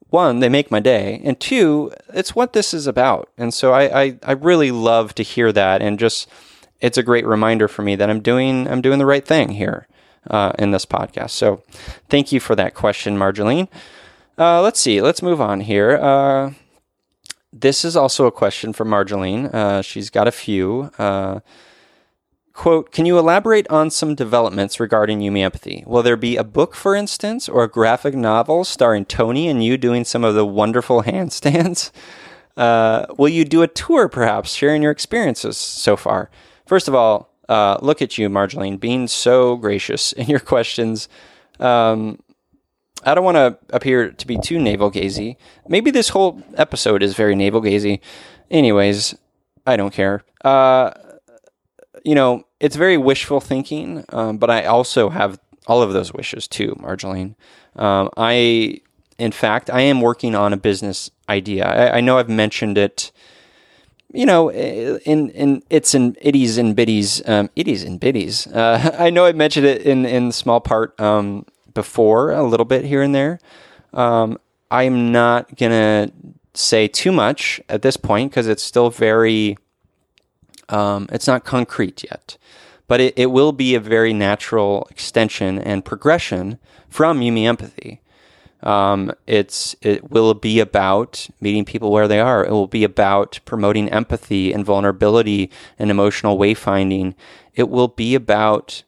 one, 0.10 0.40
they 0.40 0.50
make 0.50 0.70
my 0.70 0.82
day, 0.82 1.22
and 1.24 1.40
two, 1.40 1.92
it's 2.14 2.36
what 2.36 2.52
this 2.52 2.74
is 2.74 2.86
about. 2.86 3.30
And 3.38 3.54
so 3.54 3.72
I, 3.72 4.02
I, 4.02 4.20
I 4.24 4.32
really 4.34 4.70
love 4.70 5.16
to 5.16 5.24
hear 5.24 5.54
that, 5.54 5.82
and 5.82 5.98
just 5.98 6.28
it's 6.82 6.98
a 6.98 7.04
great 7.04 7.26
reminder 7.26 7.68
for 7.70 7.82
me 7.82 7.96
that 7.96 8.10
I'm 8.10 8.20
doing 8.20 8.68
I'm 8.68 8.82
doing 8.82 9.00
the 9.00 9.06
right 9.06 9.26
thing 9.26 9.50
here 9.50 9.88
uh, 10.30 10.52
in 10.60 10.72
this 10.72 10.86
podcast. 10.86 11.30
So 11.32 11.64
thank 12.10 12.32
you 12.32 12.42
for 12.42 12.56
that 12.56 12.74
question, 12.74 13.18
Marjolaine. 13.18 13.70
Uh, 14.38 14.62
let's 14.62 14.80
see. 14.80 15.02
Let's 15.02 15.22
move 15.22 15.40
on 15.40 15.62
here. 15.62 15.98
Uh, 15.98 16.54
this 17.54 17.86
is 17.86 17.96
also 17.96 18.26
a 18.26 18.32
question 18.32 18.74
from 18.74 18.90
Marjolaine. 18.90 19.54
Uh, 19.54 19.82
she's 19.82 20.10
got 20.10 20.28
a 20.28 20.32
few. 20.32 20.92
Quote, 22.54 22.92
can 22.92 23.06
you 23.06 23.18
elaborate 23.18 23.68
on 23.70 23.90
some 23.90 24.14
developments 24.14 24.80
regarding 24.80 25.22
You 25.22 25.32
Will 25.86 26.04
there 26.04 26.18
be 26.18 26.36
a 26.36 26.44
book, 26.44 26.76
for 26.76 26.96
instance, 26.96 27.48
or 27.48 27.64
a 27.64 27.70
graphic 27.70 28.14
novel 28.14 28.66
starring 28.66 29.06
Tony 29.06 29.48
and 29.48 29.64
you 29.64 29.78
doing 29.78 30.04
some 30.04 30.24
of 30.24 30.36
the 30.36 30.46
wonderful 30.46 31.04
handstands? 31.04 31.92
Uh, 32.58 33.06
will 33.18 33.30
you 33.30 33.46
do 33.46 33.62
a 33.62 33.68
tour, 33.68 34.10
perhaps, 34.10 34.54
sharing 34.54 34.82
your 34.82 34.92
experiences 34.92 35.58
so 35.58 35.96
far? 35.96 36.30
First 36.66 36.88
of 36.88 36.96
all, 36.96 37.34
uh, 37.48 37.78
look 37.82 38.02
at 38.02 38.18
you, 38.18 38.30
Marjolaine, 38.30 38.80
being 38.80 39.08
so 39.08 39.56
gracious 39.56 40.12
in 40.14 40.28
your 40.28 40.40
questions. 40.40 41.08
Um, 41.60 42.20
I 43.04 43.16
don't 43.16 43.26
want 43.26 43.38
to 43.38 43.58
appear 43.76 44.12
to 44.12 44.28
be 44.28 44.38
too 44.38 44.60
navel 44.60 44.92
gazy. 44.92 45.38
Maybe 45.68 45.90
this 45.90 46.10
whole 46.10 46.44
episode 46.56 47.02
is 47.02 47.16
very 47.16 47.36
navel 47.36 47.62
gazy. 47.62 48.00
Anyways, 48.50 49.16
I 49.66 49.76
don't 49.76 49.94
care. 49.94 50.24
Uh, 50.44 50.92
you 52.04 52.16
know, 52.16 52.44
it's 52.60 52.76
very 52.76 52.98
wishful 52.98 53.40
thinking, 53.40 54.06
um, 54.10 54.38
but 54.38 54.50
I 54.50 54.66
also 54.66 55.10
have 55.10 55.40
all 55.68 55.82
of 55.82 55.94
those 55.94 56.14
wishes 56.14 56.48
too, 56.48 56.76
Marjolaine. 56.80 57.36
Um, 57.76 58.10
I, 58.18 58.82
in 59.18 59.32
fact, 59.32 59.70
I 59.70 59.82
am 59.82 60.02
working 60.02 60.36
on 60.36 60.54
a 60.54 60.58
business 60.58 61.12
idea. 61.30 61.66
I, 61.66 61.98
I 61.98 62.02
know 62.02 62.18
I've 62.18 62.30
mentioned 62.30 62.78
it. 62.78 63.12
You 64.14 64.26
know, 64.26 64.52
in 64.52 65.30
in 65.30 65.64
it's 65.70 65.96
in 65.96 66.16
itties 66.16 66.58
and 66.58 66.76
bitties, 66.76 67.28
um, 67.30 67.50
itties 67.56 67.86
and 67.86 68.00
bitties. 68.00 68.46
Uh, 68.54 68.92
I 69.00 69.10
know 69.10 69.26
I 69.26 69.32
mentioned 69.32 69.66
it 69.66 69.84
in 69.84 70.06
in 70.06 70.34
small 70.34 70.60
part 70.60 71.00
um, 71.00 71.46
before 71.74 72.32
a 72.32 72.44
little 72.44 72.66
bit 72.66 72.84
here 72.84 73.02
and 73.02 73.16
there. 73.16 73.40
Um, 73.94 74.38
I'm 74.70 75.14
not 75.14 75.56
gonna 75.58 76.12
say 76.54 76.88
too 76.88 77.12
much 77.12 77.62
at 77.70 77.82
this 77.82 77.98
point 77.98 78.32
because 78.32 78.48
it's 78.48 78.64
still 78.64 78.90
very, 78.90 79.58
um, 80.72 81.08
it's 81.12 81.28
not 81.28 81.44
concrete 81.44 82.04
yet, 82.04 82.38
but 82.88 83.00
it, 83.02 83.14
it 83.18 83.28
will 83.28 83.52
be 83.52 83.76
a 83.76 83.80
very 83.80 84.14
natural 84.14 84.88
extension 84.90 85.60
and 85.60 85.86
progression 85.86 86.60
from 86.90 87.22
You 87.22 87.32
Me 87.32 87.46
Empathy. 87.46 88.02
Um, 88.64 89.12
it's 89.26 89.76
it 89.82 90.12
will 90.12 90.34
be 90.36 90.60
about 90.60 91.28
meeting 91.40 91.66
people 91.66 91.92
where 91.92 92.08
they 92.08 92.20
are. 92.20 92.46
It 92.46 92.52
will 92.52 92.68
be 92.68 92.84
about 92.84 93.40
promoting 93.44 93.90
empathy 93.90 94.54
and 94.54 94.64
vulnerability 94.64 95.50
and 95.80 95.90
emotional 95.90 96.38
wayfinding. 96.38 97.16
It 97.56 97.70
will 97.70 97.88
be 97.88 98.14
about 98.14 98.84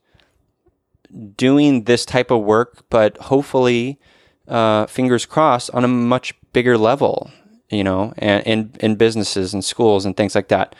doing 1.35 1.83
this 1.83 2.05
type 2.05 2.31
of 2.31 2.41
work, 2.41 2.83
but 2.89 3.17
hopefully, 3.17 3.99
uh, 4.47 4.85
fingers 4.85 5.25
crossed, 5.25 5.71
on 5.71 5.83
a 5.83 5.87
much 5.87 6.35
bigger 6.53 6.77
level, 6.77 7.31
you 7.69 7.83
know, 7.83 8.13
and 8.17 8.77
in 8.79 8.95
businesses 8.95 9.53
and 9.53 9.65
schools 9.65 10.05
and 10.05 10.15
things 10.15 10.35
like 10.35 10.49
that. 10.49 10.75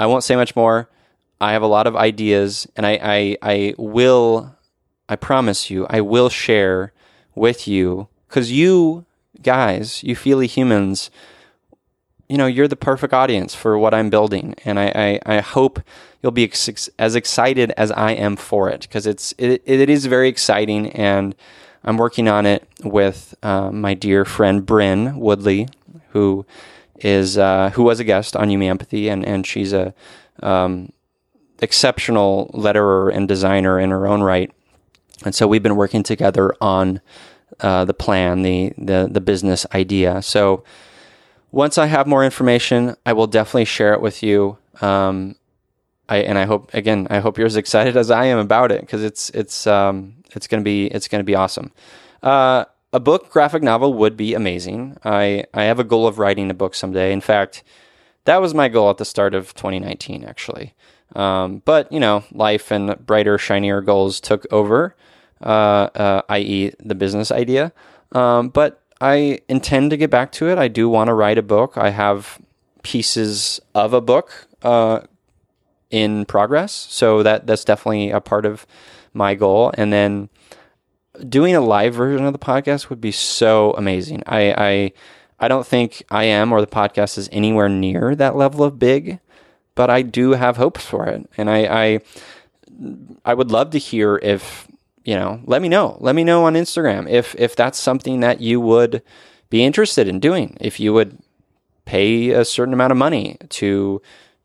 I 0.00 0.06
won't 0.06 0.24
say 0.24 0.34
much 0.34 0.56
more. 0.56 0.88
I 1.42 1.52
have 1.52 1.62
a 1.62 1.66
lot 1.66 1.86
of 1.86 1.94
ideas, 1.94 2.66
and 2.74 2.86
I, 2.86 2.98
I, 3.02 3.36
I 3.42 3.74
will, 3.76 4.56
I 5.10 5.16
promise 5.16 5.68
you, 5.68 5.86
I 5.90 6.00
will 6.00 6.30
share 6.30 6.92
with 7.34 7.68
you 7.68 8.08
because 8.26 8.50
you 8.50 9.04
guys, 9.42 10.02
you 10.02 10.16
feely 10.16 10.46
humans, 10.46 11.10
you 12.28 12.38
know, 12.38 12.46
you're 12.46 12.68
the 12.68 12.76
perfect 12.76 13.12
audience 13.12 13.54
for 13.54 13.78
what 13.78 13.92
I'm 13.92 14.08
building, 14.08 14.54
and 14.64 14.78
I, 14.78 15.20
I, 15.26 15.36
I 15.36 15.40
hope 15.40 15.80
you'll 16.22 16.32
be 16.32 16.44
ex- 16.44 16.88
as 16.98 17.14
excited 17.14 17.70
as 17.76 17.90
I 17.92 18.12
am 18.12 18.36
for 18.36 18.70
it 18.70 18.82
because 18.82 19.06
it's 19.06 19.34
it, 19.36 19.62
it 19.66 19.90
is 19.90 20.06
very 20.06 20.28
exciting, 20.28 20.90
and 20.92 21.34
I'm 21.84 21.98
working 21.98 22.26
on 22.26 22.46
it 22.46 22.66
with 22.82 23.34
uh, 23.42 23.70
my 23.70 23.92
dear 23.92 24.24
friend 24.24 24.64
Bryn 24.64 25.18
Woodley, 25.18 25.68
who 26.10 26.46
is 27.00 27.38
uh, 27.38 27.70
who 27.70 27.82
was 27.82 28.00
a 28.00 28.04
guest 28.04 28.36
on 28.36 28.50
You 28.50 28.62
Empathy, 28.62 29.08
and 29.08 29.24
and 29.24 29.46
she's 29.46 29.72
a 29.72 29.94
um, 30.42 30.92
exceptional 31.60 32.50
letterer 32.54 33.14
and 33.14 33.28
designer 33.28 33.78
in 33.78 33.90
her 33.90 34.06
own 34.06 34.22
right, 34.22 34.50
and 35.24 35.34
so 35.34 35.46
we've 35.46 35.62
been 35.62 35.76
working 35.76 36.02
together 36.02 36.54
on 36.60 37.00
uh, 37.60 37.84
the 37.84 37.94
plan, 37.94 38.42
the 38.42 38.72
the 38.78 39.08
the 39.10 39.20
business 39.20 39.66
idea. 39.74 40.22
So 40.22 40.64
once 41.52 41.78
I 41.78 41.86
have 41.86 42.06
more 42.06 42.24
information, 42.24 42.96
I 43.04 43.12
will 43.12 43.26
definitely 43.26 43.64
share 43.64 43.92
it 43.92 44.00
with 44.00 44.22
you. 44.22 44.58
Um, 44.80 45.36
I 46.08 46.18
and 46.18 46.38
I 46.38 46.44
hope 46.44 46.72
again, 46.74 47.06
I 47.10 47.20
hope 47.20 47.38
you're 47.38 47.46
as 47.46 47.56
excited 47.56 47.96
as 47.96 48.10
I 48.10 48.26
am 48.26 48.38
about 48.38 48.72
it 48.72 48.80
because 48.80 49.02
it's 49.02 49.30
it's 49.30 49.66
um, 49.66 50.14
it's 50.34 50.46
gonna 50.46 50.62
be 50.62 50.86
it's 50.86 51.08
gonna 51.08 51.24
be 51.24 51.34
awesome. 51.34 51.72
Uh, 52.22 52.64
a 52.92 53.00
book 53.00 53.30
graphic 53.30 53.62
novel 53.62 53.94
would 53.94 54.16
be 54.16 54.34
amazing. 54.34 54.96
I 55.04 55.44
I 55.54 55.64
have 55.64 55.78
a 55.78 55.84
goal 55.84 56.06
of 56.06 56.18
writing 56.18 56.50
a 56.50 56.54
book 56.54 56.74
someday. 56.74 57.12
In 57.12 57.20
fact, 57.20 57.62
that 58.24 58.40
was 58.40 58.54
my 58.54 58.68
goal 58.68 58.90
at 58.90 58.98
the 58.98 59.04
start 59.04 59.34
of 59.34 59.54
2019, 59.54 60.24
actually. 60.24 60.74
Um, 61.14 61.62
but 61.64 61.90
you 61.92 62.00
know, 62.00 62.24
life 62.32 62.70
and 62.70 62.94
brighter, 63.06 63.38
shinier 63.38 63.80
goals 63.80 64.20
took 64.20 64.46
over, 64.52 64.94
uh, 65.40 65.88
uh, 65.94 66.22
i.e., 66.30 66.72
the 66.78 66.94
business 66.94 67.30
idea. 67.30 67.72
Um, 68.12 68.48
but 68.48 68.82
I 69.00 69.40
intend 69.48 69.90
to 69.90 69.96
get 69.96 70.10
back 70.10 70.32
to 70.32 70.48
it. 70.48 70.58
I 70.58 70.68
do 70.68 70.88
want 70.88 71.08
to 71.08 71.14
write 71.14 71.38
a 71.38 71.42
book. 71.42 71.76
I 71.76 71.90
have 71.90 72.38
pieces 72.82 73.60
of 73.74 73.92
a 73.92 74.00
book 74.00 74.48
uh, 74.62 75.00
in 75.90 76.24
progress, 76.26 76.72
so 76.72 77.22
that 77.22 77.46
that's 77.46 77.64
definitely 77.64 78.10
a 78.10 78.20
part 78.20 78.46
of 78.46 78.66
my 79.14 79.34
goal. 79.34 79.72
And 79.76 79.92
then 79.92 80.28
doing 81.28 81.54
a 81.54 81.60
live 81.60 81.94
version 81.94 82.24
of 82.24 82.32
the 82.32 82.38
podcast 82.38 82.90
would 82.90 83.00
be 83.00 83.12
so 83.12 83.72
amazing. 83.72 84.22
I 84.26 84.52
I, 84.52 84.92
I 85.38 85.48
don't 85.48 85.66
think 85.66 86.02
I 86.10 86.24
am 86.24 86.52
or 86.52 86.60
the 86.60 86.66
podcast 86.66 87.18
is 87.18 87.28
anywhere 87.32 87.68
near 87.68 88.14
that 88.14 88.36
level 88.36 88.64
of 88.64 88.78
big, 88.78 89.20
but 89.74 89.90
I 89.90 90.02
do 90.02 90.32
have 90.32 90.56
hopes 90.56 90.84
for 90.84 91.06
it, 91.06 91.28
and 91.36 91.50
I 91.50 91.58
I, 91.64 92.00
I 93.24 93.34
would 93.34 93.50
love 93.50 93.70
to 93.70 93.78
hear 93.78 94.16
if 94.22 94.66
you 95.04 95.14
know, 95.14 95.40
let 95.44 95.62
me 95.62 95.68
know. 95.68 95.96
Let 96.00 96.14
me 96.14 96.24
know 96.24 96.44
on 96.44 96.54
Instagram 96.54 97.08
if 97.08 97.34
if 97.38 97.56
that's 97.56 97.78
something 97.78 98.20
that 98.20 98.40
you 98.40 98.60
would 98.60 99.02
be 99.48 99.64
interested 99.64 100.06
in 100.08 100.20
doing. 100.20 100.56
If 100.60 100.78
you 100.78 100.92
would 100.92 101.18
pay 101.84 102.30
a 102.30 102.44
certain 102.44 102.74
amount 102.74 102.92
of 102.92 102.96
money 102.98 103.36
to 103.48 104.00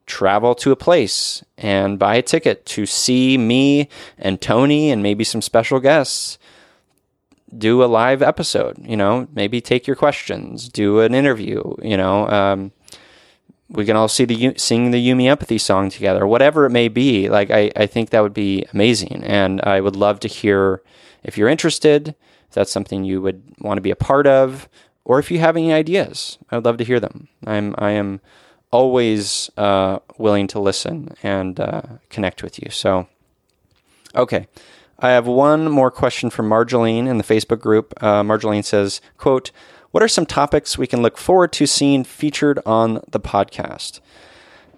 travel 0.05 0.55
to 0.55 0.71
a 0.71 0.75
place 0.75 1.43
and 1.57 1.99
buy 1.99 2.15
a 2.15 2.21
ticket 2.21 2.65
to 2.65 2.85
see 2.85 3.37
me 3.37 3.89
and 4.17 4.41
Tony 4.41 4.91
and 4.91 5.01
maybe 5.01 5.23
some 5.23 5.41
special 5.41 5.79
guests 5.79 6.37
do 7.57 7.83
a 7.83 7.85
live 7.85 8.21
episode, 8.21 8.77
you 8.79 8.97
know, 8.97 9.27
maybe 9.33 9.61
take 9.61 9.87
your 9.87 9.95
questions, 9.95 10.69
do 10.69 10.99
an 10.99 11.13
interview, 11.13 11.75
you 11.81 11.97
know, 11.97 12.27
um, 12.29 12.71
we 13.69 13.85
can 13.85 13.95
all 13.95 14.07
see 14.07 14.25
the 14.25 14.53
sing 14.57 14.91
the 14.91 14.99
You 14.99 15.15
Me 15.15 15.27
Empathy 15.27 15.57
song 15.57 15.89
together, 15.89 16.27
whatever 16.27 16.65
it 16.65 16.69
may 16.69 16.87
be. 16.87 17.29
Like 17.29 17.49
I, 17.49 17.71
I 17.75 17.85
think 17.87 18.09
that 18.09 18.21
would 18.21 18.33
be 18.33 18.65
amazing, 18.73 19.23
and 19.23 19.61
I 19.61 19.81
would 19.81 19.95
love 19.95 20.19
to 20.21 20.27
hear 20.27 20.81
if 21.23 21.37
you're 21.37 21.49
interested. 21.49 22.09
If 22.47 22.53
that's 22.53 22.71
something 22.71 23.03
you 23.03 23.21
would 23.21 23.41
want 23.59 23.77
to 23.77 23.81
be 23.81 23.91
a 23.91 23.95
part 23.95 24.27
of, 24.27 24.69
or 25.03 25.19
if 25.19 25.31
you 25.31 25.39
have 25.39 25.57
any 25.57 25.73
ideas, 25.73 26.37
I 26.51 26.55
would 26.55 26.65
love 26.65 26.77
to 26.77 26.83
hear 26.83 26.99
them. 26.99 27.27
I'm 27.45 27.73
I 27.77 27.91
am 27.91 28.21
always 28.71 29.49
uh, 29.57 29.99
willing 30.17 30.47
to 30.47 30.59
listen 30.59 31.15
and 31.23 31.59
uh, 31.59 31.81
connect 32.09 32.43
with 32.43 32.61
you. 32.61 32.69
So, 32.69 33.07
okay. 34.13 34.47
I 34.99 35.09
have 35.09 35.27
one 35.27 35.69
more 35.69 35.91
question 35.91 36.29
from 36.29 36.49
Marjolaine 36.49 37.07
in 37.07 37.17
the 37.17 37.23
Facebook 37.23 37.59
group. 37.59 37.93
Uh, 38.01 38.23
Marjolaine 38.23 38.63
says, 38.63 39.01
quote, 39.17 39.51
what 39.91 40.03
are 40.03 40.07
some 40.07 40.25
topics 40.25 40.77
we 40.77 40.87
can 40.87 41.01
look 41.01 41.17
forward 41.17 41.53
to 41.53 41.65
seeing 41.65 42.03
featured 42.03 42.59
on 42.65 43.01
the 43.09 43.19
podcast? 43.19 43.99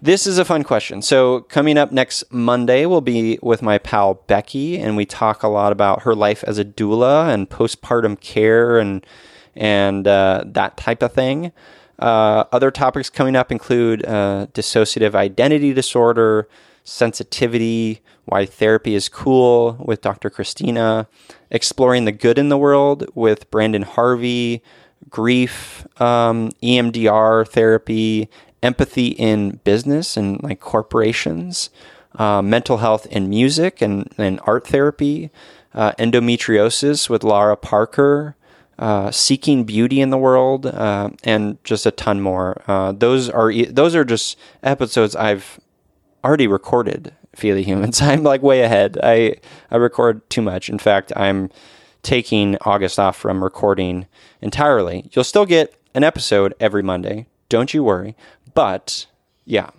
This 0.01 0.27
is 0.27 0.37
a 0.37 0.45
fun 0.45 0.63
question. 0.63 1.01
So, 1.01 1.41
coming 1.41 1.75
up 1.77 1.91
next 1.91 2.23
Monday, 2.31 2.85
we'll 2.85 3.01
be 3.01 3.39
with 3.41 3.63
my 3.63 3.79
pal 3.79 4.15
Becky, 4.27 4.77
and 4.77 4.95
we 4.95 5.07
talk 5.07 5.41
a 5.41 5.47
lot 5.47 5.71
about 5.71 6.03
her 6.03 6.13
life 6.13 6.43
as 6.43 6.59
a 6.59 6.65
doula 6.65 7.33
and 7.33 7.49
postpartum 7.49 8.19
care 8.21 8.77
and 8.77 9.03
and 9.55 10.07
uh, 10.07 10.43
that 10.45 10.77
type 10.77 11.01
of 11.01 11.13
thing. 11.13 11.51
Uh, 11.97 12.43
other 12.51 12.69
topics 12.69 13.09
coming 13.09 13.35
up 13.35 13.51
include 13.51 14.05
uh, 14.05 14.45
dissociative 14.53 15.15
identity 15.15 15.73
disorder, 15.73 16.47
sensitivity, 16.87 17.99
why 18.25 18.45
therapy 18.45 18.95
is 18.95 19.09
cool 19.09 19.75
with 19.79 20.01
Dr. 20.01 20.29
Christina, 20.29 21.07
exploring 21.51 22.05
the 22.05 22.13
good 22.13 22.37
in 22.37 22.47
the 22.47 22.57
world 22.57 23.05
with 23.13 23.51
Brandon 23.51 23.81
Harvey, 23.81 24.63
grief, 25.09 25.85
um, 26.01 26.49
EMDR 26.63 27.47
therapy, 27.47 28.29
empathy 28.63 29.07
in 29.07 29.59
business 29.65 30.15
and 30.15 30.41
like 30.41 30.61
corporations, 30.61 31.69
uh, 32.15 32.41
mental 32.41 32.77
health 32.77 33.05
in 33.07 33.29
music 33.29 33.81
and, 33.81 34.09
and 34.17 34.39
art 34.45 34.65
therapy, 34.65 35.29
uh, 35.73 35.91
endometriosis 35.99 37.09
with 37.09 37.23
Laura 37.23 37.57
Parker, 37.57 38.35
uh, 38.79 39.11
seeking 39.11 39.65
beauty 39.65 39.99
in 39.99 40.09
the 40.09 40.17
world, 40.17 40.65
uh, 40.65 41.09
and 41.23 41.61
just 41.63 41.85
a 41.85 41.91
ton 41.91 42.21
more. 42.21 42.61
Uh, 42.67 42.91
those 42.91 43.29
are 43.29 43.51
those 43.65 43.95
are 43.95 44.05
just 44.05 44.37
episodes 44.63 45.15
I've 45.15 45.59
already 46.23 46.47
recorded. 46.47 47.13
Feely 47.35 47.63
humans. 47.63 48.01
I'm 48.01 48.23
like 48.23 48.41
way 48.41 48.61
ahead. 48.61 48.97
I 49.03 49.35
I 49.71 49.77
record 49.77 50.27
too 50.29 50.41
much. 50.41 50.69
In 50.69 50.79
fact, 50.79 51.11
I'm 51.15 51.49
taking 52.03 52.57
August 52.61 52.99
off 52.99 53.17
from 53.17 53.43
recording 53.43 54.07
entirely. 54.41 55.09
You'll 55.11 55.23
still 55.23 55.45
get 55.45 55.73
an 55.93 56.03
episode 56.03 56.53
every 56.59 56.83
Monday. 56.83 57.27
Don't 57.49 57.73
you 57.73 57.83
worry. 57.83 58.15
But 58.53 59.07
yeah, 59.45 59.69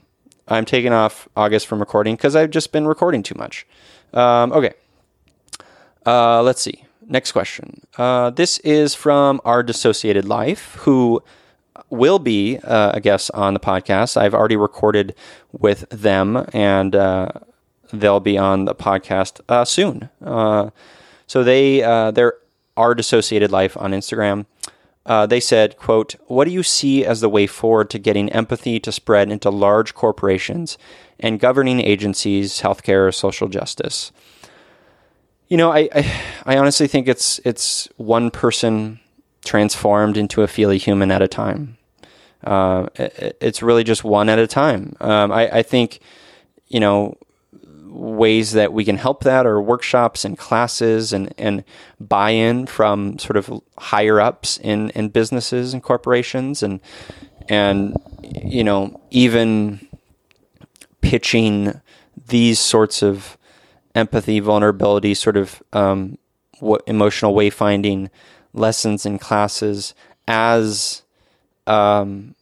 I'm 0.47 0.65
taking 0.65 0.93
off 0.93 1.29
August 1.37 1.67
from 1.67 1.81
recording 1.81 2.17
because 2.17 2.37
I've 2.37 2.51
just 2.51 2.73
been 2.73 2.87
recording 2.87 3.23
too 3.23 3.35
much. 3.37 3.67
Um, 4.13 4.53
okay. 4.53 4.75
Uh, 6.07 6.43
let's 6.43 6.61
see. 6.61 6.85
Next 7.07 7.33
question. 7.33 7.81
Uh, 7.97 8.31
this 8.31 8.59
is 8.59 8.95
from 8.95 9.41
our 9.45 9.63
dissociated 9.63 10.27
life, 10.27 10.75
who 10.81 11.23
will 11.91 12.19
be 12.19 12.59
uh, 12.59 12.93
a 12.95 13.01
guest 13.01 13.31
on 13.35 13.55
the 13.55 13.61
podcast. 13.61 14.17
I've 14.17 14.35
already 14.35 14.57
recorded 14.57 15.15
with 15.53 15.89
them, 15.91 16.47
and 16.53 16.95
uh, 16.95 17.29
they'll 17.93 18.21
be 18.21 18.37
on 18.39 18.65
the 18.65 18.75
podcast 18.75 19.41
uh, 19.49 19.65
soon. 19.65 20.09
Uh, 20.25 20.71
so 21.27 21.43
they 21.43 21.83
uh, 21.83 22.11
they're 22.11 22.35
our 22.77 22.95
dissociated 22.95 23.51
life 23.51 23.77
on 23.77 23.93
Instagram. 23.93 24.47
Uh, 25.07 25.27
they 25.27 25.41
said, 25.41 25.77
"quote 25.77 26.15
What 26.27 26.45
do 26.45 26.51
you 26.51 26.63
see 26.63 27.05
as 27.05 27.21
the 27.21 27.29
way 27.29 27.47
forward 27.47 27.91
to 27.91 27.99
getting 27.99 28.31
empathy 28.31 28.79
to 28.81 28.93
spread 28.93 29.31
into 29.31 29.51
large 29.51 29.95
corporations 29.95 30.77
and 31.19 31.41
governing 31.41 31.81
agencies, 31.81 32.61
healthcare, 32.61 33.13
social 33.15 33.49
justice?" 33.49 34.13
You 35.49 35.57
know, 35.57 35.73
I, 35.73 35.89
I, 35.95 36.23
I 36.45 36.59
honestly 36.59 36.87
think 36.87 37.09
it's 37.09 37.41
it's 37.45 37.89
one 37.97 38.31
person 38.31 39.01
transformed 39.45 40.19
into 40.19 40.43
a 40.43 40.47
feely 40.47 40.77
human 40.77 41.11
at 41.11 41.23
a 41.23 41.29
time. 41.29 41.78
Uh, 42.45 42.89
it's 42.97 43.63
really 43.63 43.85
just 43.85 44.05
one 44.05 44.29
at 44.29 44.39
a 44.39 44.47
time. 44.47 44.95
Um, 45.01 45.33
I, 45.33 45.59
I 45.59 45.63
think, 45.63 46.01
you 46.69 46.81
know, 46.81 47.17
ways 47.87 48.53
that 48.53 48.73
we 48.73 48.85
can 48.85 48.97
help 48.97 49.25
that 49.25 49.47
are 49.47 49.61
workshops 49.61 50.25
and 50.25 50.39
classes 50.39 51.13
and, 51.13 51.35
and 51.39 51.65
buy-in 51.99 52.67
from 52.67 53.19
sort 53.19 53.37
of 53.37 53.51
higher 53.79 54.21
ups 54.21 54.59
in, 54.59 54.91
in 54.91 55.09
businesses 55.09 55.73
and 55.73 55.83
corporations 55.83 56.63
and 56.63 56.81
and 57.49 57.97
you 58.23 58.63
know 58.63 59.01
even 59.11 59.89
pitching 61.01 61.81
these 62.27 62.59
sorts 62.59 63.03
of 63.03 63.39
empathy, 63.95 64.41
vulnerability, 64.41 65.15
sort 65.15 65.37
of 65.37 65.63
um, 65.73 66.19
what 66.61 66.83
emotional 66.87 67.35
wayfinding 67.35 68.11
lessons 68.53 69.07
in 69.07 69.19
classes 69.19 69.95
as 70.27 71.03
um, 71.69 72.35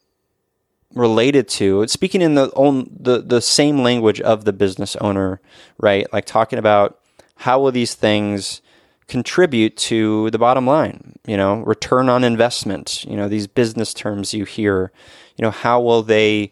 related 0.94 1.48
to 1.48 1.86
speaking 1.88 2.22
in 2.22 2.34
the 2.34 2.50
own 2.54 2.90
the 2.98 3.20
the 3.20 3.40
same 3.40 3.82
language 3.82 4.20
of 4.20 4.44
the 4.44 4.52
business 4.52 4.96
owner, 4.96 5.40
right? 5.78 6.10
Like 6.12 6.24
talking 6.24 6.58
about 6.58 6.98
how 7.36 7.60
will 7.60 7.72
these 7.72 7.94
things 7.94 8.62
contribute 9.08 9.76
to 9.76 10.30
the 10.30 10.38
bottom 10.38 10.66
line? 10.66 11.18
You 11.26 11.36
know, 11.36 11.60
return 11.60 12.08
on 12.08 12.24
investment. 12.24 13.04
You 13.04 13.16
know, 13.16 13.28
these 13.28 13.46
business 13.46 13.92
terms 13.92 14.34
you 14.34 14.44
hear. 14.44 14.90
You 15.36 15.42
know, 15.42 15.50
how 15.50 15.80
will 15.80 16.02
they 16.02 16.50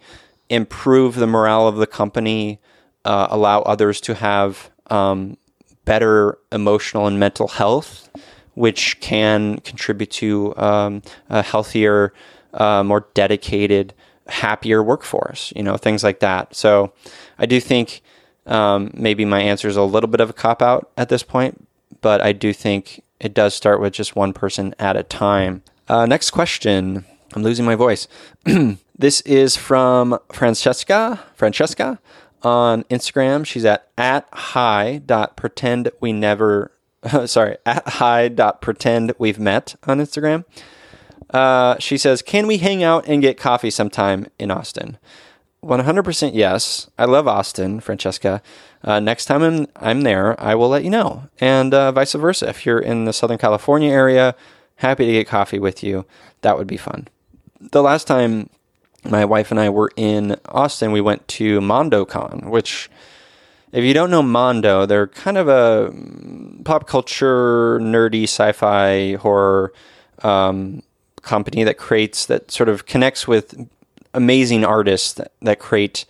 improve 0.50 1.14
the 1.14 1.26
morale 1.26 1.66
of 1.66 1.76
the 1.76 1.86
company? 1.86 2.60
Uh, 3.04 3.28
allow 3.30 3.60
others 3.62 4.00
to 4.00 4.14
have 4.14 4.70
um, 4.90 5.36
better 5.84 6.38
emotional 6.52 7.06
and 7.06 7.20
mental 7.20 7.48
health, 7.48 8.08
which 8.54 8.98
can 9.00 9.58
contribute 9.58 10.10
to 10.10 10.56
um, 10.56 11.02
a 11.28 11.42
healthier, 11.42 12.12
uh, 12.54 12.82
more 12.82 13.06
dedicated, 13.14 13.94
happier 14.28 14.82
workforce. 14.82 15.52
You 15.54 15.62
know, 15.62 15.76
things 15.76 16.02
like 16.02 16.20
that. 16.20 16.54
So, 16.54 16.92
I 17.38 17.46
do 17.46 17.60
think 17.60 18.02
um, 18.46 18.90
maybe 18.94 19.24
my 19.24 19.40
answer 19.40 19.68
is 19.68 19.76
a 19.76 19.82
little 19.82 20.08
bit 20.08 20.20
of 20.20 20.30
a 20.30 20.34
cop 20.34 20.62
out 20.62 20.90
at 20.96 21.08
this 21.08 21.22
point, 21.22 21.66
but 22.00 22.20
I 22.20 22.32
do 22.32 22.52
think 22.52 23.02
it 23.20 23.34
does 23.34 23.54
start 23.54 23.80
with 23.80 23.92
just 23.92 24.16
one 24.16 24.32
person 24.32 24.74
at 24.78 24.96
a 24.96 25.02
time. 25.02 25.62
Uh, 25.88 26.06
next 26.06 26.30
question. 26.30 27.04
I'm 27.34 27.42
losing 27.42 27.64
my 27.64 27.74
voice. 27.74 28.06
this 28.98 29.20
is 29.22 29.56
from 29.56 30.18
Francesca. 30.32 31.20
Francesca 31.34 31.98
on 32.42 32.84
Instagram. 32.84 33.46
She's 33.46 33.64
at 33.64 33.88
at 33.96 34.28
hi 34.32 35.00
dot 35.04 35.36
pretend 35.36 35.90
we 36.00 36.12
never 36.12 36.70
sorry 37.26 37.56
at 37.64 37.86
hi 37.88 38.28
dot 38.28 38.60
pretend 38.60 39.12
we've 39.18 39.38
met 39.38 39.74
on 39.84 39.98
Instagram. 39.98 40.44
Uh, 41.34 41.76
she 41.80 41.98
says, 41.98 42.22
"Can 42.22 42.46
we 42.46 42.58
hang 42.58 42.82
out 42.82 43.06
and 43.08 43.20
get 43.20 43.36
coffee 43.36 43.70
sometime 43.70 44.28
in 44.38 44.50
Austin?" 44.50 44.98
100% 45.64 46.32
yes. 46.34 46.90
I 46.98 47.06
love 47.06 47.26
Austin, 47.26 47.80
Francesca. 47.80 48.42
Uh, 48.82 49.00
next 49.00 49.24
time 49.24 49.42
I'm, 49.42 49.66
I'm 49.76 50.02
there, 50.02 50.38
I 50.40 50.54
will 50.54 50.68
let 50.68 50.84
you 50.84 50.90
know. 50.90 51.28
And 51.40 51.72
uh, 51.72 51.90
vice 51.90 52.12
versa. 52.12 52.48
If 52.48 52.66
you're 52.66 52.78
in 52.78 53.06
the 53.06 53.12
Southern 53.12 53.38
California 53.38 53.90
area, 53.90 54.34
happy 54.76 55.06
to 55.06 55.12
get 55.12 55.26
coffee 55.26 55.58
with 55.58 55.82
you. 55.82 56.04
That 56.42 56.58
would 56.58 56.66
be 56.66 56.76
fun. 56.76 57.08
The 57.60 57.82
last 57.82 58.06
time 58.06 58.50
my 59.04 59.24
wife 59.24 59.50
and 59.50 59.58
I 59.58 59.70
were 59.70 59.90
in 59.96 60.36
Austin, 60.46 60.92
we 60.92 61.00
went 61.00 61.26
to 61.28 61.60
MondoCon, 61.60 62.50
which, 62.50 62.90
if 63.72 63.84
you 63.84 63.94
don't 63.94 64.10
know 64.10 64.22
Mondo, 64.22 64.86
they're 64.86 65.06
kind 65.06 65.38
of 65.38 65.48
a 65.48 65.92
pop 66.64 66.86
culture, 66.86 67.78
nerdy, 67.80 68.24
sci 68.24 68.52
fi, 68.52 69.14
horror 69.14 69.72
um, 70.22 70.82
company 71.24 71.64
that 71.64 71.78
creates, 71.78 72.26
that 72.26 72.50
sort 72.50 72.68
of 72.68 72.86
connects 72.86 73.26
with 73.26 73.68
amazing 74.12 74.64
artists 74.64 75.14
that, 75.14 75.32
that 75.42 75.58
create 75.58 76.04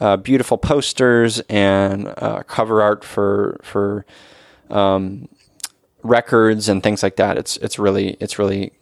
uh, 0.00 0.16
beautiful 0.16 0.58
posters 0.58 1.40
and 1.48 2.12
uh, 2.18 2.42
cover 2.46 2.82
art 2.82 3.04
for, 3.04 3.60
for 3.62 4.04
um, 4.70 5.28
records 6.02 6.68
and 6.68 6.82
things 6.82 7.02
like 7.02 7.16
that. 7.16 7.36
It's, 7.38 7.56
it's 7.58 7.78
really, 7.78 8.16
it's 8.20 8.38
really 8.38 8.72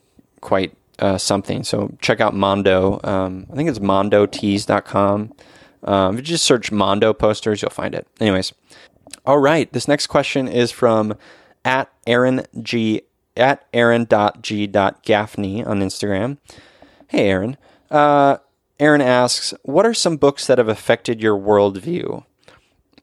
quite 0.41 0.75
uh, 0.99 1.19
something. 1.19 1.65
So 1.65 1.97
check 2.01 2.21
out 2.21 2.35
Mondo. 2.35 3.01
Um, 3.05 3.47
I 3.53 3.57
think 3.57 3.69
it's 3.69 3.79
mondotees.com. 3.79 5.33
Um, 5.85 6.15
if 6.15 6.21
you 6.21 6.27
just 6.27 6.45
search 6.45 6.71
Mondo 6.71 7.13
posters, 7.13 7.61
you'll 7.61 7.71
find 7.71 7.95
it. 7.95 8.07
Anyways, 8.21 8.53
all 9.27 9.39
right. 9.39 9.73
This 9.73 9.89
next 9.89 10.07
question 10.07 10.49
is 10.49 10.71
from 10.71 11.17
at 11.65 11.91
Aaron 12.07 12.45
G 12.61 13.03
at 13.37 13.67
Aaron.g.gaffney 13.73 15.65
on 15.65 15.81
Instagram. 15.81 16.39
Hey, 17.09 17.29
Aaron. 17.29 17.57
Uh, 17.91 18.39
Aaron 18.79 19.01
asks, 19.01 19.55
What 19.63 19.87
are 19.87 19.95
some 19.95 20.17
books 20.17 20.47
that 20.47 20.59
have 20.59 20.69
affected 20.69 21.23
your 21.23 21.39
worldview? 21.39 22.25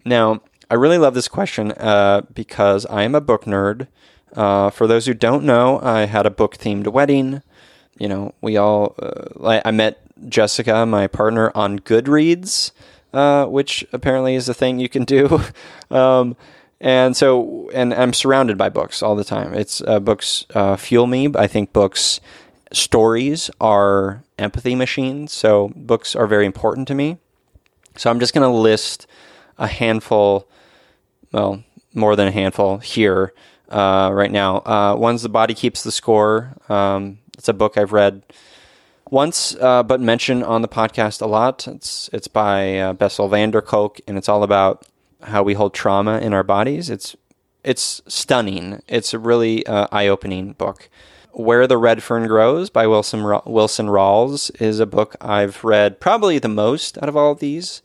Now, 0.06 0.42
I 0.70 0.76
really 0.76 0.98
love 0.98 1.14
this 1.14 1.28
question 1.28 1.72
uh, 1.74 2.22
because 2.34 2.86
I 2.88 3.04
am 3.04 3.16
a 3.16 3.22
book 3.22 3.46
nerd. 3.46 3.88
Uh, 4.36 4.70
for 4.70 4.88
those 4.88 5.06
who 5.06 5.14
don't 5.14 5.44
know, 5.44 5.80
I 5.82 6.06
had 6.06 6.26
a 6.26 6.32
book 6.32 6.58
themed 6.58 6.88
wedding 6.88 7.42
you 8.00 8.08
know, 8.08 8.34
we 8.42 8.58
all, 8.58 8.96
uh, 8.98 9.62
I 9.64 9.72
met 9.72 10.00
Jessica, 10.28 10.86
my 10.86 11.06
partner, 11.06 11.52
on 11.54 11.80
Goodreads, 11.80 12.72
uh, 13.14 13.46
which 13.46 13.86
apparently 13.92 14.36
is 14.36 14.50
a 14.50 14.54
thing 14.54 14.80
you 14.80 14.90
can 14.90 15.04
do. 15.04 15.42
um, 15.92 16.36
and 16.82 17.16
so, 17.16 17.70
and 17.74 17.94
I'm 17.94 18.14
surrounded 18.14 18.58
by 18.58 18.70
books 18.70 19.04
all 19.04 19.16
the 19.16 19.24
time. 19.24 19.54
It's 19.54 19.82
uh, 19.82 20.00
books 20.00 20.46
uh, 20.54 20.76
fuel 20.76 21.08
me. 21.08 21.30
I 21.36 21.48
think 21.48 21.74
books, 21.74 22.20
stories 22.72 23.50
are 23.60 24.24
empathy 24.38 24.76
machines. 24.76 25.34
So 25.34 25.72
books 25.76 26.16
are 26.16 26.28
very 26.28 26.46
important 26.46 26.88
to 26.90 26.96
me. 26.96 27.18
So 27.98 28.10
I'm 28.10 28.20
just 28.20 28.34
going 28.34 28.50
to 28.50 28.56
list 28.56 29.08
a 29.58 29.68
handful, 29.68 30.48
well, 31.32 31.64
more 31.94 32.16
than 32.16 32.28
a 32.28 32.32
handful 32.32 32.78
here 32.78 33.34
uh, 33.70 34.10
right 34.14 34.32
now. 34.32 34.58
Uh, 34.60 34.96
one's 34.98 35.22
The 35.22 35.30
Body 35.30 35.54
Keeps 35.54 35.84
the 35.84 35.92
Score. 35.92 36.54
Um, 36.70 37.20
it's 37.38 37.50
a 37.50 37.54
book 37.54 37.78
I've 37.78 37.92
read 37.92 38.24
once, 39.10 39.56
uh, 39.56 39.84
but 39.84 40.00
mentioned 40.00 40.44
on 40.44 40.62
the 40.62 40.68
podcast 40.68 41.22
a 41.22 41.26
lot. 41.26 41.68
It's 41.68 42.10
it's 42.14 42.28
by 42.28 42.78
uh, 42.78 42.94
Bessel 42.94 43.28
van 43.28 43.52
der 43.52 43.62
Kolk, 43.62 44.00
and 44.08 44.18
it's 44.18 44.30
all 44.30 44.44
about 44.44 44.86
how 45.22 45.44
we 45.44 45.54
hold 45.54 45.74
trauma 45.74 46.20
in 46.20 46.34
our 46.34 46.44
bodies. 46.44 46.90
It's 46.90 47.16
it's 47.64 48.02
stunning. 48.08 48.82
It's 48.88 49.14
a 49.14 49.20
really 49.20 49.66
uh, 49.66 49.88
eye 49.92 50.08
opening 50.08 50.54
book. 50.54 50.90
Where 51.32 51.68
the 51.68 51.78
Red 51.78 52.02
Fern 52.02 52.28
Grows 52.28 52.70
by 52.70 52.88
Wilson 52.88 53.24
Wilson 53.46 53.88
Rawls 53.88 54.50
is 54.62 54.80
a 54.80 54.86
book 54.86 55.16
I've 55.22 55.64
read 55.64 56.00
probably 56.00 56.40
the 56.40 56.48
most 56.48 56.98
out 56.98 57.10
of 57.10 57.16
all 57.16 57.32
of 57.32 57.40
these. 57.40 57.82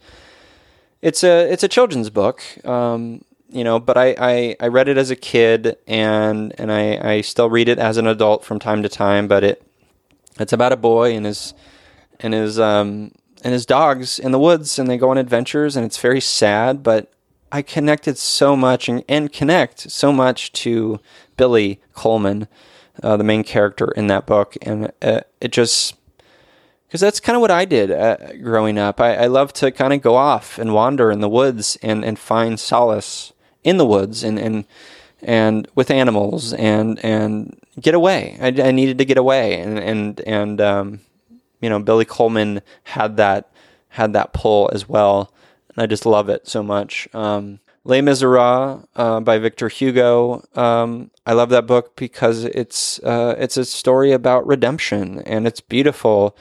It's 1.03 1.23
a 1.23 1.53
it's 1.53 1.63
a 1.63 1.69
children's 1.69 2.11
book. 2.11 2.43
Um, 2.65 3.23
you 3.51 3.63
know, 3.63 3.79
but 3.79 3.97
I, 3.97 4.17
I, 4.19 4.57
I 4.59 4.67
read 4.69 4.89
it 4.89 4.99
as 4.99 5.11
a 5.11 5.17
kid 5.17 5.77
and 5.87 6.53
and 6.59 6.73
I, 6.73 7.17
I 7.17 7.21
still 7.21 7.49
read 7.49 7.69
it 7.69 7.79
as 7.79 7.97
an 7.97 8.07
adult 8.07 8.45
from 8.45 8.59
time 8.59 8.83
to 8.83 8.89
time, 8.89 9.29
but 9.29 9.45
it 9.45 9.63
it's 10.41 10.53
about 10.53 10.73
a 10.73 10.77
boy 10.77 11.15
and 11.15 11.27
his 11.27 11.55
and 12.19 12.35
his 12.35 12.59
um 12.59 13.13
and 13.45 13.53
his 13.53 13.67
dogs 13.67 14.19
in 14.19 14.33
the 14.33 14.39
woods 14.39 14.79
and 14.79 14.89
they 14.89 14.97
go 14.97 15.11
on 15.11 15.19
adventures 15.19 15.77
and 15.77 15.87
it's 15.87 15.99
very 15.99 16.21
sad, 16.21 16.83
but 16.83 17.14
I 17.55 17.63
connected 17.63 18.19
so 18.19 18.57
much 18.57 18.89
and, 18.89 19.05
and 19.09 19.33
connect 19.33 19.89
so 19.89 20.13
much 20.13 20.51
to 20.65 20.99
Billy 21.37 21.81
Coleman, 21.93 22.49
uh, 23.01 23.17
the 23.17 23.23
main 23.23 23.45
character 23.45 23.93
in 23.93 24.09
that 24.09 24.27
book, 24.27 24.57
and 24.61 24.91
uh, 25.01 25.21
it 25.41 25.53
just 25.53 25.95
because 26.89 27.01
that's 27.01 27.21
kind 27.21 27.37
of 27.37 27.41
what 27.41 27.53
I 27.53 27.65
did 27.65 27.93
uh, 27.93 28.33
growing 28.43 28.77
up. 28.77 29.01
I, 29.01 29.15
I 29.15 29.27
love 29.29 29.53
to 29.53 29.71
kind 29.71 29.93
of 29.93 30.03
go 30.03 30.17
off 30.17 30.59
and 30.59 30.75
wander 30.75 31.13
in 31.13 31.21
the 31.21 31.29
woods 31.29 31.79
and, 31.81 32.05
and 32.05 32.19
find 32.19 32.59
solace 32.59 33.33
in 33.63 33.77
the 33.77 33.87
woods 33.87 34.25
and 34.25 34.37
and 34.37 34.65
and 35.23 35.69
with 35.77 35.93
animals 35.93 36.53
and 36.55 36.99
and 37.05 37.57
get 37.81 37.95
away. 37.95 38.37
I, 38.41 38.49
I 38.49 38.73
needed 38.73 38.99
to 38.99 39.05
get 39.05 39.17
away, 39.17 39.61
and 39.61 39.79
and 39.79 40.21
and 40.23 40.61
um, 40.61 41.01
you 41.61 41.69
know, 41.71 41.79
Billy 41.79 42.05
Coleman 42.05 42.63
had 42.83 43.17
that 43.19 43.53
had 43.91 44.13
that 44.13 44.33
pull 44.33 44.69
as 44.73 44.89
well, 44.89 45.33
and 45.75 45.83
I 45.83 45.87
just 45.87 46.07
love 46.07 46.29
it 46.29 46.47
so 46.49 46.63
much. 46.63 47.09
Um, 47.15 47.61
Les 47.85 48.01
Miserables 48.01 48.87
uh, 48.97 49.21
by 49.21 49.39
Victor 49.39 49.69
Hugo. 49.69 50.43
Um, 50.55 51.11
I 51.27 51.35
love 51.35 51.51
that 51.51 51.67
book 51.67 51.97
because 51.97 52.45
it's 52.45 52.99
uh, 53.01 53.35
it's 53.39 53.57
a 53.57 53.65
story 53.65 54.13
about 54.13 54.47
redemption, 54.47 55.21
and 55.21 55.47
it's 55.47 55.61
beautiful, 55.61 56.37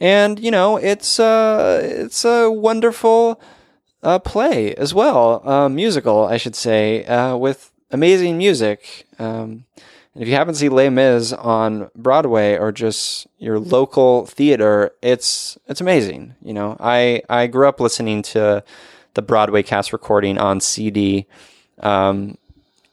and 0.00 0.40
you 0.40 0.50
know, 0.50 0.76
it's 0.76 1.20
uh, 1.20 1.80
it's 1.82 2.24
a 2.24 2.50
wonderful 2.50 3.40
uh, 4.02 4.18
play 4.18 4.74
as 4.74 4.92
well, 4.92 5.68
musical, 5.68 6.24
I 6.26 6.36
should 6.36 6.56
say, 6.56 7.04
uh, 7.04 7.36
with 7.36 7.70
amazing 7.92 8.36
music. 8.38 9.06
Um, 9.18 9.64
and 10.14 10.22
if 10.22 10.28
you 10.28 10.34
haven't 10.34 10.56
seen 10.56 10.72
Les 10.72 10.90
Mis 10.90 11.32
on 11.32 11.90
Broadway 11.96 12.56
or 12.56 12.72
just 12.72 13.26
your 13.38 13.58
local 13.58 14.26
theater, 14.26 14.92
it's 15.00 15.58
it's 15.68 15.80
amazing. 15.80 16.34
You 16.42 16.52
know, 16.52 16.76
I 16.78 17.22
I 17.28 17.46
grew 17.46 17.68
up 17.68 17.80
listening 17.80 18.22
to 18.22 18.62
the 19.14 19.22
Broadway 19.22 19.62
cast 19.62 19.92
recording 19.92 20.38
on 20.38 20.60
CD 20.60 21.26
um, 21.80 22.36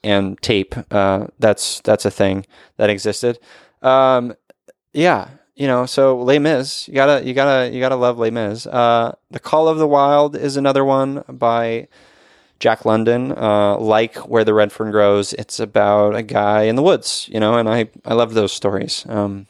and 0.03 0.41
tape. 0.41 0.75
Uh, 0.91 1.27
that's 1.39 1.81
that's 1.81 2.05
a 2.05 2.11
thing 2.11 2.45
that 2.77 2.89
existed. 2.89 3.39
Um, 3.81 4.33
yeah, 4.93 5.29
you 5.59 5.67
know, 5.67 5.85
so 5.85 6.17
Les 6.17 6.39
Mis, 6.39 6.87
you 6.87 6.93
gotta, 6.93 7.25
you 7.25 7.33
gotta, 7.33 7.69
you 7.69 7.81
gotta 7.81 7.97
love 7.97 8.17
Les 8.17 8.31
Mis. 8.31 8.65
Uh, 8.65 9.13
the 9.29 9.39
Call 9.39 9.67
of 9.67 9.77
the 9.77 9.87
Wild 9.87 10.37
is 10.37 10.55
another 10.55 10.85
one 10.85 11.23
by 11.27 11.89
Jack 12.59 12.85
London. 12.85 13.31
Uh, 13.31 13.77
like 13.77 14.27
Where 14.27 14.43
the 14.43 14.53
Red 14.53 14.71
Fern 14.71 14.91
Grows, 14.91 15.33
it's 15.33 15.59
about 15.59 16.15
a 16.15 16.23
guy 16.23 16.63
in 16.63 16.75
the 16.75 16.83
woods, 16.83 17.27
you 17.31 17.39
know, 17.39 17.57
and 17.57 17.69
I, 17.69 17.89
I 18.05 18.13
love 18.13 18.33
those 18.33 18.51
stories. 18.51 19.05
Um, 19.07 19.47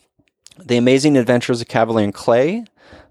the 0.58 0.78
Amazing 0.78 1.18
Adventures 1.18 1.62
of 1.62 1.68
Kavalier 1.68 2.12
& 2.12 2.14
Clay 2.14 2.66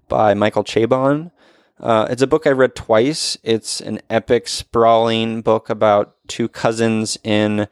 by 0.07 0.33
Michael 0.33 0.63
Chabon. 0.63 1.31
Uh, 1.79 2.07
it's 2.09 2.21
a 2.21 2.27
book 2.27 2.45
I 2.45 2.51
read 2.51 2.75
twice. 2.75 3.37
It's 3.43 3.79
an 3.79 4.01
epic, 4.09 4.47
sprawling 4.47 5.41
book 5.41 5.69
about 5.69 6.15
two 6.27 6.49
cousins 6.49 7.17
in 7.23 7.67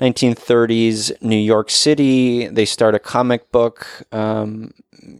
1930s 0.00 1.20
New 1.22 1.36
York 1.36 1.70
City. 1.70 2.46
They 2.46 2.64
start 2.64 2.94
a 2.94 3.00
comic 3.00 3.50
book. 3.50 4.04
Um, 4.12 4.72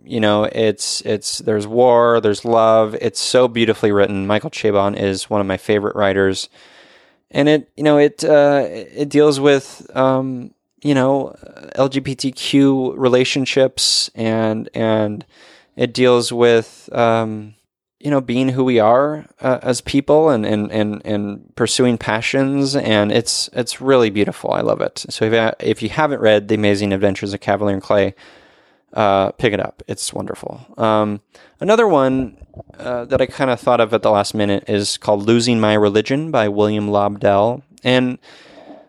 you 0.05 0.21
know, 0.21 0.45
it's 0.45 1.01
it's 1.03 1.39
there's 1.39 1.67
war, 1.67 2.21
there's 2.21 2.45
love. 2.45 2.95
It's 3.01 3.21
so 3.21 3.49
beautifully 3.49 3.93
written. 3.93 4.27
Michael 4.27 4.51
Chabon 4.51 4.97
is 4.99 5.31
one 5.31 5.41
of 5.41 5.47
my 5.47 5.57
favorite 5.57 5.97
writers, 5.97 6.49
and 7.31 7.49
it 7.49 7.71
you 7.77 7.83
know 7.83 7.99
it 7.99 8.25
uh, 8.25 8.65
it 8.69 9.09
deals 9.09 9.41
with 9.41 9.89
um, 9.95 10.53
you 10.83 10.95
know 10.95 11.35
LGBTQ 11.77 12.95
relationships 12.97 14.11
and 14.15 14.69
and 14.75 15.25
it 15.77 15.93
deals 15.93 16.33
with 16.33 16.89
um, 16.93 17.55
you 17.99 18.11
know 18.11 18.21
being 18.21 18.51
who 18.51 18.65
we 18.65 18.79
are 18.79 19.27
uh, 19.41 19.59
as 19.63 19.81
people 19.81 20.29
and, 20.31 20.47
and 20.47 20.71
and 20.71 21.03
and 21.05 21.57
pursuing 21.57 21.99
passions 21.99 22.77
and 22.77 23.11
it's 23.11 23.49
it's 23.53 23.81
really 23.81 24.11
beautiful 24.11 24.53
i 24.53 24.61
love 24.61 24.81
it 24.81 25.05
so 25.09 25.25
if 25.25 25.55
if 25.61 25.83
you 25.83 25.89
haven't 25.89 26.21
read 26.21 26.49
the 26.49 26.55
amazing 26.55 26.93
adventures 26.93 27.33
of 27.33 27.41
kavalier 27.41 27.75
and 27.75 27.83
clay 27.83 28.15
uh, 28.93 29.31
pick 29.33 29.53
it 29.53 29.61
up 29.61 29.83
it's 29.87 30.13
wonderful 30.13 30.67
um, 30.79 31.21
another 31.61 31.87
one 31.87 32.37
uh, 32.79 33.05
that 33.05 33.21
i 33.21 33.27
kind 33.27 33.51
of 33.51 33.61
thought 33.61 33.81
of 33.81 33.93
at 33.93 34.03
the 34.03 34.11
last 34.11 34.35
minute 34.35 34.65
is 34.69 34.97
called 34.97 35.27
losing 35.27 35.61
my 35.61 35.75
religion 35.75 36.31
by 36.31 36.49
william 36.49 36.89
lobdell 36.89 37.63
and 37.85 38.19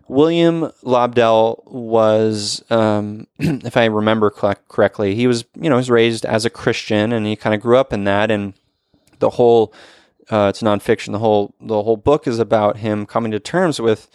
William 0.10 0.71
Lobdell 0.83 1.69
was, 1.69 2.63
um, 2.69 3.27
if 3.39 3.75
I 3.75 3.86
remember 3.86 4.29
correctly, 4.29 5.15
he 5.15 5.27
was, 5.27 5.43
you 5.55 5.69
know, 5.69 5.75
he 5.75 5.79
was 5.79 5.89
raised 5.89 6.25
as 6.25 6.45
a 6.45 6.49
Christian, 6.49 7.12
and 7.12 7.25
he 7.25 7.36
kind 7.36 7.53
of 7.53 7.60
grew 7.60 7.77
up 7.77 7.91
in 7.91 8.05
that. 8.05 8.31
And 8.31 8.53
the 9.19 9.31
whole 9.31 9.73
uh, 10.29 10.47
it's 10.49 10.62
nonfiction. 10.62 11.12
The 11.12 11.19
whole 11.19 11.53
the 11.60 11.83
whole 11.83 11.97
book 11.97 12.27
is 12.27 12.39
about 12.39 12.77
him 12.77 13.05
coming 13.05 13.31
to 13.31 13.39
terms 13.39 13.79
with 13.79 14.10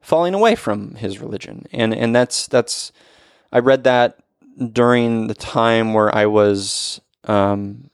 falling 0.00 0.34
away 0.34 0.54
from 0.54 0.94
his 0.96 1.18
religion, 1.18 1.66
and 1.72 1.94
and 1.94 2.14
that's 2.14 2.46
that's 2.46 2.92
I 3.52 3.58
read 3.58 3.84
that 3.84 4.18
during 4.72 5.26
the 5.26 5.34
time 5.34 5.94
where 5.94 6.14
I 6.14 6.26
was, 6.26 7.00
um, 7.24 7.90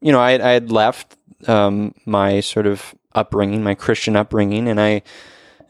you 0.00 0.12
know, 0.12 0.20
I, 0.20 0.32
I 0.32 0.52
had 0.52 0.70
left 0.70 1.16
um, 1.46 1.94
my 2.06 2.40
sort 2.40 2.66
of 2.66 2.94
upbringing, 3.14 3.62
my 3.62 3.74
Christian 3.74 4.16
upbringing, 4.16 4.68
and 4.68 4.80
I 4.80 5.02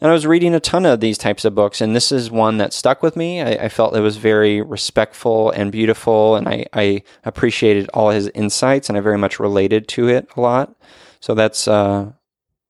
and 0.01 0.09
I 0.09 0.13
was 0.13 0.25
reading 0.25 0.55
a 0.55 0.59
ton 0.59 0.87
of 0.87 0.99
these 0.99 1.19
types 1.19 1.45
of 1.45 1.53
books, 1.53 1.79
and 1.79 1.95
this 1.95 2.11
is 2.11 2.31
one 2.31 2.57
that 2.57 2.73
stuck 2.73 3.03
with 3.03 3.15
me. 3.15 3.39
I, 3.39 3.65
I 3.65 3.69
felt 3.69 3.95
it 3.95 4.01
was 4.01 4.17
very 4.17 4.59
respectful 4.59 5.51
and 5.51 5.71
beautiful, 5.71 6.35
and 6.35 6.47
I, 6.47 6.65
I, 6.73 7.03
appreciated 7.23 7.87
all 7.93 8.09
his 8.09 8.27
insights, 8.29 8.89
and 8.89 8.97
I 8.97 9.01
very 9.01 9.19
much 9.19 9.39
related 9.39 9.87
to 9.89 10.09
it 10.09 10.27
a 10.35 10.41
lot. 10.41 10.73
So 11.19 11.35
that's 11.35 11.67
uh, 11.67 12.13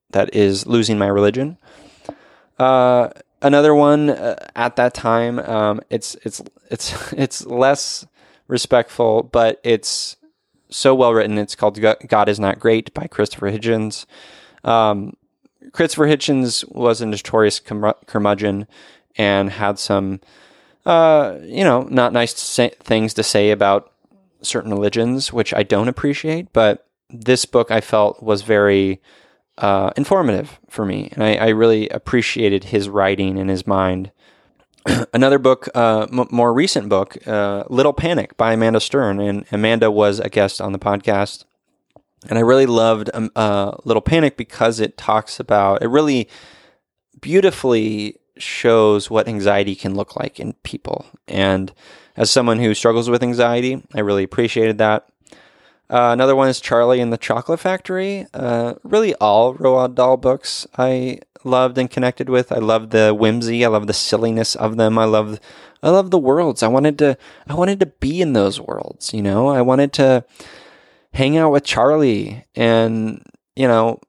that 0.10 0.36
is 0.36 0.68
losing 0.68 0.98
my 0.98 1.08
religion. 1.08 1.58
Uh, 2.60 3.10
another 3.42 3.74
one 3.74 4.10
uh, 4.10 4.36
at 4.56 4.76
that 4.76 4.94
time, 4.94 5.40
um, 5.40 5.82
it's 5.90 6.16
it's 6.24 6.42
it's 6.70 7.14
it's 7.14 7.46
less 7.46 8.06
respectful, 8.48 9.24
but 9.24 9.60
it's 9.64 10.18
so 10.70 10.96
well 10.96 11.14
written. 11.14 11.38
It's 11.38 11.56
called 11.56 11.80
"God 11.80 12.30
Is 12.30 12.40
Not 12.40 12.60
Great" 12.60 12.94
by 12.94 13.08
Christopher 13.08 13.52
Hitchens. 13.52 14.06
Um, 14.64 15.16
Christopher 15.74 16.08
Hitchens 16.08 16.70
was 16.74 17.02
a 17.02 17.06
notorious 17.06 17.60
curmudgeon 17.60 18.68
and 19.16 19.50
had 19.50 19.80
some, 19.80 20.20
uh, 20.86 21.38
you 21.44 21.64
know, 21.64 21.84
not 21.84 22.14
nice 22.14 22.38
say, 22.38 22.72
things 22.82 23.14
to 23.14 23.24
say 23.24 23.52
about 23.52 23.92
certain 24.42 24.72
religions, 24.72 25.32
which 25.32 25.54
I 25.54 25.64
don't 25.64 25.88
appreciate. 25.88 26.52
But 26.52 26.88
this 27.10 27.46
book 27.46 27.72
I 27.72 27.82
felt 27.82 28.24
was 28.24 28.42
very 28.42 29.02
uh, 29.62 29.92
informative 29.96 30.60
for 30.70 30.86
me, 30.86 31.10
and 31.14 31.24
I, 31.24 31.36
I, 31.36 31.48
really 31.50 31.88
appreciated 31.90 32.66
his 32.66 32.90
writing 32.90 33.38
and 33.38 33.50
his 33.50 33.68
mind. 33.68 34.12
Another 35.14 35.38
book, 35.38 35.70
uh, 35.76 36.08
m- 36.12 36.28
more 36.32 36.54
recent 36.54 36.90
book, 36.90 37.16
uh, 37.28 37.64
Little 37.70 37.94
Panic 37.94 38.36
by 38.38 38.54
Amanda 38.54 38.80
Stern, 38.80 39.20
and 39.20 39.46
Amanda 39.52 39.92
was 39.92 40.20
a 40.20 40.30
guest 40.30 40.60
on 40.60 40.72
the 40.72 40.80
podcast 40.80 41.46
and 42.30 42.38
I 42.38 42.42
really 42.42 42.66
loved 42.66 43.10
um, 43.14 43.32
uh, 43.36 43.76
Little 43.84 44.02
Panic 44.02 44.38
because 44.38 44.80
it 44.80 44.98
talks 44.98 45.40
about, 45.40 45.82
it 45.82 45.88
really 45.88 46.30
beautifully 47.20 48.18
shows 48.38 49.10
what 49.10 49.28
anxiety 49.28 49.76
can 49.76 49.96
look 49.96 50.16
like 50.16 50.40
in 50.40 50.54
people. 50.64 51.06
And 51.28 51.74
as 52.16 52.30
someone 52.30 52.60
who 52.60 52.74
struggles 52.74 53.10
with 53.10 53.24
anxiety, 53.24 53.84
I 53.94 54.02
really 54.02 54.24
appreciated 54.24 54.78
that. 54.78 55.08
Uh, 55.92 56.12
another 56.14 56.38
one 56.38 56.48
is 56.48 56.62
Charlie 56.62 57.02
and 57.02 57.12
the 57.12 57.18
Chocolate 57.18 57.60
Factory. 57.60 58.26
Uh, 58.34 58.76
really, 58.84 59.14
all 59.16 59.56
Roald 59.56 59.96
Dahl 59.96 60.16
books 60.16 60.66
I 60.78 61.20
loved 61.44 61.78
and 61.78 61.92
connected 61.92 62.30
with. 62.30 62.52
I 62.54 62.60
love 62.60 62.92
the 62.92 63.14
whimsy. 63.14 63.66
I 63.66 63.68
love 63.68 63.88
the 63.88 63.94
silliness 63.94 64.56
of 64.56 64.78
them. 64.78 64.98
I 64.98 65.04
love, 65.04 65.40
I 65.84 65.90
love 65.90 66.10
the 66.10 66.18
worlds. 66.18 66.64
I 66.64 66.70
wanted 66.70 66.98
to, 67.00 67.18
I 67.46 67.56
wanted 67.56 67.82
to 67.82 67.88
be 67.88 68.22
in 68.22 68.32
those 68.32 68.62
worlds. 68.62 69.14
You 69.14 69.22
know, 69.22 69.50
I 69.50 69.62
wanted 69.62 69.92
to 69.94 70.24
hang 71.14 71.38
out 71.38 71.52
with 71.52 71.66
Charlie 71.66 72.46
and 72.56 73.22
you 73.56 73.68
know, 73.68 74.00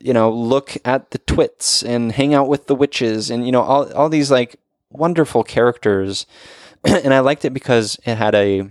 you 0.00 0.12
know, 0.12 0.32
look 0.32 0.76
at 0.84 1.12
the 1.12 1.18
twits 1.18 1.82
and 1.82 2.10
hang 2.12 2.34
out 2.34 2.48
with 2.48 2.66
the 2.66 2.74
witches 2.74 3.30
and 3.30 3.46
you 3.46 3.52
know 3.52 3.62
all 3.62 3.92
all 3.92 4.08
these 4.08 4.30
like 4.30 4.56
wonderful 4.90 5.44
characters. 5.44 6.26
and 6.84 7.14
I 7.14 7.20
liked 7.20 7.44
it 7.44 7.54
because 7.54 7.98
it 8.04 8.16
had 8.16 8.34
a 8.34 8.68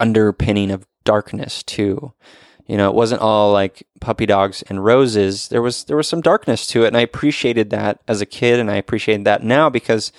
underpinning 0.00 0.70
of 0.70 0.86
darkness 1.06 1.62
too. 1.62 2.12
You 2.66 2.76
know, 2.76 2.90
it 2.90 2.94
wasn't 2.94 3.22
all 3.22 3.52
like 3.52 3.86
puppy 4.00 4.26
dogs 4.26 4.62
and 4.68 4.84
roses. 4.84 5.48
There 5.48 5.62
was 5.62 5.84
there 5.84 5.96
was 5.96 6.08
some 6.08 6.20
darkness 6.20 6.66
to 6.68 6.84
it, 6.84 6.88
and 6.88 6.96
I 6.96 7.00
appreciated 7.00 7.70
that 7.70 8.00
as 8.06 8.20
a 8.20 8.26
kid, 8.26 8.60
and 8.60 8.70
I 8.70 8.76
appreciate 8.76 9.24
that 9.24 9.42
now 9.42 9.70
because 9.70 10.12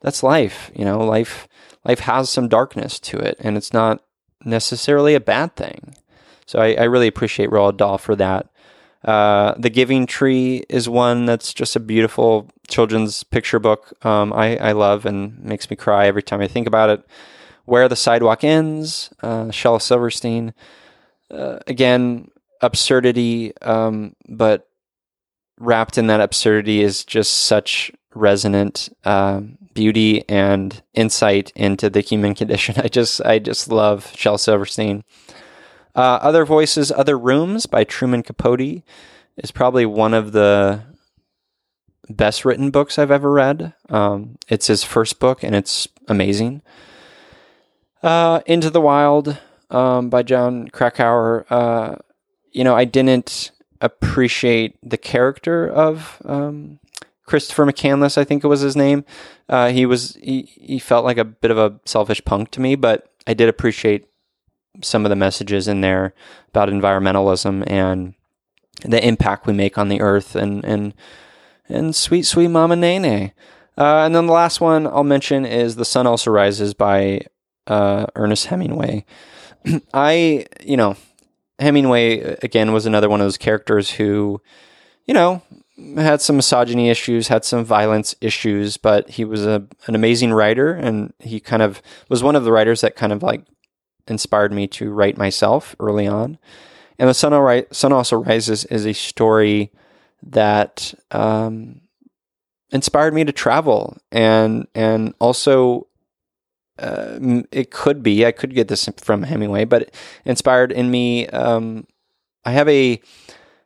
that's 0.00 0.22
life. 0.22 0.70
You 0.74 0.84
know, 0.84 1.00
life 1.00 1.48
life 1.84 2.00
has 2.00 2.30
some 2.30 2.48
darkness 2.48 2.98
to 3.00 3.18
it, 3.18 3.36
and 3.40 3.56
it's 3.56 3.72
not 3.72 4.02
necessarily 4.44 5.14
a 5.14 5.20
bad 5.20 5.56
thing. 5.56 5.94
So 6.46 6.58
I, 6.58 6.74
I 6.74 6.84
really 6.84 7.08
appreciate 7.08 7.50
Roald 7.50 7.76
Dahl 7.76 7.98
for 7.98 8.16
that. 8.16 8.48
Uh, 9.04 9.54
the 9.56 9.70
Giving 9.70 10.06
Tree 10.06 10.64
is 10.68 10.88
one 10.88 11.24
that's 11.24 11.54
just 11.54 11.74
a 11.74 11.80
beautiful 11.80 12.50
children's 12.68 13.22
picture 13.24 13.58
book. 13.58 13.92
Um, 14.04 14.32
I, 14.32 14.56
I 14.56 14.72
love 14.72 15.06
and 15.06 15.42
makes 15.42 15.70
me 15.70 15.76
cry 15.76 16.06
every 16.06 16.22
time 16.22 16.40
I 16.40 16.48
think 16.48 16.66
about 16.66 16.90
it. 16.90 17.06
Where 17.70 17.88
the 17.88 17.94
Sidewalk 17.94 18.42
Ends, 18.42 19.10
uh, 19.22 19.52
Shel 19.52 19.78
Silverstein. 19.78 20.54
Uh, 21.30 21.60
again, 21.68 22.28
absurdity, 22.60 23.56
um, 23.62 24.16
but 24.28 24.66
wrapped 25.56 25.96
in 25.96 26.08
that 26.08 26.20
absurdity 26.20 26.82
is 26.82 27.04
just 27.04 27.30
such 27.30 27.92
resonant 28.12 28.88
uh, 29.04 29.40
beauty 29.72 30.28
and 30.28 30.82
insight 30.94 31.52
into 31.54 31.88
the 31.88 32.00
human 32.00 32.34
condition. 32.40 32.74
I 32.76 32.88
just, 32.88 33.24
I 33.24 33.38
just 33.38 33.68
love 33.68 34.12
Shel 34.16 34.36
Silverstein. 34.36 35.04
Uh, 35.94 36.18
other 36.22 36.44
Voices, 36.44 36.90
Other 36.90 37.16
Rooms 37.16 37.66
by 37.66 37.84
Truman 37.84 38.24
Capote 38.24 38.82
is 39.36 39.52
probably 39.52 39.86
one 39.86 40.12
of 40.12 40.32
the 40.32 40.82
best 42.08 42.44
written 42.44 42.72
books 42.72 42.98
I've 42.98 43.12
ever 43.12 43.30
read. 43.30 43.74
Um, 43.88 44.38
it's 44.48 44.66
his 44.66 44.82
first 44.82 45.20
book, 45.20 45.44
and 45.44 45.54
it's 45.54 45.86
amazing. 46.08 46.62
Uh, 48.02 48.40
Into 48.46 48.70
the 48.70 48.80
Wild 48.80 49.38
um, 49.70 50.08
by 50.08 50.22
Jon 50.22 50.68
Krakauer. 50.68 51.46
Uh, 51.50 51.96
you 52.52 52.64
know, 52.64 52.74
I 52.74 52.84
didn't 52.84 53.52
appreciate 53.80 54.76
the 54.82 54.98
character 54.98 55.68
of 55.68 56.20
um, 56.24 56.78
Christopher 57.26 57.66
McCandless. 57.66 58.18
I 58.18 58.24
think 58.24 58.42
it 58.42 58.48
was 58.48 58.60
his 58.60 58.76
name. 58.76 59.04
Uh, 59.48 59.68
he 59.70 59.86
was 59.86 60.16
he, 60.22 60.42
he 60.60 60.78
felt 60.78 61.04
like 61.04 61.18
a 61.18 61.24
bit 61.24 61.50
of 61.50 61.58
a 61.58 61.78
selfish 61.84 62.24
punk 62.24 62.50
to 62.52 62.60
me, 62.60 62.74
but 62.74 63.10
I 63.26 63.34
did 63.34 63.48
appreciate 63.48 64.06
some 64.82 65.04
of 65.04 65.10
the 65.10 65.16
messages 65.16 65.68
in 65.68 65.80
there 65.80 66.14
about 66.48 66.68
environmentalism 66.68 67.70
and 67.70 68.14
the 68.82 69.04
impact 69.06 69.46
we 69.46 69.52
make 69.52 69.76
on 69.76 69.88
the 69.88 70.00
earth 70.00 70.34
and 70.34 70.64
and 70.64 70.94
and 71.68 71.94
sweet 71.94 72.22
sweet 72.22 72.48
mama 72.48 72.76
nene. 72.76 73.32
Uh, 73.78 74.04
and 74.04 74.14
then 74.14 74.26
the 74.26 74.32
last 74.32 74.60
one 74.60 74.86
I'll 74.86 75.04
mention 75.04 75.44
is 75.44 75.76
"The 75.76 75.84
Sun 75.84 76.06
Also 76.06 76.30
Rises" 76.30 76.74
by 76.74 77.26
uh, 77.70 78.06
Ernest 78.16 78.46
Hemingway. 78.46 79.04
I, 79.94 80.46
you 80.60 80.76
know, 80.76 80.96
Hemingway 81.58 82.36
again 82.42 82.72
was 82.72 82.84
another 82.84 83.08
one 83.08 83.20
of 83.20 83.24
those 83.24 83.38
characters 83.38 83.92
who, 83.92 84.42
you 85.06 85.14
know, 85.14 85.42
had 85.96 86.20
some 86.20 86.36
misogyny 86.36 86.90
issues, 86.90 87.28
had 87.28 87.44
some 87.44 87.64
violence 87.64 88.14
issues, 88.20 88.76
but 88.76 89.10
he 89.10 89.24
was 89.24 89.46
a 89.46 89.66
an 89.86 89.94
amazing 89.94 90.32
writer, 90.32 90.72
and 90.72 91.12
he 91.20 91.38
kind 91.38 91.62
of 91.62 91.80
was 92.08 92.22
one 92.22 92.36
of 92.36 92.44
the 92.44 92.52
writers 92.52 92.80
that 92.80 92.96
kind 92.96 93.12
of 93.12 93.22
like 93.22 93.42
inspired 94.08 94.52
me 94.52 94.66
to 94.66 94.90
write 94.90 95.16
myself 95.16 95.76
early 95.78 96.06
on. 96.06 96.38
And 96.98 97.08
the 97.08 97.14
sun, 97.14 97.64
sun 97.72 97.92
also 97.92 98.18
rises 98.18 98.64
is 98.64 98.84
a 98.84 98.92
story 98.92 99.70
that 100.22 100.92
um, 101.12 101.80
inspired 102.72 103.14
me 103.14 103.24
to 103.24 103.32
travel 103.32 103.96
and 104.12 104.66
and 104.74 105.14
also 105.18 105.80
uh, 105.80 105.89
it 107.52 107.70
could 107.70 108.02
be 108.02 108.24
I 108.24 108.32
could 108.32 108.54
get 108.54 108.68
this 108.68 108.88
from 108.98 109.22
Hemingway, 109.24 109.64
but 109.64 109.94
inspired 110.24 110.72
in 110.72 110.90
me. 110.90 111.26
Um, 111.28 111.86
I 112.44 112.52
have 112.52 112.68
a 112.68 112.92
I 112.92 113.00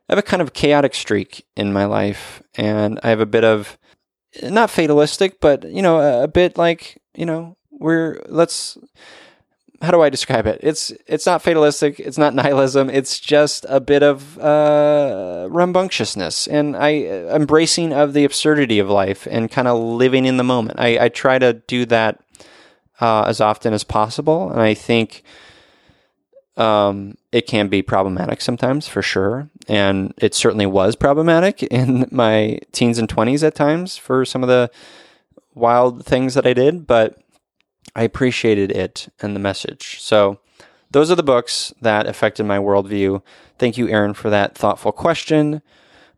have 0.09 0.19
a 0.19 0.23
kind 0.23 0.41
of 0.41 0.53
chaotic 0.53 0.93
streak 0.93 1.45
in 1.55 1.73
my 1.73 1.85
life, 1.85 2.43
and 2.55 2.99
I 3.03 3.09
have 3.09 3.19
a 3.19 3.25
bit 3.25 3.43
of 3.43 3.77
not 4.43 4.69
fatalistic, 4.69 5.39
but 5.39 5.63
you 5.63 5.81
know, 5.81 5.99
a, 5.99 6.23
a 6.23 6.27
bit 6.27 6.57
like 6.57 7.01
you 7.15 7.25
know, 7.25 7.57
we're 7.71 8.21
let's 8.27 8.77
how 9.81 9.91
do 9.91 10.01
I 10.01 10.09
describe 10.09 10.47
it? 10.47 10.59
It's 10.61 10.91
it's 11.07 11.25
not 11.25 11.41
fatalistic. 11.41 11.99
It's 11.99 12.17
not 12.17 12.33
nihilism. 12.41 12.89
It's 12.89 13.19
just 13.19 13.65
a 13.69 13.79
bit 13.79 14.03
of 14.03 14.37
uh, 14.39 15.47
rambunctiousness 15.49 16.47
and 16.47 16.75
I 16.75 16.91
embracing 17.33 17.93
of 17.93 18.13
the 18.13 18.25
absurdity 18.25 18.79
of 18.79 18.89
life 18.89 19.27
and 19.29 19.49
kind 19.49 19.67
of 19.67 19.79
living 19.79 20.25
in 20.25 20.37
the 20.37 20.43
moment. 20.43 20.79
I, 20.79 21.05
I 21.05 21.09
try 21.09 21.39
to 21.39 21.53
do 21.53 21.85
that 21.85 22.21
uh, 23.01 23.23
as 23.23 23.41
often 23.41 23.73
as 23.73 23.83
possible, 23.83 24.49
and 24.51 24.61
I 24.61 24.73
think 24.73 25.23
um, 26.57 27.17
it 27.31 27.47
can 27.47 27.67
be 27.67 27.81
problematic 27.81 28.41
sometimes 28.41 28.87
for 28.87 29.01
sure, 29.01 29.49
and 29.67 30.13
it 30.17 30.33
certainly 30.33 30.65
was 30.65 30.95
problematic 30.95 31.63
in 31.71 32.07
my 32.11 32.59
teens 32.71 32.97
and 32.97 33.09
twenties 33.09 33.43
at 33.43 33.55
times 33.55 33.97
for 33.97 34.25
some 34.25 34.43
of 34.43 34.49
the 34.49 34.69
wild 35.53 36.05
things 36.05 36.33
that 36.33 36.45
I 36.45 36.53
did, 36.53 36.87
but 36.87 37.17
I 37.95 38.03
appreciated 38.03 38.71
it 38.71 39.07
and 39.21 39.35
the 39.35 39.39
message. 39.39 40.01
So, 40.01 40.39
those 40.91 41.11
are 41.11 41.15
the 41.15 41.23
books 41.23 41.73
that 41.81 42.07
affected 42.07 42.45
my 42.45 42.57
worldview. 42.57 43.21
Thank 43.57 43.77
you, 43.77 43.89
Aaron, 43.89 44.13
for 44.13 44.29
that 44.29 44.55
thoughtful 44.55 44.91
question. 44.91 45.61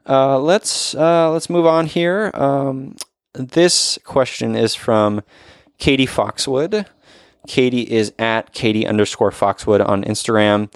Uh, 0.07 0.39
let's 0.39 0.95
uh, 0.95 1.31
let's 1.31 1.49
move 1.49 1.65
on 1.65 1.87
here. 1.87 2.31
Um, 2.33 2.95
this 3.33 3.99
question 4.03 4.55
is 4.55 4.73
from 4.75 5.21
Katie 5.77 6.05
Foxwood. 6.05 6.85
Katie 7.47 7.89
is 7.89 8.13
at 8.19 8.53
Katie 8.53 8.85
underscore 8.85 9.31
Foxwood 9.31 9.81
on 9.81 10.03
Instagram. 10.03 10.73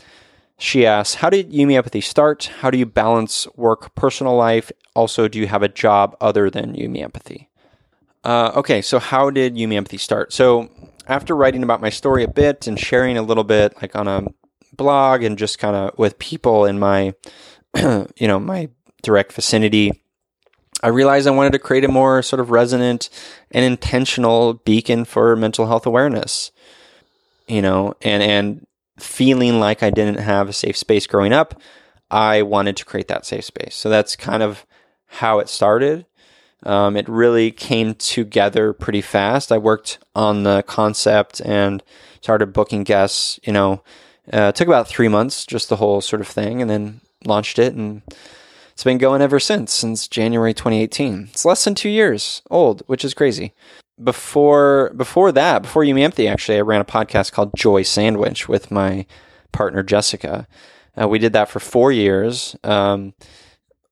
She 0.57 0.85
asks, 0.85 1.15
How 1.15 1.29
did 1.29 1.51
You 1.51 1.65
Me 1.65 1.75
Empathy 1.75 2.01
start? 2.01 2.51
How 2.59 2.69
do 2.69 2.77
you 2.77 2.85
balance 2.85 3.47
work, 3.55 3.95
personal 3.95 4.35
life? 4.35 4.71
Also, 4.95 5.27
do 5.27 5.39
you 5.39 5.47
have 5.47 5.63
a 5.63 5.67
job 5.67 6.15
other 6.21 6.49
than 6.49 6.75
You 6.75 6.87
Me 6.87 7.01
Empathy? 7.01 7.49
Uh, 8.23 8.51
okay, 8.55 8.81
so 8.81 8.99
how 8.99 9.29
did 9.29 9.57
You 9.57 9.67
Me 9.67 9.77
Empathy 9.77 9.97
start? 9.97 10.31
So, 10.31 10.69
after 11.07 11.35
writing 11.35 11.63
about 11.63 11.81
my 11.81 11.89
story 11.89 12.23
a 12.23 12.27
bit 12.27 12.67
and 12.67 12.79
sharing 12.79 13.17
a 13.17 13.23
little 13.23 13.43
bit, 13.43 13.73
like 13.81 13.95
on 13.95 14.07
a 14.07 14.25
blog 14.73 15.23
and 15.23 15.37
just 15.37 15.59
kind 15.59 15.75
of 15.75 15.97
with 15.97 16.19
people 16.19 16.65
in 16.65 16.77
my, 16.77 17.15
you 17.75 18.27
know, 18.27 18.39
my 18.39 18.69
direct 19.01 19.33
vicinity, 19.33 20.03
I 20.83 20.87
realized 20.89 21.27
I 21.27 21.31
wanted 21.31 21.53
to 21.53 21.59
create 21.59 21.83
a 21.83 21.89
more 21.89 22.21
sort 22.21 22.39
of 22.39 22.51
resonant 22.51 23.09
and 23.51 23.63
intentional 23.63 24.55
beacon 24.55 25.05
for 25.05 25.35
mental 25.35 25.67
health 25.67 25.85
awareness. 25.85 26.51
You 27.47 27.61
know, 27.61 27.95
and 28.01 28.23
and 28.23 28.67
feeling 28.99 29.59
like 29.59 29.83
I 29.83 29.89
didn't 29.89 30.19
have 30.19 30.49
a 30.49 30.53
safe 30.53 30.77
space 30.77 31.07
growing 31.07 31.33
up, 31.33 31.59
I 32.09 32.43
wanted 32.43 32.77
to 32.77 32.85
create 32.85 33.07
that 33.07 33.25
safe 33.25 33.45
space. 33.45 33.75
So 33.75 33.89
that's 33.89 34.15
kind 34.15 34.43
of 34.43 34.65
how 35.07 35.39
it 35.39 35.49
started. 35.49 36.05
Um, 36.63 36.95
it 36.95 37.09
really 37.09 37.51
came 37.51 37.95
together 37.95 38.73
pretty 38.73 39.01
fast. 39.01 39.51
I 39.51 39.57
worked 39.57 39.97
on 40.15 40.43
the 40.43 40.61
concept 40.63 41.41
and 41.41 41.81
started 42.21 42.53
booking 42.53 42.83
guests. 42.83 43.39
You 43.43 43.53
know, 43.53 43.83
uh, 44.31 44.51
took 44.51 44.67
about 44.67 44.87
three 44.87 45.07
months, 45.07 45.45
just 45.45 45.69
the 45.69 45.77
whole 45.77 46.01
sort 46.01 46.21
of 46.21 46.27
thing, 46.27 46.61
and 46.61 46.69
then 46.69 47.01
launched 47.25 47.59
it 47.59 47.73
and 47.73 48.01
it's 48.81 48.83
been 48.83 48.97
going 48.97 49.21
ever 49.21 49.39
since, 49.39 49.71
since 49.71 50.07
January 50.07 50.55
2018. 50.55 51.27
It's 51.29 51.45
less 51.45 51.63
than 51.63 51.75
two 51.75 51.87
years 51.87 52.41
old, 52.49 52.81
which 52.87 53.05
is 53.05 53.13
crazy. 53.13 53.53
Before 54.03 54.91
before 54.97 55.31
that, 55.33 55.61
before 55.61 55.83
Empathy, 55.83 56.27
actually, 56.27 56.57
I 56.57 56.61
ran 56.61 56.81
a 56.81 56.85
podcast 56.85 57.31
called 57.31 57.55
Joy 57.55 57.83
Sandwich 57.83 58.49
with 58.49 58.71
my 58.71 59.05
partner 59.51 59.83
Jessica. 59.83 60.47
Uh, 60.99 61.07
we 61.07 61.19
did 61.19 61.31
that 61.33 61.47
for 61.47 61.59
four 61.59 61.91
years. 61.91 62.55
Um, 62.63 63.13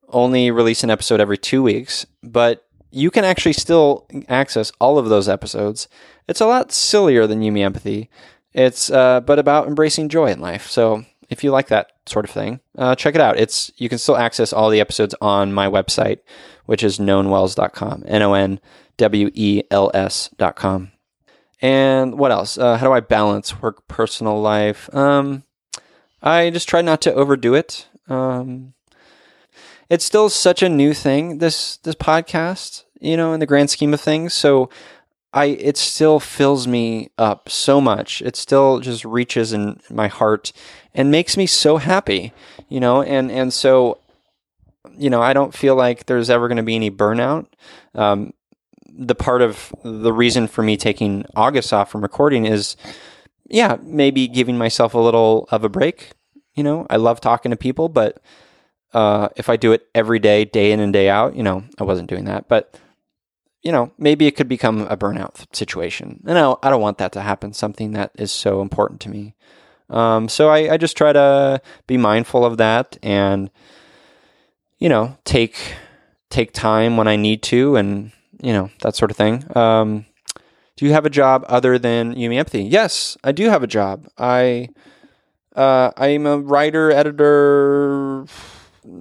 only 0.08 0.50
release 0.50 0.84
an 0.84 0.90
episode 0.90 1.22
every 1.22 1.38
two 1.38 1.62
weeks, 1.62 2.08
but 2.24 2.66
you 2.90 3.12
can 3.12 3.24
actually 3.24 3.54
still 3.54 4.08
access 4.28 4.72
all 4.82 4.98
of 4.98 5.08
those 5.08 5.30
episodes. 5.30 5.88
It's 6.28 6.42
a 6.42 6.48
lot 6.48 6.72
sillier 6.72 7.28
than 7.28 7.44
You 7.44 7.52
Me 7.52 7.62
Empathy. 7.62 8.10
It's 8.54 8.90
uh, 8.90 9.20
but 9.22 9.38
about 9.38 9.68
embracing 9.68 10.10
joy 10.10 10.32
in 10.32 10.42
life. 10.42 10.66
So 10.66 11.06
if 11.30 11.44
you 11.44 11.52
like 11.52 11.68
that 11.68 11.92
sort 12.06 12.26
of 12.26 12.32
thing, 12.32 12.60
uh, 12.78 12.96
check 12.96 13.16
it 13.16 13.22
out. 13.22 13.40
It's 13.40 13.72
you 13.78 13.88
can 13.88 13.98
still 13.98 14.18
access 14.18 14.52
all 14.52 14.70
the 14.70 14.80
episodes 14.80 15.16
on 15.22 15.54
my 15.54 15.68
website, 15.68 16.20
which 16.66 16.84
is 16.84 16.98
knownwells.com. 16.98 18.04
N 18.08 18.22
O 18.22 18.34
N 18.34 18.60
W 18.98 19.30
E 19.34 19.64
L 19.72 19.92
S.com. 19.94 20.92
And 21.62 22.18
what 22.18 22.32
else? 22.32 22.58
Uh, 22.58 22.78
how 22.78 22.88
do 22.88 22.94
I 22.94 23.00
balance 23.02 23.62
work 23.62 23.88
personal 23.88 24.42
life? 24.42 24.94
Um, 24.96 25.44
I 26.22 26.50
just 26.50 26.70
try 26.70 26.82
not 26.82 27.02
to 27.02 27.14
overdo 27.14 27.54
it. 27.54 27.88
Um, 28.08 28.74
it's 29.90 30.06
still 30.06 30.30
such 30.30 30.62
a 30.64 30.70
new 30.70 30.94
thing 30.94 31.40
this 31.40 31.78
this 31.78 31.96
podcast, 31.96 32.84
you 33.00 33.18
know, 33.18 33.34
in 33.34 33.40
the 33.40 33.46
grand 33.46 33.70
scheme 33.70 33.94
of 33.94 34.02
things. 34.02 34.34
So 34.34 34.70
I 35.34 35.46
it 35.46 35.78
still 35.78 36.20
fills 36.20 36.68
me 36.68 37.10
up 37.18 37.50
so 37.50 37.80
much. 37.80 38.22
It 38.22 38.36
still 38.36 38.80
just 38.80 39.06
reaches 39.06 39.54
in 39.54 39.80
my 39.90 40.08
heart 40.08 40.52
and 40.94 41.12
makes 41.12 41.38
me 41.38 41.46
so 41.46 41.78
happy, 41.78 42.34
you 42.68 42.80
know, 42.80 43.02
and 43.02 43.32
and 43.32 43.54
so 43.54 44.00
you 44.98 45.10
know, 45.10 45.22
I 45.22 45.34
don't 45.34 45.54
feel 45.54 45.76
like 45.76 46.06
there's 46.06 46.30
ever 46.30 46.48
going 46.48 46.58
to 46.58 46.64
be 46.64 46.76
any 46.76 46.92
burnout. 46.92 47.48
Um, 47.96 48.34
the 48.88 49.16
part 49.16 49.42
of 49.42 49.74
the 49.84 50.12
reason 50.12 50.48
for 50.48 50.62
me 50.62 50.76
taking 50.76 51.26
August 51.36 51.72
off 51.72 51.92
from 51.92 52.02
recording 52.02 52.46
is, 52.46 52.76
yeah, 53.50 53.78
maybe 53.82 54.28
giving 54.28 54.58
myself 54.58 54.94
a 54.94 55.00
little 55.00 55.48
of 55.52 55.64
a 55.64 55.70
break. 55.70 56.12
You 56.54 56.64
know, 56.64 56.86
I 56.90 56.98
love 56.98 57.22
talking 57.22 57.52
to 57.52 57.56
people, 57.56 57.88
but 57.88 58.22
uh, 58.94 59.30
if 59.38 59.50
I 59.50 59.56
do 59.56 59.72
it 59.72 59.88
every 59.96 60.20
day, 60.20 60.44
day 60.44 60.72
in 60.72 60.80
and 60.80 60.92
day 60.92 61.10
out, 61.10 61.36
you 61.36 61.44
know, 61.44 61.64
I 61.78 61.84
wasn't 61.84 62.10
doing 62.10 62.26
that. 62.26 62.50
But 62.50 62.78
you 63.62 63.72
know, 63.72 63.92
maybe 63.98 64.26
it 64.26 64.36
could 64.36 64.48
become 64.48 64.82
a 64.82 64.96
burnout 64.98 65.54
situation, 65.56 66.22
and 66.26 66.38
I, 66.38 66.56
I 66.64 66.70
don't 66.70 66.82
want 66.82 66.98
that 67.00 67.12
to 67.14 67.22
happen. 67.22 67.54
Something 67.54 67.92
that 67.92 68.12
is 68.16 68.32
so 68.32 68.62
important 68.62 69.02
to 69.02 69.10
me. 69.10 69.36
Um, 69.90 70.30
so 70.30 70.50
I, 70.50 70.74
I 70.74 70.78
just 70.78 70.96
try 70.96 71.12
to 71.14 71.62
be 71.88 71.98
mindful 71.98 72.46
of 72.46 72.58
that 72.58 72.98
and 73.02 73.50
you 74.78 74.88
know 74.88 75.18
take 75.26 75.74
take 76.30 76.54
time 76.54 76.96
when 76.96 77.08
I 77.08 77.16
need 77.16 77.42
to 77.44 77.76
and 77.76 78.12
you 78.40 78.54
know 78.54 78.70
that 78.82 78.96
sort 78.96 79.12
of 79.12 79.18
thing. 79.18 79.46
Um, 79.58 80.06
do 80.78 80.86
you 80.86 80.94
have 80.94 81.06
a 81.06 81.10
job 81.10 81.44
other 81.50 81.78
than 81.78 82.18
You 82.18 82.30
Me 82.30 82.38
Empathy? 82.38 82.64
Yes, 82.64 83.18
I 83.24 83.32
do 83.34 83.50
have 83.50 83.64
a 83.64 83.68
job. 83.68 84.08
I 84.18 84.70
uh, 85.56 85.92
I'm 85.98 86.26
a 86.26 86.38
writer, 86.38 86.92
editor, 86.92 88.26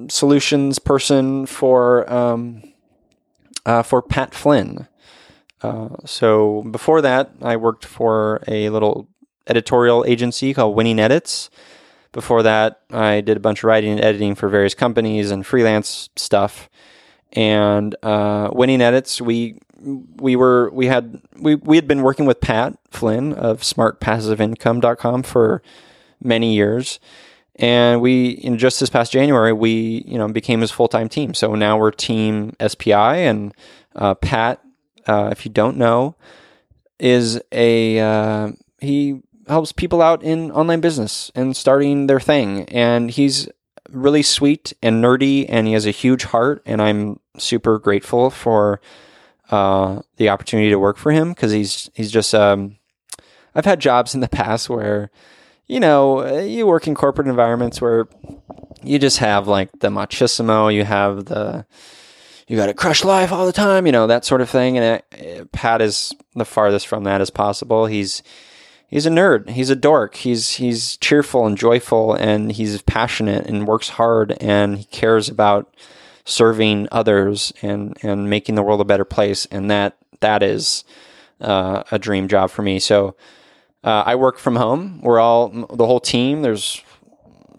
solutions 0.08 0.78
person 0.78 1.46
for 1.46 2.10
um, 2.12 2.62
uh, 3.68 3.82
for 3.82 4.00
Pat 4.00 4.34
Flynn. 4.34 4.88
Uh, 5.60 5.90
so 6.06 6.62
before 6.70 7.02
that, 7.02 7.32
I 7.42 7.56
worked 7.56 7.84
for 7.84 8.42
a 8.48 8.70
little 8.70 9.08
editorial 9.46 10.06
agency 10.08 10.54
called 10.54 10.74
Winning 10.74 10.98
Edits. 10.98 11.50
Before 12.12 12.42
that, 12.42 12.80
I 12.90 13.20
did 13.20 13.36
a 13.36 13.40
bunch 13.40 13.60
of 13.60 13.64
writing 13.64 13.92
and 13.92 14.00
editing 14.00 14.34
for 14.34 14.48
various 14.48 14.74
companies 14.74 15.30
and 15.30 15.46
freelance 15.46 16.08
stuff. 16.16 16.70
And 17.34 17.94
uh, 18.02 18.48
Winning 18.52 18.80
Edits, 18.80 19.20
we 19.20 19.58
we 19.80 20.34
were 20.34 20.70
we 20.70 20.86
had 20.86 21.20
we 21.38 21.56
we 21.56 21.76
had 21.76 21.86
been 21.86 22.00
working 22.02 22.24
with 22.24 22.40
Pat 22.40 22.78
Flynn 22.90 23.34
of 23.34 23.60
SmartPassiveIncome.com 23.60 25.24
for 25.24 25.62
many 26.22 26.54
years, 26.54 26.98
and 27.58 28.00
we 28.00 28.30
in 28.30 28.56
just 28.56 28.80
this 28.80 28.88
past 28.88 29.12
January 29.12 29.52
we 29.52 30.04
you 30.06 30.16
know 30.16 30.28
became 30.28 30.60
his 30.60 30.70
full 30.70 30.88
time 30.88 31.08
team. 31.08 31.34
So 31.34 31.54
now 31.54 31.78
we're 31.78 31.90
Team 31.90 32.54
SPI, 32.64 32.92
and 32.92 33.52
uh, 33.96 34.14
Pat, 34.14 34.62
uh, 35.06 35.28
if 35.32 35.44
you 35.44 35.50
don't 35.50 35.76
know, 35.76 36.16
is 36.98 37.40
a 37.52 37.98
uh, 37.98 38.52
he 38.78 39.20
helps 39.48 39.72
people 39.72 40.02
out 40.02 40.22
in 40.22 40.50
online 40.52 40.80
business 40.80 41.30
and 41.34 41.56
starting 41.56 42.06
their 42.06 42.20
thing, 42.20 42.62
and 42.64 43.10
he's 43.10 43.48
really 43.90 44.22
sweet 44.22 44.72
and 44.82 45.02
nerdy, 45.02 45.46
and 45.48 45.66
he 45.66 45.72
has 45.72 45.86
a 45.86 45.90
huge 45.90 46.24
heart, 46.24 46.62
and 46.66 46.80
I'm 46.80 47.20
super 47.38 47.78
grateful 47.78 48.30
for 48.30 48.80
uh, 49.50 50.02
the 50.16 50.28
opportunity 50.28 50.70
to 50.70 50.78
work 50.78 50.96
for 50.96 51.10
him 51.10 51.30
because 51.30 51.52
he's 51.52 51.90
he's 51.94 52.12
just 52.12 52.34
um, 52.34 52.76
I've 53.54 53.64
had 53.64 53.80
jobs 53.80 54.14
in 54.14 54.20
the 54.20 54.28
past 54.28 54.68
where 54.70 55.10
you 55.68 55.80
know 55.80 56.20
eh, 56.20 56.42
you 56.42 56.66
work 56.66 56.86
in 56.86 56.94
corporate 56.94 57.28
environments 57.28 57.80
where 57.80 58.08
you 58.82 58.98
just 58.98 59.18
have 59.18 59.46
like 59.46 59.70
the 59.80 59.88
machismo, 59.88 60.72
you 60.72 60.84
have 60.84 61.26
the 61.26 61.66
you 62.46 62.56
got 62.56 62.66
to 62.66 62.74
crush 62.74 63.04
life 63.04 63.30
all 63.30 63.46
the 63.46 63.52
time, 63.52 63.86
you 63.86 63.92
know 63.92 64.06
that 64.06 64.24
sort 64.24 64.40
of 64.40 64.48
thing. 64.48 64.78
And 64.78 65.02
it, 65.12 65.20
it, 65.22 65.52
Pat 65.52 65.82
is 65.82 66.14
the 66.34 66.46
farthest 66.46 66.86
from 66.86 67.04
that 67.04 67.20
as 67.20 67.30
possible. 67.30 67.86
He's 67.86 68.22
he's 68.88 69.06
a 69.06 69.10
nerd. 69.10 69.50
He's 69.50 69.70
a 69.70 69.76
dork. 69.76 70.16
He's 70.16 70.52
he's 70.52 70.96
cheerful 70.96 71.46
and 71.46 71.56
joyful, 71.56 72.14
and 72.14 72.50
he's 72.50 72.80
passionate 72.82 73.46
and 73.46 73.66
works 73.66 73.90
hard, 73.90 74.36
and 74.40 74.78
he 74.78 74.84
cares 74.84 75.28
about 75.28 75.72
serving 76.24 76.88
others 76.90 77.52
and 77.62 77.96
and 78.02 78.28
making 78.28 78.54
the 78.54 78.62
world 78.62 78.80
a 78.80 78.84
better 78.84 79.04
place. 79.04 79.46
And 79.50 79.70
that 79.70 79.96
that 80.20 80.42
is 80.42 80.84
uh, 81.40 81.84
a 81.92 81.98
dream 81.98 82.28
job 82.28 82.50
for 82.50 82.62
me. 82.62 82.78
So 82.78 83.14
uh, 83.84 84.02
I 84.06 84.16
work 84.16 84.38
from 84.38 84.56
home. 84.56 85.00
We're 85.02 85.20
all 85.20 85.48
the 85.48 85.86
whole 85.86 86.00
team. 86.00 86.42
There's 86.42 86.82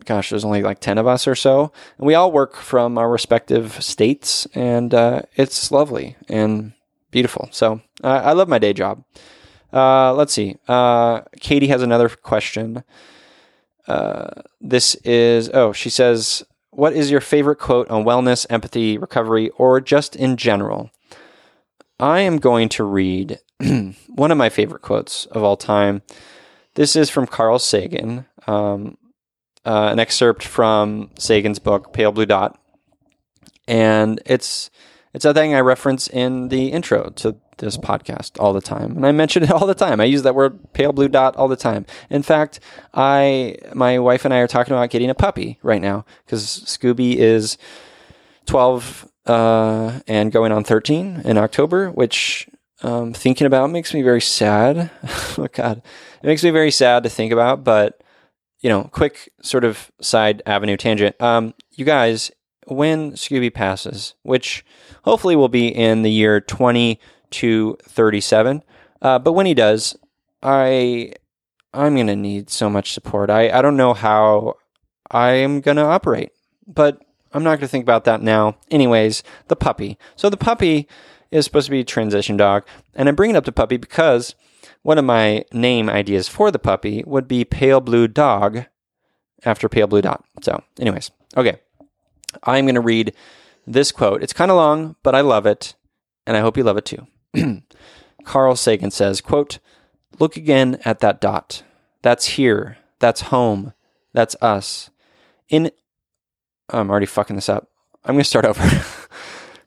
gosh, 0.06 0.32
there's 0.32 0.46
only 0.46 0.64
like 0.64 0.80
ten 0.80 0.98
of 0.98 1.08
us 1.08 1.28
or 1.28 1.36
so, 1.36 1.72
and 1.98 2.08
we 2.08 2.16
all 2.16 2.32
work 2.32 2.56
from 2.56 2.98
our 2.98 3.10
respective 3.10 3.82
states, 3.84 4.48
and 4.54 4.94
uh, 4.94 5.22
it's 5.36 5.72
lovely 5.72 6.16
and 6.28 6.74
beautiful. 7.12 7.50
So 7.52 7.82
I 8.04 8.34
love 8.34 8.48
my 8.48 8.60
day 8.60 8.74
job. 8.74 9.04
Uh, 9.72 10.14
let's 10.14 10.34
see. 10.34 10.58
Uh, 10.68 11.22
Katie 11.40 11.68
has 11.68 11.82
another 11.82 12.10
question. 12.10 12.84
Uh, 13.88 14.42
this 14.62 14.96
is, 14.96 15.50
oh, 15.54 15.74
she 15.74 15.90
says, 15.90 16.44
What 16.72 16.94
is 16.94 17.12
your 17.12 17.22
favorite 17.22 17.58
quote 17.60 17.90
on 17.90 18.04
wellness, 18.04 18.46
empathy, 18.50 18.98
recovery, 18.98 19.50
or 19.52 19.82
just 19.82 20.16
in 20.16 20.38
general? 20.38 20.92
I 22.00 22.22
am 22.22 22.38
going 22.38 22.70
to 22.70 22.84
read 22.84 23.40
one 24.08 24.32
of 24.32 24.38
my 24.38 24.50
favorite 24.50 24.82
quotes 24.82 25.26
of 25.26 25.44
all 25.44 25.58
time. 25.58 26.02
This 26.76 26.96
is 26.96 27.10
from 27.10 27.28
Carl 27.28 27.60
Sagan, 27.60 28.26
um, 28.48 28.98
uh, 29.66 29.90
an 29.92 30.00
excerpt 30.00 30.44
from 30.44 31.10
Sagan's 31.18 31.60
book, 31.60 31.92
Pale 31.92 32.14
Blue 32.14 32.26
Dot. 32.26 32.58
And 33.68 34.22
it's 34.26 34.70
it's 35.14 35.26
a 35.26 35.34
thing 35.34 35.54
I 35.54 35.60
reference 35.60 36.08
in 36.08 36.50
the 36.50 36.68
intro 36.68 37.10
to 37.18 37.36
this 37.58 37.78
podcast 37.78 38.40
all 38.40 38.54
the 38.54 38.62
time. 38.62 38.96
And 38.96 39.06
I 39.06 39.12
mention 39.12 39.44
it 39.44 39.52
all 39.52 39.68
the 39.68 39.76
time. 39.76 40.00
I 40.00 40.06
use 40.06 40.22
that 40.24 40.36
word 40.36 40.72
pale 40.74 40.94
blue 40.94 41.10
dot 41.10 41.36
all 41.36 41.48
the 41.48 41.58
time. 41.58 41.86
In 42.10 42.24
fact, 42.24 42.60
I 42.94 43.58
my 43.74 44.00
wife 44.00 44.24
and 44.24 44.34
I 44.34 44.38
are 44.38 44.48
talking 44.48 44.74
about 44.74 44.90
getting 44.90 45.10
a 45.10 45.16
puppy 45.16 45.60
right 45.62 45.82
now 45.82 46.06
because 46.26 46.46
Scooby 46.66 47.16
is 47.16 47.58
12 48.46 49.08
uh, 49.30 50.00
and 50.08 50.32
going 50.32 50.52
on 50.52 50.64
13 50.64 51.22
in 51.24 51.38
October, 51.38 51.92
which 51.92 52.50
um, 52.82 53.14
thinking 53.14 53.46
about 53.46 53.70
makes 53.70 53.94
me 53.94 54.02
very 54.02 54.22
sad. 54.22 54.90
oh 55.38 55.48
God, 55.54 55.84
it 56.24 56.28
makes 56.28 56.44
me 56.44 56.50
very 56.50 56.72
sad 56.72 57.04
to 57.04 57.10
think 57.10 57.32
about. 57.32 57.64
But 57.64 58.02
you 58.60 58.70
know, 58.70 58.90
quick 58.92 59.32
sort 59.44 59.64
of 59.64 59.92
side 60.02 60.42
avenue 60.48 60.78
tangent. 60.78 61.22
Um, 61.22 61.54
you 61.74 61.86
guys, 61.86 62.32
when 62.66 63.12
Scooby 63.12 63.54
passes, 63.54 64.16
which 64.24 64.66
hopefully 65.04 65.36
will 65.36 65.48
be 65.48 65.68
in 65.68 66.02
the 66.02 66.12
year 66.12 66.42
20 66.42 67.00
to 67.30 67.78
37. 67.84 68.64
Uh, 69.02 69.20
but 69.20 69.34
when 69.34 69.46
he 69.46 69.54
does, 69.54 69.96
I 70.42 71.14
I'm 71.72 71.96
gonna 71.96 72.16
need 72.16 72.50
so 72.50 72.68
much 72.68 72.94
support. 72.94 73.30
I, 73.30 73.52
I 73.52 73.62
don't 73.62 73.78
know 73.78 73.94
how 73.94 74.56
I 75.12 75.34
am 75.34 75.62
gonna 75.62 75.86
operate, 75.86 76.32
but 76.66 77.00
I'm 77.34 77.44
not 77.44 77.60
gonna 77.60 77.68
think 77.68 77.84
about 77.84 78.06
that 78.06 78.22
now. 78.22 78.58
Anyways, 78.72 79.24
the 79.48 79.56
puppy. 79.56 79.98
So 80.16 80.30
the 80.30 80.38
puppy 80.38 80.88
is 81.32 81.46
supposed 81.46 81.66
to 81.66 81.72
be 81.72 81.82
a 81.82 81.86
transition 81.86 82.38
dog, 82.38 82.66
and 82.96 83.08
I'm 83.08 83.16
bringing 83.16 83.36
up 83.36 83.46
the 83.46 83.52
puppy 83.52 83.78
because 83.78 84.36
one 84.82 84.98
of 84.98 85.06
my 85.06 85.46
name 85.54 85.90
ideas 85.90 86.28
for 86.28 86.52
the 86.52 86.60
puppy 86.60 87.04
would 87.06 87.28
be 87.28 87.46
Pale 87.46 87.82
Blue 87.82 88.08
Dog 88.08 88.66
after 89.44 89.70
Pale 89.70 89.88
Blue 89.88 90.02
Dot. 90.02 90.24
So, 90.42 90.64
anyways, 90.80 91.12
okay. 91.36 91.60
I'm 92.44 92.66
going 92.66 92.76
to 92.76 92.82
read 92.82 93.14
this 93.66 93.92
quote. 93.92 94.24
It's 94.24 94.34
kind 94.34 94.52
of 94.52 94.58
long, 94.58 94.96
but 95.04 95.16
I 95.16 95.22
love 95.22 95.46
it, 95.46 95.76
and 96.26 96.38
I 96.38 96.42
hope 96.42 96.58
you 96.58 96.64
love 96.64 96.78
it 96.78 96.86
too. 96.86 97.08
Carl 98.24 98.56
Sagan 98.56 98.92
says, 98.92 99.22
quote, 99.22 99.60
Look 100.20 100.36
again 100.36 100.80
at 100.84 101.00
that 101.00 101.22
dot. 101.22 101.64
That's 102.02 102.28
here. 102.28 102.78
That's 103.00 103.22
home. 103.22 103.74
That's 104.14 104.36
us. 104.42 104.90
In 105.48 105.72
I'm 106.70 106.90
already 106.90 107.06
fucking 107.06 107.36
this 107.36 107.50
up. 107.50 107.70
I'm 108.06 108.16
going 108.16 108.24
to 108.24 108.30
start 108.30 108.46
over. 108.46 108.84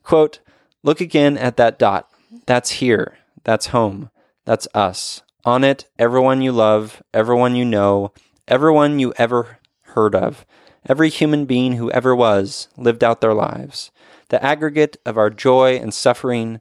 quote, 0.02 0.40
Look 0.82 1.00
again 1.00 1.38
at 1.38 1.56
that 1.58 1.78
dot. 1.78 2.08
That's 2.46 2.72
here. 2.72 3.18
That's 3.44 3.68
home. 3.68 4.10
That's 4.44 4.66
us. 4.74 5.22
On 5.44 5.64
it, 5.64 5.88
everyone 5.98 6.42
you 6.42 6.52
love, 6.52 7.02
everyone 7.12 7.54
you 7.54 7.64
know, 7.64 8.12
everyone 8.48 8.98
you 8.98 9.12
ever 9.16 9.58
heard 9.82 10.14
of, 10.14 10.44
every 10.88 11.08
human 11.08 11.44
being 11.44 11.74
who 11.74 11.90
ever 11.90 12.14
was, 12.14 12.68
lived 12.76 13.04
out 13.04 13.20
their 13.20 13.34
lives. 13.34 13.90
The 14.28 14.42
aggregate 14.42 14.96
of 15.04 15.18
our 15.18 15.30
joy 15.30 15.76
and 15.76 15.92
suffering, 15.92 16.60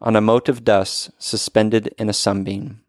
on 0.00 0.16
a 0.16 0.20
mote 0.20 0.48
of 0.48 0.64
dust 0.64 1.10
suspended 1.18 1.94
in 1.98 2.08
a 2.08 2.12
sunbeam. 2.12 2.80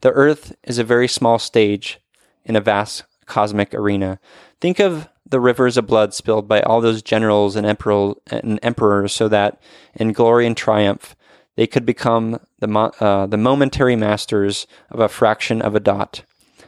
The 0.00 0.12
earth 0.12 0.54
is 0.64 0.78
a 0.78 0.84
very 0.84 1.08
small 1.08 1.38
stage 1.38 2.00
in 2.44 2.56
a 2.56 2.60
vast 2.60 3.04
cosmic 3.26 3.74
arena. 3.74 4.18
Think 4.60 4.78
of 4.78 5.08
the 5.28 5.40
rivers 5.40 5.76
of 5.76 5.86
blood 5.86 6.14
spilled 6.14 6.48
by 6.48 6.60
all 6.62 6.80
those 6.80 7.02
generals 7.02 7.56
and, 7.56 7.66
emperor, 7.66 8.14
and 8.28 8.58
emperors 8.62 9.12
so 9.12 9.28
that 9.28 9.60
in 9.94 10.12
glory 10.12 10.46
and 10.46 10.56
triumph 10.56 11.14
they 11.56 11.66
could 11.66 11.84
become 11.84 12.38
the, 12.60 12.68
uh, 13.00 13.26
the 13.26 13.36
momentary 13.36 13.96
masters 13.96 14.66
of 14.90 15.00
a 15.00 15.08
fraction 15.08 15.60
of 15.60 15.74
a 15.74 15.80
dot. 15.80 16.22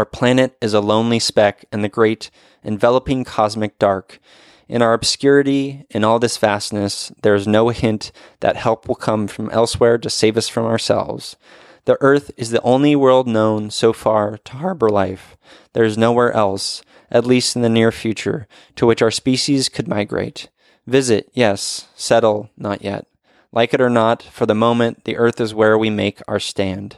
Our 0.00 0.06
planet 0.06 0.56
is 0.62 0.72
a 0.72 0.80
lonely 0.80 1.18
speck 1.18 1.66
in 1.70 1.82
the 1.82 1.88
great, 1.90 2.30
enveloping 2.64 3.22
cosmic 3.22 3.78
dark. 3.78 4.18
In 4.66 4.80
our 4.80 4.94
obscurity, 4.94 5.84
in 5.90 6.04
all 6.04 6.18
this 6.18 6.38
vastness, 6.38 7.12
there 7.20 7.34
is 7.34 7.46
no 7.46 7.68
hint 7.68 8.10
that 8.40 8.56
help 8.56 8.88
will 8.88 8.94
come 8.94 9.28
from 9.28 9.50
elsewhere 9.50 9.98
to 9.98 10.08
save 10.08 10.38
us 10.38 10.48
from 10.48 10.64
ourselves. 10.64 11.36
The 11.84 11.98
earth 12.00 12.30
is 12.38 12.48
the 12.48 12.62
only 12.62 12.96
world 12.96 13.28
known 13.28 13.68
so 13.68 13.92
far 13.92 14.38
to 14.38 14.52
harbor 14.54 14.88
life. 14.88 15.36
There 15.74 15.84
is 15.84 15.98
nowhere 15.98 16.32
else, 16.32 16.80
at 17.10 17.26
least 17.26 17.54
in 17.54 17.60
the 17.60 17.68
near 17.68 17.92
future, 17.92 18.48
to 18.76 18.86
which 18.86 19.02
our 19.02 19.10
species 19.10 19.68
could 19.68 19.86
migrate. 19.86 20.48
Visit, 20.86 21.28
yes, 21.34 21.88
settle, 21.94 22.48
not 22.56 22.80
yet. 22.80 23.06
Like 23.52 23.74
it 23.74 23.82
or 23.82 23.90
not, 23.90 24.22
for 24.22 24.46
the 24.46 24.54
moment, 24.54 25.04
the 25.04 25.18
earth 25.18 25.42
is 25.42 25.52
where 25.52 25.76
we 25.76 25.90
make 25.90 26.22
our 26.26 26.40
stand. 26.40 26.96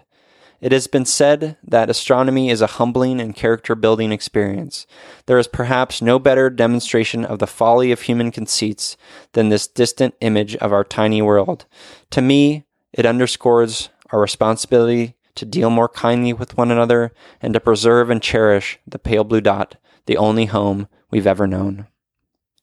It 0.63 0.71
has 0.71 0.87
been 0.87 1.05
said 1.05 1.57
that 1.65 1.91
astronomy 1.91 2.49
is 2.49 2.63
a 2.63 2.69
humbling 2.79 3.21
and 3.21 3.35
character 3.35 3.75
building 3.75 4.13
experience. 4.13 4.87
There 5.27 5.39
is 5.39 5.49
perhaps 5.49 6.01
no 6.01 6.21
better 6.21 6.49
demonstration 6.51 7.25
of 7.25 7.41
the 7.41 7.49
folly 7.49 7.91
of 7.91 8.03
human 8.03 8.31
conceits 8.31 8.97
than 9.33 9.49
this 9.49 9.67
distant 9.67 10.15
image 10.21 10.55
of 10.57 10.73
our 10.73 10.85
tiny 10.85 11.21
world. 11.21 11.67
To 12.11 12.23
me, 12.23 12.65
it 12.93 13.05
underscores 13.05 13.89
our 14.11 14.21
responsibility 14.21 15.17
to 15.35 15.45
deal 15.45 15.69
more 15.69 15.89
kindly 15.89 16.33
with 16.33 16.57
one 16.57 16.71
another 16.71 17.13
and 17.41 17.53
to 17.55 17.61
preserve 17.61 18.09
and 18.09 18.23
cherish 18.23 18.79
the 18.87 19.01
pale 19.01 19.25
blue 19.25 19.41
dot, 19.41 19.75
the 20.07 20.17
only 20.17 20.45
home 20.45 20.87
we've 21.11 21.27
ever 21.27 21.49
known. 21.49 21.89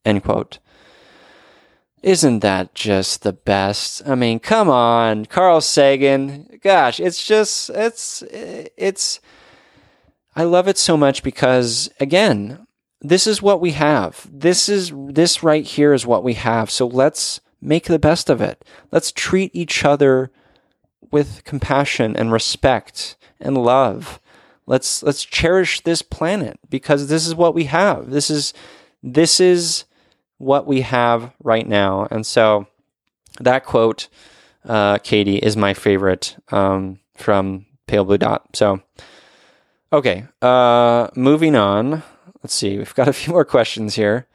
End 0.05 0.23
quote. 0.23 0.59
Isn't 2.01 2.39
that 2.39 2.73
just 2.73 3.23
the 3.23 3.33
best? 3.33 4.07
I 4.07 4.15
mean, 4.15 4.39
come 4.39 4.69
on, 4.69 5.25
Carl 5.25 5.59
Sagan. 5.59 6.59
Gosh, 6.61 6.99
it's 6.99 7.25
just, 7.25 7.69
it's, 7.71 8.23
it's, 8.31 9.19
I 10.35 10.43
love 10.43 10.67
it 10.69 10.77
so 10.77 10.95
much 10.95 11.23
because, 11.23 11.89
again, 11.99 12.65
this 13.01 13.27
is 13.27 13.41
what 13.41 13.59
we 13.59 13.71
have. 13.71 14.27
This 14.31 14.69
is, 14.69 14.93
this 14.95 15.43
right 15.43 15.65
here 15.65 15.93
is 15.93 16.05
what 16.05 16.23
we 16.23 16.35
have. 16.35 16.71
So 16.71 16.87
let's 16.87 17.41
make 17.61 17.85
the 17.85 17.99
best 17.99 18.29
of 18.29 18.39
it. 18.39 18.63
Let's 18.91 19.11
treat 19.11 19.51
each 19.53 19.83
other 19.83 20.31
with 21.11 21.43
compassion 21.43 22.15
and 22.15 22.31
respect 22.31 23.17
and 23.41 23.57
love. 23.57 24.21
Let's, 24.65 25.03
let's 25.03 25.25
cherish 25.25 25.81
this 25.81 26.01
planet 26.01 26.59
because 26.69 27.07
this 27.07 27.27
is 27.27 27.35
what 27.35 27.55
we 27.55 27.65
have. 27.65 28.11
This 28.11 28.29
is, 28.29 28.53
this 29.03 29.39
is, 29.39 29.83
what 30.39 30.65
we 30.65 30.81
have 30.81 31.31
right 31.43 31.67
now. 31.67 32.07
And 32.09 32.25
so 32.25 32.67
that 33.39 33.65
quote, 33.65 34.07
uh, 34.67 34.97
Katie, 34.97 35.37
is 35.37 35.55
my 35.55 35.73
favorite 35.73 36.35
um, 36.51 36.99
from 37.15 37.67
Pale 37.87 38.05
Blue 38.05 38.17
Dot. 38.17 38.55
So, 38.55 38.81
okay, 39.93 40.25
uh, 40.41 41.09
moving 41.15 41.55
on. 41.55 42.03
Let's 42.41 42.55
see, 42.55 42.77
we've 42.77 42.95
got 42.95 43.07
a 43.07 43.13
few 43.13 43.33
more 43.33 43.45
questions 43.45 43.95
here. 43.95 44.27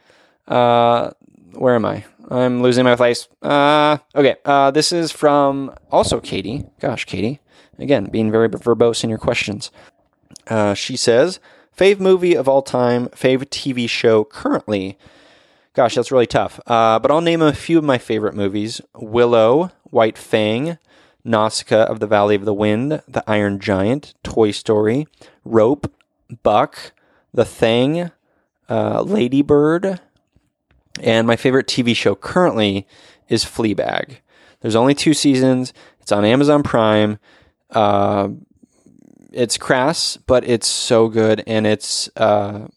Uh, 0.46 1.11
where 1.52 1.74
am 1.74 1.84
I? 1.84 2.05
I'm 2.30 2.62
losing 2.62 2.84
my 2.84 2.96
place. 2.96 3.28
Uh, 3.42 3.98
okay, 4.14 4.36
uh, 4.44 4.70
this 4.70 4.92
is 4.92 5.12
from 5.12 5.74
also 5.90 6.20
Katie. 6.20 6.64
Gosh, 6.80 7.05
Katie. 7.05 7.40
Again, 7.78 8.07
being 8.07 8.30
very 8.30 8.48
verbose 8.48 9.05
in 9.05 9.11
your 9.11 9.18
questions. 9.18 9.70
Uh, 10.46 10.74
she 10.74 10.96
says, 10.96 11.40
Fave 11.76 11.98
movie 11.98 12.36
of 12.36 12.48
all 12.48 12.62
time, 12.62 13.09
fave 13.09 13.44
TV 13.46 13.88
show 13.88 14.24
currently. 14.24 14.96
Gosh, 15.75 15.97
that's 15.97 16.12
really 16.12 16.27
tough. 16.27 16.61
Uh, 16.66 17.01
but 17.01 17.11
I'll 17.11 17.20
name 17.20 17.43
a 17.43 17.53
few 17.53 17.79
of 17.79 17.85
my 17.85 17.99
favorite 17.99 18.35
movies 18.35 18.81
Willow, 18.95 19.72
White 19.83 20.16
Fang, 20.16 20.79
Nausicaa 21.25 21.85
of 21.85 21.99
the 21.99 22.07
Valley 22.07 22.37
of 22.37 22.45
the 22.45 22.55
Wind, 22.55 23.03
The 23.09 23.25
Iron 23.27 23.59
Giant, 23.59 24.14
Toy 24.22 24.53
Story, 24.53 25.09
Rope, 25.45 25.93
Buck, 26.45 26.93
The 27.33 27.45
Thing, 27.45 28.12
uh, 28.68 29.03
Ladybird, 29.03 30.01
and 31.03 31.27
my 31.27 31.35
favorite 31.35 31.66
TV 31.66 31.97
show 31.97 32.14
currently 32.14 32.87
is 33.29 33.45
Fleabag. 33.45 34.18
There's 34.61 34.77
only 34.77 34.95
two 34.95 35.12
seasons. 35.12 35.72
It's 36.01 36.12
on 36.12 36.25
Amazon 36.25 36.62
Prime. 36.62 37.18
Uh, 37.70 38.29
it's 39.33 39.59
crass, 39.59 40.16
but 40.18 40.47
it's 40.49 40.68
so 40.68 41.09
good, 41.09 41.43
and 41.49 41.66
it's 41.66 42.09
uh, 42.16 42.68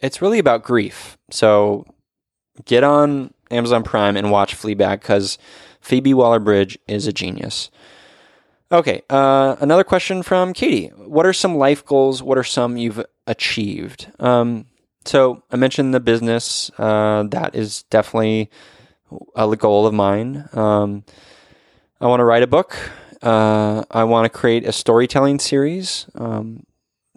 it's 0.00 0.20
really 0.20 0.38
about 0.38 0.62
grief. 0.62 1.16
So 1.30 1.86
get 2.64 2.84
on 2.84 3.32
Amazon 3.50 3.82
Prime 3.82 4.16
and 4.16 4.30
watch 4.30 4.56
Fleabag 4.56 5.00
because 5.00 5.38
Phoebe 5.80 6.14
Waller 6.14 6.40
Bridge 6.40 6.78
is 6.88 7.06
a 7.06 7.12
genius. 7.12 7.70
Okay, 8.72 9.02
uh, 9.08 9.54
another 9.60 9.84
question 9.84 10.22
from 10.24 10.52
Katie. 10.52 10.88
What 10.88 11.24
are 11.24 11.32
some 11.32 11.56
life 11.56 11.86
goals? 11.86 12.22
What 12.22 12.36
are 12.36 12.44
some 12.44 12.76
you've 12.76 13.04
achieved? 13.26 14.08
Um, 14.18 14.66
so 15.04 15.42
I 15.52 15.56
mentioned 15.56 15.94
the 15.94 16.00
business. 16.00 16.70
Uh, 16.76 17.24
that 17.30 17.54
is 17.54 17.84
definitely 17.84 18.50
a 19.36 19.54
goal 19.56 19.86
of 19.86 19.94
mine. 19.94 20.48
Um, 20.52 21.04
I 22.00 22.06
want 22.06 22.20
to 22.20 22.24
write 22.24 22.42
a 22.42 22.48
book. 22.48 22.76
Uh, 23.22 23.84
I 23.90 24.04
want 24.04 24.24
to 24.24 24.36
create 24.36 24.66
a 24.66 24.72
storytelling 24.72 25.38
series 25.38 26.06
um, 26.16 26.66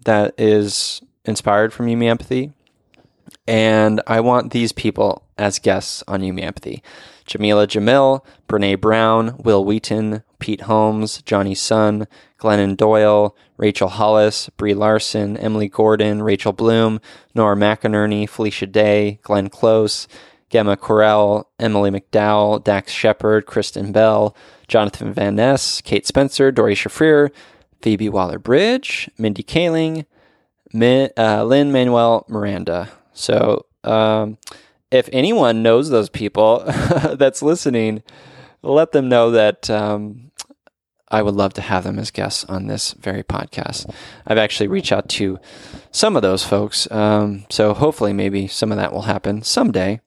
that 0.05 0.35
is 0.37 1.01
inspired 1.25 1.73
from 1.73 1.87
You 1.87 1.99
Empathy. 2.07 2.53
And 3.49 3.99
I 4.05 4.19
want 4.19 4.51
these 4.51 4.71
people 4.71 5.23
as 5.39 5.57
guests 5.57 6.03
on 6.07 6.23
Empathy. 6.23 6.83
Jameela 7.25 7.65
Jamil, 7.65 8.23
Brene 8.47 8.79
Brown, 8.79 9.37
Wil 9.39 9.65
Wheaton, 9.65 10.21
Pete 10.37 10.61
Holmes, 10.61 11.23
Jonny 11.23 11.55
Sun, 11.55 12.05
Glennon 12.39 12.77
Doyle, 12.77 13.35
Rachel 13.57 13.87
Hollis, 13.87 14.49
Brie 14.49 14.75
Larson, 14.75 15.35
Emily 15.35 15.67
Gordon, 15.67 16.21
Rachel 16.21 16.53
Bloom, 16.53 17.01
Nora 17.33 17.55
McInerney, 17.55 18.29
Felicia 18.29 18.67
Day, 18.67 19.19
Glenn 19.23 19.49
Close, 19.49 20.07
Gemma 20.51 20.77
Correll, 20.77 21.45
Emily 21.57 21.89
McDowell, 21.89 22.63
Dax 22.63 22.91
Shepard, 22.91 23.47
Kristen 23.47 23.91
Bell, 23.91 24.35
Jonathan 24.67 25.11
Van 25.11 25.35
Ness, 25.35 25.81
Kate 25.81 26.05
Spencer, 26.05 26.51
Doree 26.51 26.75
Shafrir, 26.75 27.31
Phoebe 27.81 28.09
Waller 28.09 28.37
Bridge, 28.37 29.09
Mindy 29.17 29.41
Kaling, 29.41 30.05
Min, 30.71 31.09
uh, 31.17 31.43
Lin-Manuel 31.43 32.27
Miranda. 32.29 32.91
So, 33.13 33.65
um, 33.83 34.37
if 34.91 35.09
anyone 35.13 35.61
knows 35.61 35.89
those 35.89 36.09
people 36.09 36.63
that's 37.13 37.41
listening, 37.41 38.03
let 38.61 38.91
them 38.91 39.09
know 39.09 39.31
that 39.31 39.69
um, 39.69 40.31
I 41.09 41.21
would 41.21 41.35
love 41.35 41.53
to 41.53 41.61
have 41.61 41.83
them 41.83 41.99
as 41.99 42.11
guests 42.11 42.43
on 42.45 42.67
this 42.67 42.93
very 42.93 43.23
podcast. 43.23 43.93
I've 44.25 44.37
actually 44.37 44.67
reached 44.67 44.91
out 44.91 45.09
to 45.09 45.39
some 45.91 46.15
of 46.15 46.21
those 46.21 46.43
folks, 46.43 46.89
um, 46.91 47.45
so 47.49 47.73
hopefully, 47.73 48.13
maybe 48.13 48.47
some 48.47 48.71
of 48.71 48.77
that 48.77 48.93
will 48.93 49.03
happen 49.03 49.41
someday. 49.43 50.01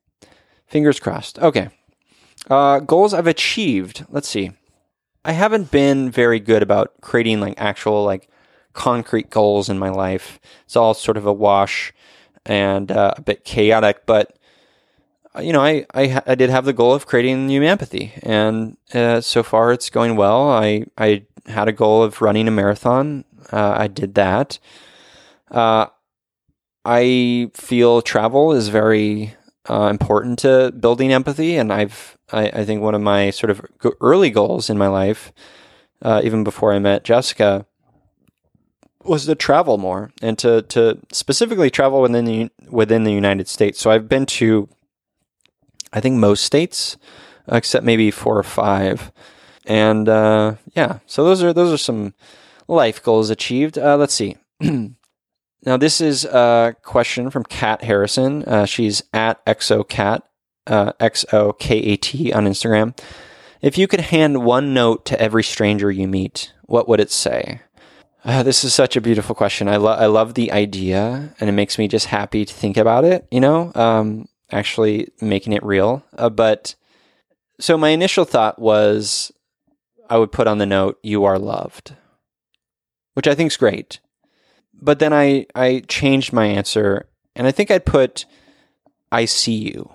Fingers 0.67 1.01
crossed. 1.01 1.39
Okay. 1.39 1.69
Uh, 2.49 2.81
goals 2.81 3.15
I've 3.15 3.27
achieved. 3.27 4.05
Let's 4.09 4.29
see. 4.29 4.53
I 5.25 5.33
haven't 5.33 5.71
been 5.71 6.11
very 6.11 6.41
good 6.41 6.63
about 6.63 7.01
creating 7.01 7.41
like 7.41 7.55
actual 7.57 8.05
like 8.05 8.29
concrete 8.73 9.31
goals 9.31 9.69
in 9.69 9.79
my 9.79 9.91
life. 9.91 10.41
It's 10.65 10.77
all 10.77 10.95
sort 10.95 11.17
of 11.17 11.27
a 11.27 11.33
wash 11.33 11.93
and 12.47 12.91
uh, 12.91 13.15
a 13.17 13.23
bit 13.23 13.45
chaotic, 13.45 14.07
but 14.07 14.37
you 15.41 15.53
know, 15.53 15.63
I, 15.63 15.87
I, 15.95 16.23
I 16.27 16.35
did 16.35 16.51
have 16.51 16.67
the 16.67 16.75
goal 16.75 16.93
of 16.93 17.07
creating 17.07 17.47
new 17.47 17.63
empathy, 17.63 18.13
and 18.23 18.77
uh, 18.93 19.21
so 19.21 19.43
far 19.43 19.73
it's 19.73 19.89
going 19.89 20.17
well. 20.17 20.51
I 20.51 20.85
I 20.99 21.25
had 21.47 21.69
a 21.69 21.73
goal 21.73 22.03
of 22.03 22.21
running 22.21 22.49
a 22.49 22.51
marathon. 22.51 23.25
Uh, 23.51 23.75
I 23.79 23.87
did 23.87 24.15
that. 24.15 24.59
Uh, 25.51 25.87
I 26.85 27.51
feel 27.55 28.03
travel 28.03 28.53
is 28.53 28.69
very 28.69 29.35
uh, 29.69 29.89
important 29.91 30.41
to 30.41 30.73
building 30.73 31.13
empathy, 31.13 31.57
and 31.57 31.73
I've 31.73 32.19
I, 32.31 32.49
I, 32.49 32.65
think 32.65 32.83
one 32.83 32.95
of 32.95 33.01
my 33.01 33.31
sort 33.31 33.51
of 33.51 33.65
early 34.01 34.31
goals 34.31 34.69
in 34.69 34.79
my 34.79 34.89
life, 34.89 35.33
uh, 36.03 36.21
even 36.25 36.45
before 36.45 36.73
I 36.73 36.79
met 36.79 37.05
Jessica, 37.05 37.67
was 39.05 39.27
to 39.27 39.35
travel 39.35 39.79
more 39.79 40.11
and 40.21 40.39
to 40.39 40.63
to 40.63 40.99
specifically 41.13 41.71
travel 41.71 42.01
within 42.03 42.25
the 42.25 42.51
within 42.69 43.05
the 43.05 43.13
United 43.13 43.49
States. 43.49 43.81
So 43.81 43.91
I've 43.91 44.09
been 44.09 44.27
to, 44.27 44.69
I 45.93 46.01
think 46.01 46.17
most 46.17 46.45
states, 46.45 46.97
except 47.49 47.85
maybe 47.85 48.11
four 48.11 48.39
or 48.39 48.43
five, 48.43 49.13
and 49.67 50.09
uh, 50.09 50.55
yeah. 50.75 50.99
So 51.07 51.25
those 51.25 51.43
are 51.43 51.53
those 51.53 51.73
are 51.73 51.79
some 51.79 52.15
life 52.69 53.03
goals 53.03 53.31
achieved. 53.31 53.79
Uh, 53.79 53.97
let's 53.97 54.15
see. 54.15 54.37
Now, 55.65 55.77
this 55.77 56.01
is 56.01 56.25
a 56.25 56.75
question 56.83 57.31
from 57.31 57.45
Kat 57.45 57.85
Harrison. 57.85 58.43
Uh, 58.45 58.67
she's 58.67 59.03
at 59.13 59.45
exocat, 59.47 60.23
uh, 60.67 60.93
X 60.99 61.25
O 61.33 61.53
K 61.53 61.79
A 61.79 61.97
T 61.97 62.33
on 62.33 62.47
Instagram. 62.47 62.99
If 63.61 63.79
you 63.79 63.87
could 63.87 64.01
hand 64.01 64.45
one 64.45 64.75
note 64.75 65.05
to 65.07 65.21
every 65.21 65.45
stranger 65.45 65.89
you 65.91 66.09
meet, 66.09 66.53
what 66.63 66.89
would 66.89 66.99
it 66.99 67.13
say? 67.13 67.61
Uh, 68.25 68.43
this 68.43 68.63
is 68.65 68.73
such 68.73 68.97
a 68.97 69.01
beautiful 69.01 69.35
question. 69.35 69.69
I, 69.69 69.77
lo- 69.77 69.97
I 69.97 70.07
love 70.07 70.35
the 70.35 70.53
idea, 70.53 71.35
and 71.41 71.49
it 71.49 71.55
makes 71.55 71.77
me 71.77 71.89
just 71.89 72.07
happy 72.07 72.45
to 72.45 72.55
think 72.55 72.77
about 72.77 73.05
it, 73.05 73.27
you 73.31 73.41
know, 73.41 73.73
um, 73.75 74.29
actually 74.51 75.09
making 75.21 75.53
it 75.53 75.65
real. 75.65 76.05
Uh, 76.17 76.31
but 76.31 76.77
so 77.59 77.77
my 77.77 77.89
initial 77.89 78.25
thought 78.25 78.61
was 78.61 79.33
I 80.09 80.19
would 80.19 80.31
put 80.31 80.47
on 80.47 80.59
the 80.59 80.67
note, 80.67 80.99
You 81.03 81.25
are 81.25 81.39
loved, 81.39 81.95
which 83.15 83.27
I 83.27 83.35
think 83.35 83.49
is 83.49 83.57
great 83.57 83.99
but 84.83 84.99
then 84.99 85.13
I 85.13 85.47
I 85.55 85.85
changed 85.87 86.33
my 86.33 86.47
answer, 86.47 87.09
and 87.37 87.47
I 87.47 87.53
think 87.53 87.71
I'd 87.71 87.87
put 87.87 88.27
I 89.13 89.25
see 89.25 89.55
you. 89.55 89.91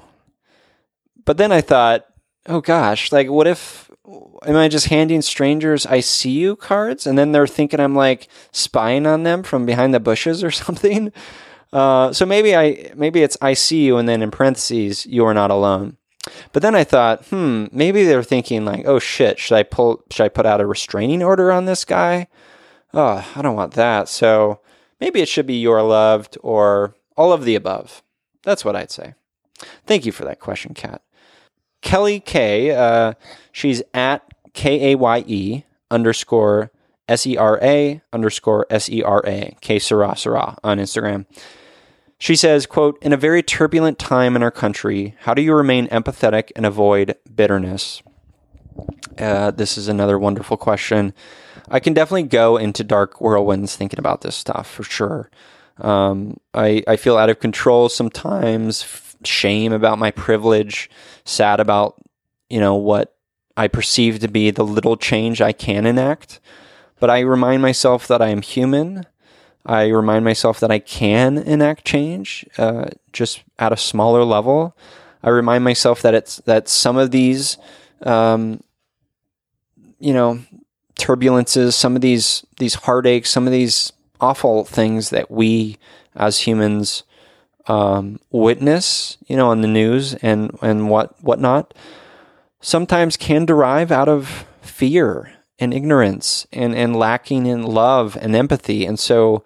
But 1.26 1.38
then 1.38 1.52
I 1.52 1.60
thought, 1.62 2.06
oh 2.48 2.62
gosh, 2.62 3.12
like 3.12 3.30
what 3.30 3.48
if 3.48 3.87
am 4.46 4.56
I 4.56 4.68
just 4.68 4.88
handing 4.88 5.22
strangers 5.22 5.86
I 5.86 6.00
see 6.00 6.32
you 6.32 6.56
cards 6.56 7.06
and 7.06 7.18
then 7.18 7.32
they're 7.32 7.48
thinking 7.48 7.80
I'm 7.80 7.96
like 7.96 8.28
spying 8.52 9.06
on 9.06 9.24
them 9.24 9.44
from 9.44 9.66
behind 9.66 9.94
the 9.94 10.00
bushes 10.00 10.44
or 10.44 10.52
something? 10.66 11.12
Uh, 11.74 12.14
so 12.14 12.26
maybe 12.26 12.56
I 12.56 12.92
maybe 12.96 13.24
it's 13.24 13.38
I 13.42 13.54
see 13.54 13.86
you 13.86 13.98
and 13.98 14.08
then 14.08 14.22
in 14.22 14.32
parentheses 14.32 15.06
you 15.06 15.26
are 15.26 15.34
not 15.34 15.52
alone. 15.52 15.98
But 16.52 16.62
then 16.62 16.76
I 16.76 16.84
thought, 16.84 17.26
hmm, 17.26 17.66
maybe 17.72 18.04
they're 18.04 18.24
thinking 18.24 18.66
like, 18.66 18.86
oh 18.86 19.00
shit, 19.00 19.40
should 19.40 19.56
I 19.56 19.64
pull 19.64 20.04
should 20.12 20.24
I 20.24 20.30
put 20.30 20.46
out 20.46 20.62
a 20.62 20.66
restraining 20.66 21.24
order 21.24 21.52
on 21.52 21.66
this 21.66 21.86
guy? 21.86 22.28
Oh, 22.94 23.26
I 23.36 23.42
don't 23.42 23.56
want 23.56 23.74
that. 23.74 24.08
So 24.10 24.62
Maybe 25.00 25.22
it 25.22 25.30
should 25.30 25.46
be 25.46 25.56
you're 25.56 25.82
loved 25.82 26.38
or 26.42 26.96
all 27.16 27.32
of 27.32 27.46
the 27.46 27.56
above. 27.56 28.02
That's 28.44 28.66
what 28.66 28.76
I'd 28.76 28.92
say. 28.92 29.14
Thank 29.86 30.06
you 30.06 30.12
for 30.12 30.26
that 30.26 30.40
question, 30.40 30.74
Kat. 30.74 31.02
Kelly 31.82 32.20
K, 32.20 32.72
uh, 32.72 33.14
she's 33.52 33.82
at 33.94 34.24
K 34.54 34.94
A 34.94 34.98
Y 34.98 35.24
E 35.28 35.64
underscore 35.92 36.72
S 37.08 37.26
E 37.26 37.38
R 37.38 37.60
A 37.62 38.02
underscore 38.12 38.66
S 38.70 38.90
E 38.90 39.02
R 39.02 39.24
A, 39.26 39.56
Kaye 39.62 39.80
Sera 39.80 40.16
Sera 40.16 40.58
on 40.64 40.80
Instagram. 40.80 41.26
She 42.20 42.36
says, 42.36 42.66
quote, 42.66 42.98
in 43.02 43.14
a 43.14 43.18
very 43.18 43.44
turbulent 43.44 44.00
time 44.00 44.36
in 44.36 44.42
our 44.42 44.52
country, 44.52 45.16
how 45.20 45.34
do 45.36 45.42
you 45.42 45.54
remain 45.54 45.88
empathetic 45.90 46.52
and 46.56 46.66
avoid 46.66 47.16
bitterness? 47.36 48.02
Uh, 49.20 49.52
this 49.52 49.78
is 49.78 49.88
another 49.88 50.18
wonderful 50.18 50.58
question. 50.58 51.14
I 51.70 51.80
can 51.80 51.94
definitely 51.94 52.24
go 52.24 52.58
into 52.58 52.84
dark 52.84 53.20
whirlwinds 53.20 53.76
thinking 53.76 54.00
about 54.00 54.22
this 54.22 54.36
stuff 54.36 54.70
for 54.70 54.84
sure. 54.84 55.30
Um, 55.80 56.38
I, 56.54 56.84
I 56.88 56.96
feel 56.96 57.18
out 57.18 57.30
of 57.30 57.40
control 57.40 57.88
sometimes, 57.88 58.82
shame 59.24 59.74
about 59.74 60.00
my 60.00 60.12
privilege, 60.12 60.90
sad 61.26 61.60
about, 61.60 61.96
you 62.50 62.60
know, 62.60 62.76
what 62.76 63.16
I 63.56 63.68
perceive 63.68 64.20
to 64.20 64.28
be 64.28 64.52
the 64.52 64.64
little 64.64 64.98
change 64.98 65.42
I 65.42 65.52
can 65.52 65.86
enact. 65.86 66.40
But 67.00 67.10
I 67.10 67.20
remind 67.22 67.62
myself 67.62 68.08
that 68.08 68.22
I 68.22 68.30
am 68.30 68.42
human. 68.42 69.06
I 69.66 69.88
remind 69.88 70.24
myself 70.24 70.60
that 70.62 70.72
I 70.72 70.80
can 70.80 71.38
enact 71.38 71.86
change, 71.86 72.46
uh, 72.58 72.86
just 73.12 73.44
at 73.60 73.74
a 73.74 73.78
smaller 73.78 74.24
level. 74.24 74.76
I 75.24 75.30
remind 75.30 75.64
myself 75.64 76.02
that 76.04 76.14
it's 76.14 76.38
that 76.46 76.70
some 76.70 76.98
of 76.98 77.12
these, 77.12 77.58
um, 78.04 78.62
you 80.00 80.14
know, 80.14 80.40
turbulences, 81.00 81.74
some 81.74 81.96
of 81.96 82.02
these 82.02 82.46
these 82.58 82.76
heartaches, 82.76 83.30
some 83.30 83.46
of 83.46 83.52
these 83.52 83.92
awful 84.22 84.64
things 84.64 85.10
that 85.10 85.30
we 85.30 85.78
as 86.16 86.40
humans 86.40 87.04
um, 87.68 88.20
witness, 88.32 89.18
you 89.28 89.36
know, 89.36 89.50
on 89.50 89.62
the 89.62 89.68
news 89.68 90.14
and 90.16 90.58
and 90.62 90.90
what 90.90 91.22
whatnot, 91.24 91.74
sometimes 92.62 93.18
can 93.18 93.46
derive 93.46 93.92
out 93.92 94.10
of 94.10 94.46
fear 94.62 95.34
and 95.60 95.74
ignorance 95.74 96.48
and 96.52 96.76
and 96.76 96.96
lacking 96.96 97.46
in 97.46 97.64
love 97.64 98.18
and 98.20 98.36
empathy. 98.36 98.86
And 98.86 99.00
so, 99.00 99.44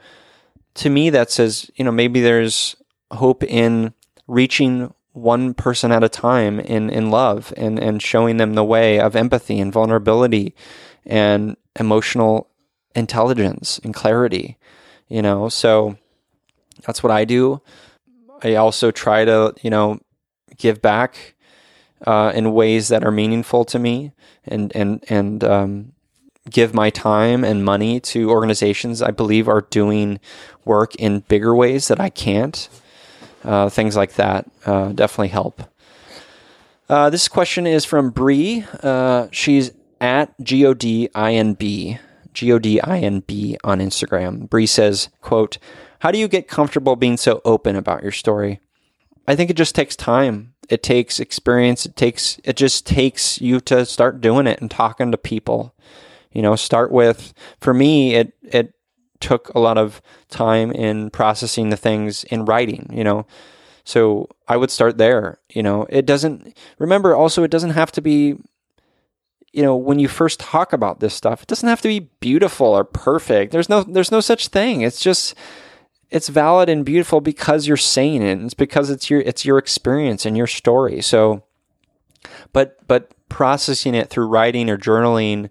to 0.75 0.89
me, 0.89 1.09
that 1.09 1.31
says, 1.31 1.69
you 1.75 1.85
know, 1.85 1.91
maybe 1.91 2.21
there's 2.21 2.75
hope 3.11 3.43
in 3.43 3.93
reaching 4.27 4.93
one 5.13 5.53
person 5.53 5.91
at 5.91 6.03
a 6.03 6.09
time 6.09 6.59
in 6.59 6.89
in 6.89 7.09
love 7.09 7.53
and 7.57 7.79
and 7.79 8.01
showing 8.01 8.37
them 8.37 8.53
the 8.53 8.63
way 8.63 8.99
of 8.99 9.15
empathy 9.15 9.59
and 9.59 9.73
vulnerability 9.73 10.55
and 11.05 11.57
emotional 11.79 12.47
intelligence 12.95 13.79
and 13.83 13.93
clarity, 13.93 14.57
you 15.07 15.21
know. 15.21 15.49
So 15.49 15.97
that's 16.85 17.03
what 17.03 17.11
I 17.11 17.25
do. 17.25 17.61
I 18.43 18.55
also 18.55 18.91
try 18.91 19.25
to, 19.25 19.53
you 19.61 19.69
know, 19.69 19.99
give 20.57 20.81
back 20.81 21.35
uh, 22.05 22.31
in 22.33 22.53
ways 22.53 22.87
that 22.87 23.03
are 23.03 23.11
meaningful 23.11 23.65
to 23.65 23.79
me, 23.79 24.11
and 24.45 24.75
and 24.75 25.03
and 25.09 25.43
um, 25.43 25.93
give 26.49 26.73
my 26.73 26.89
time 26.89 27.43
and 27.43 27.63
money 27.63 27.99
to 27.99 28.29
organizations 28.29 29.01
I 29.01 29.11
believe 29.11 29.47
are 29.47 29.61
doing 29.61 30.19
work 30.65 30.95
in 30.95 31.19
bigger 31.21 31.55
ways 31.55 31.87
that 31.87 31.99
I 31.99 32.09
can't. 32.09 32.67
Uh, 33.43 33.69
things 33.69 33.95
like 33.95 34.13
that 34.13 34.49
uh, 34.65 34.89
definitely 34.89 35.29
help. 35.29 35.63
Uh, 36.87 37.09
this 37.09 37.27
question 37.27 37.65
is 37.65 37.85
from 37.85 38.09
Bree. 38.09 38.65
Uh, 38.83 39.27
she's 39.31 39.71
at 39.99 40.33
G 40.41 40.65
O 40.65 40.73
D 40.73 41.09
I 41.15 41.33
N 41.33 41.53
B, 41.53 41.97
G 42.33 42.51
O 42.51 42.59
D 42.59 42.81
I 42.81 42.99
N 42.99 43.21
B 43.21 43.57
on 43.63 43.79
Instagram. 43.79 44.49
Bree 44.49 44.65
says, 44.65 45.09
quote, 45.21 45.57
How 46.01 46.09
do 46.09 46.17
you 46.17 46.27
get 46.27 46.47
comfortable 46.47 46.95
being 46.95 47.15
so 47.15 47.41
open 47.45 47.75
about 47.75 48.01
your 48.01 48.11
story? 48.11 48.59
I 49.27 49.35
think 49.35 49.51
it 49.51 49.55
just 49.55 49.75
takes 49.75 49.95
time. 49.95 50.55
It 50.67 50.81
takes 50.81 51.19
experience. 51.19 51.85
It 51.85 51.95
takes 51.95 52.39
it 52.43 52.55
just 52.55 52.87
takes 52.87 53.39
you 53.39 53.59
to 53.61 53.85
start 53.85 54.19
doing 54.19 54.47
it 54.47 54.59
and 54.61 54.71
talking 54.71 55.11
to 55.11 55.17
people. 55.17 55.75
You 56.31 56.41
know, 56.41 56.55
start 56.55 56.91
with 56.91 57.35
for 57.59 57.71
me 57.71 58.15
it 58.15 58.33
it 58.41 58.73
took 59.19 59.49
a 59.49 59.59
lot 59.59 59.77
of 59.77 60.01
time 60.27 60.71
in 60.71 61.11
processing 61.11 61.69
the 61.69 61.77
things 61.77 62.23
in 62.23 62.45
writing, 62.45 62.89
you 62.91 63.03
know. 63.03 63.27
So 63.83 64.27
I 64.47 64.57
would 64.57 64.71
start 64.71 64.97
there, 64.97 65.39
you 65.49 65.61
know. 65.61 65.85
It 65.87 66.07
doesn't 66.07 66.57
remember 66.79 67.15
also 67.15 67.43
it 67.43 67.51
doesn't 67.51 67.71
have 67.71 67.91
to 67.91 68.01
be 68.01 68.37
you 69.53 69.61
know, 69.61 69.75
when 69.75 69.99
you 69.99 70.07
first 70.07 70.39
talk 70.39 70.73
about 70.73 70.99
this 70.99 71.13
stuff, 71.13 71.43
it 71.43 71.47
doesn't 71.47 71.69
have 71.69 71.81
to 71.81 71.89
be 71.89 72.09
beautiful 72.21 72.67
or 72.67 72.85
perfect. 72.85 73.51
There's 73.51 73.69
no 73.69 73.83
there's 73.83 74.11
no 74.11 74.21
such 74.21 74.47
thing. 74.47 74.81
It's 74.81 74.99
just 74.99 75.35
it's 76.11 76.27
valid 76.27 76.69
and 76.69 76.85
beautiful 76.85 77.21
because 77.21 77.67
you're 77.67 77.77
saying 77.77 78.21
it. 78.21 78.39
It's 78.41 78.53
because 78.53 78.89
it's 78.89 79.09
your 79.09 79.21
it's 79.21 79.45
your 79.45 79.57
experience 79.57 80.25
and 80.25 80.37
your 80.37 80.47
story. 80.47 81.01
So 81.01 81.43
but 82.53 82.85
but 82.87 83.11
processing 83.29 83.95
it 83.95 84.09
through 84.09 84.27
writing 84.27 84.69
or 84.69 84.77
journaling 84.77 85.49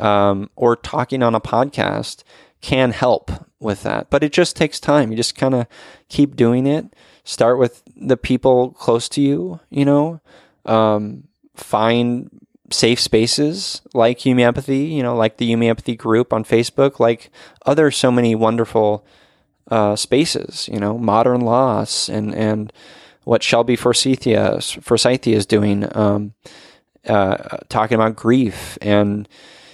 um, 0.00 0.50
or 0.56 0.76
talking 0.76 1.22
on 1.22 1.34
a 1.34 1.40
podcast 1.40 2.22
can 2.60 2.90
help 2.92 3.30
with 3.60 3.82
that. 3.82 4.08
But 4.10 4.24
it 4.24 4.32
just 4.32 4.56
takes 4.56 4.80
time. 4.80 5.10
You 5.10 5.16
just 5.16 5.36
kind 5.36 5.54
of 5.54 5.66
keep 6.08 6.36
doing 6.36 6.66
it. 6.66 6.86
Start 7.24 7.58
with 7.58 7.82
the 7.94 8.16
people 8.16 8.70
close 8.72 9.08
to 9.10 9.20
you, 9.20 9.60
you 9.68 9.84
know. 9.84 10.20
Um, 10.64 11.24
find 11.54 12.30
safe 12.70 13.00
spaces 13.00 13.82
like 13.94 14.24
You 14.24 14.34
Me 14.34 14.42
Empathy, 14.42 14.84
you 14.84 15.02
know, 15.02 15.16
like 15.16 15.36
the 15.36 15.46
You 15.46 15.56
Me 15.56 15.68
Empathy 15.68 15.96
group 15.96 16.32
on 16.32 16.44
Facebook, 16.44 16.98
like 16.98 17.30
other 17.66 17.90
so 17.90 18.10
many 18.10 18.34
wonderful 18.34 19.04
uh, 19.70 19.96
spaces, 19.96 20.68
you 20.72 20.78
know, 20.78 20.98
modern 20.98 21.40
loss 21.40 22.08
and 22.08 22.34
and 22.34 22.72
what 23.24 23.42
Shelby 23.42 23.76
Forsythia 23.76 24.60
Forsythia 24.60 25.36
is 25.36 25.46
doing, 25.46 25.88
um, 25.96 26.34
uh, 27.06 27.58
talking 27.68 27.94
about 27.94 28.16
grief, 28.16 28.78
and 28.80 29.28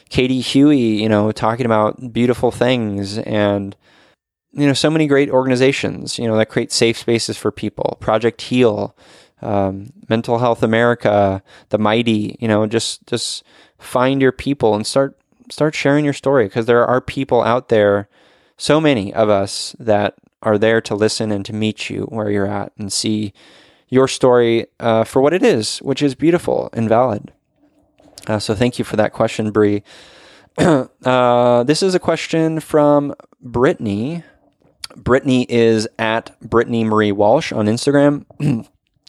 Katie 0.09 0.41
Huey, 0.41 1.03
you 1.03 1.09
know, 1.09 1.31
talking 1.33 1.67
about 1.67 2.13
beautiful 2.13 2.51
things, 2.51 3.19
and 3.19 3.77
you 4.53 4.67
know, 4.67 4.73
so 4.73 4.91
many 4.91 5.07
great 5.07 5.31
organizations, 5.31 6.19
you 6.19 6.29
know, 6.29 6.37
that 6.37 6.49
create 6.49 6.73
safe 6.73 6.99
spaces 6.99 7.37
for 7.37 7.51
people. 7.51 7.97
Project 8.01 8.41
Heal 8.43 8.95
um, 9.45 9.93
Mental 10.09 10.39
Health 10.39 10.63
America, 10.63 11.43
the 11.69 11.79
Mighty. 11.79 12.37
You 12.41 12.49
know, 12.49 12.67
just 12.67 13.07
just 13.07 13.45
find 13.79 14.21
your 14.21 14.33
people 14.33 14.75
and 14.75 14.87
start 14.87 15.19
start 15.51 15.75
sharing 15.75 16.05
your 16.05 16.15
story 16.15 16.47
because 16.47 16.67
there 16.67 16.85
are 16.85 17.01
people 17.01 17.43
out 17.43 17.69
there, 17.69 18.09
so 18.57 18.81
many 18.81 19.13
of 19.13 19.29
us 19.29 19.75
that 19.79 20.15
are 20.43 20.59
there 20.59 20.81
to 20.83 20.95
listen 20.95 21.33
and 21.33 21.45
to 21.47 21.53
meet 21.53 21.91
you 21.91 22.03
where 22.05 22.31
you're 22.31 22.47
at 22.47 22.73
and 22.79 22.93
see 22.93 23.33
your 23.89 24.09
story 24.09 24.67
uh, 24.81 25.05
for 25.05 25.23
what 25.23 25.33
it 25.33 25.43
is, 25.43 25.79
which 25.79 26.03
is 26.03 26.15
beautiful 26.15 26.69
and 26.73 26.89
valid. 26.89 27.33
Uh, 28.27 28.39
so 28.39 28.55
thank 28.55 28.79
you 28.79 28.85
for 28.85 28.97
that 28.97 29.13
question, 29.13 29.51
Bree. 29.51 29.83
uh, 30.59 31.65
this 31.65 31.83
is 31.83 31.95
a 31.95 32.01
question 32.01 32.61
from 32.61 33.15
Brittany. 33.41 34.23
Brittany 34.97 35.47
is 35.49 35.89
at 35.99 36.39
Brittany 36.41 36.85
Marie 36.85 37.13
Walsh 37.13 37.53
on 37.53 37.67
Instagram. 37.67 38.25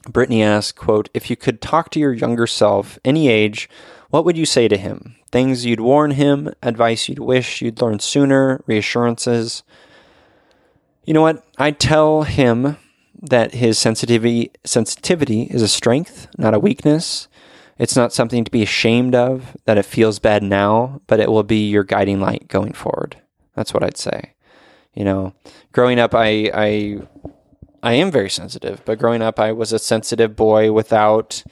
Brittany 0.09 0.43
asks, 0.43 0.71
quote, 0.71 1.09
if 1.13 1.29
you 1.29 1.35
could 1.35 1.61
talk 1.61 1.89
to 1.91 1.99
your 1.99 2.13
younger 2.13 2.47
self, 2.47 2.99
any 3.03 3.27
age, 3.27 3.69
what 4.15 4.23
would 4.23 4.37
you 4.37 4.45
say 4.45 4.69
to 4.69 4.77
him? 4.77 5.13
Things 5.29 5.65
you'd 5.65 5.81
warn 5.81 6.11
him, 6.11 6.53
advice 6.63 7.09
you'd 7.09 7.19
wish 7.19 7.61
you'd 7.61 7.81
learned 7.81 8.01
sooner, 8.01 8.63
reassurances. 8.65 9.61
You 11.03 11.13
know 11.13 11.21
what? 11.21 11.43
I'd 11.57 11.81
tell 11.81 12.23
him 12.23 12.77
that 13.21 13.55
his 13.55 13.77
sensitivity 13.77 14.51
sensitivity 14.63 15.41
is 15.51 15.61
a 15.61 15.67
strength, 15.67 16.29
not 16.37 16.53
a 16.53 16.59
weakness. 16.59 17.27
It's 17.77 17.97
not 17.97 18.13
something 18.13 18.45
to 18.45 18.51
be 18.51 18.63
ashamed 18.63 19.15
of, 19.15 19.57
that 19.65 19.77
it 19.77 19.83
feels 19.83 20.19
bad 20.19 20.43
now, 20.43 21.01
but 21.07 21.19
it 21.19 21.29
will 21.29 21.43
be 21.43 21.67
your 21.67 21.83
guiding 21.83 22.21
light 22.21 22.47
going 22.47 22.71
forward. 22.71 23.17
That's 23.53 23.73
what 23.73 23.83
I'd 23.83 23.97
say. 23.97 24.31
You 24.93 25.03
know, 25.03 25.33
growing 25.73 25.99
up 25.99 26.15
I 26.15 26.49
I 26.53 26.99
I 27.83 27.93
am 27.95 28.11
very 28.11 28.29
sensitive, 28.29 28.81
but 28.85 28.97
growing 28.97 29.21
up 29.21 29.41
I 29.41 29.51
was 29.51 29.73
a 29.73 29.77
sensitive 29.77 30.37
boy 30.37 30.71
without 30.71 31.43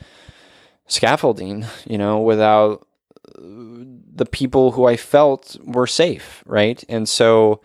scaffolding, 0.87 1.65
you 1.85 1.97
know, 1.97 2.19
without 2.19 2.87
the 3.35 4.25
people 4.25 4.71
who 4.71 4.85
I 4.85 4.95
felt 4.95 5.57
were 5.63 5.87
safe, 5.87 6.43
right? 6.45 6.83
And 6.87 7.07
so 7.07 7.61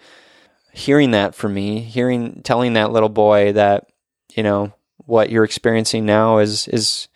hearing 0.72 1.10
that 1.10 1.34
for 1.34 1.48
me, 1.48 1.80
hearing 1.80 2.42
telling 2.42 2.72
that 2.74 2.92
little 2.92 3.08
boy 3.08 3.52
that, 3.52 3.88
you 4.34 4.42
know, 4.42 4.72
what 4.96 5.30
you're 5.30 5.44
experiencing 5.44 6.04
now 6.04 6.38
is 6.38 6.68
is 6.68 7.08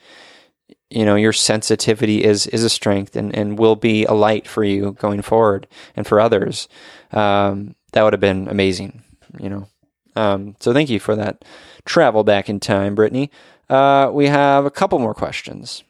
you 0.90 1.07
know, 1.07 1.14
your 1.14 1.32
sensitivity 1.32 2.22
is 2.22 2.46
is 2.48 2.64
a 2.64 2.68
strength 2.68 3.16
and, 3.16 3.34
and 3.34 3.59
will 3.59 3.76
be 3.76 4.05
a 4.05 4.12
light 4.12 4.46
for 4.46 4.62
you 4.62 4.92
going 4.92 5.22
forward 5.22 5.66
and 5.96 6.07
for 6.07 6.20
others. 6.20 6.68
Um, 7.12 7.74
that 7.92 8.03
would 8.03 8.12
have 8.12 8.20
been 8.20 8.48
amazing, 8.48 9.03
you 9.38 9.48
know. 9.48 9.68
Um, 10.16 10.57
so 10.61 10.74
thank 10.74 10.90
you 10.90 11.00
for 11.00 11.16
that 11.16 11.44
travel 11.86 12.24
back 12.24 12.50
in 12.50 12.61
time, 12.61 12.94
Brittany. 12.94 13.30
Uh, 13.70 14.11
we 14.12 14.26
have 14.26 14.66
a 14.66 14.70
couple 14.70 14.98
more 14.98 15.14
questions. 15.14 15.82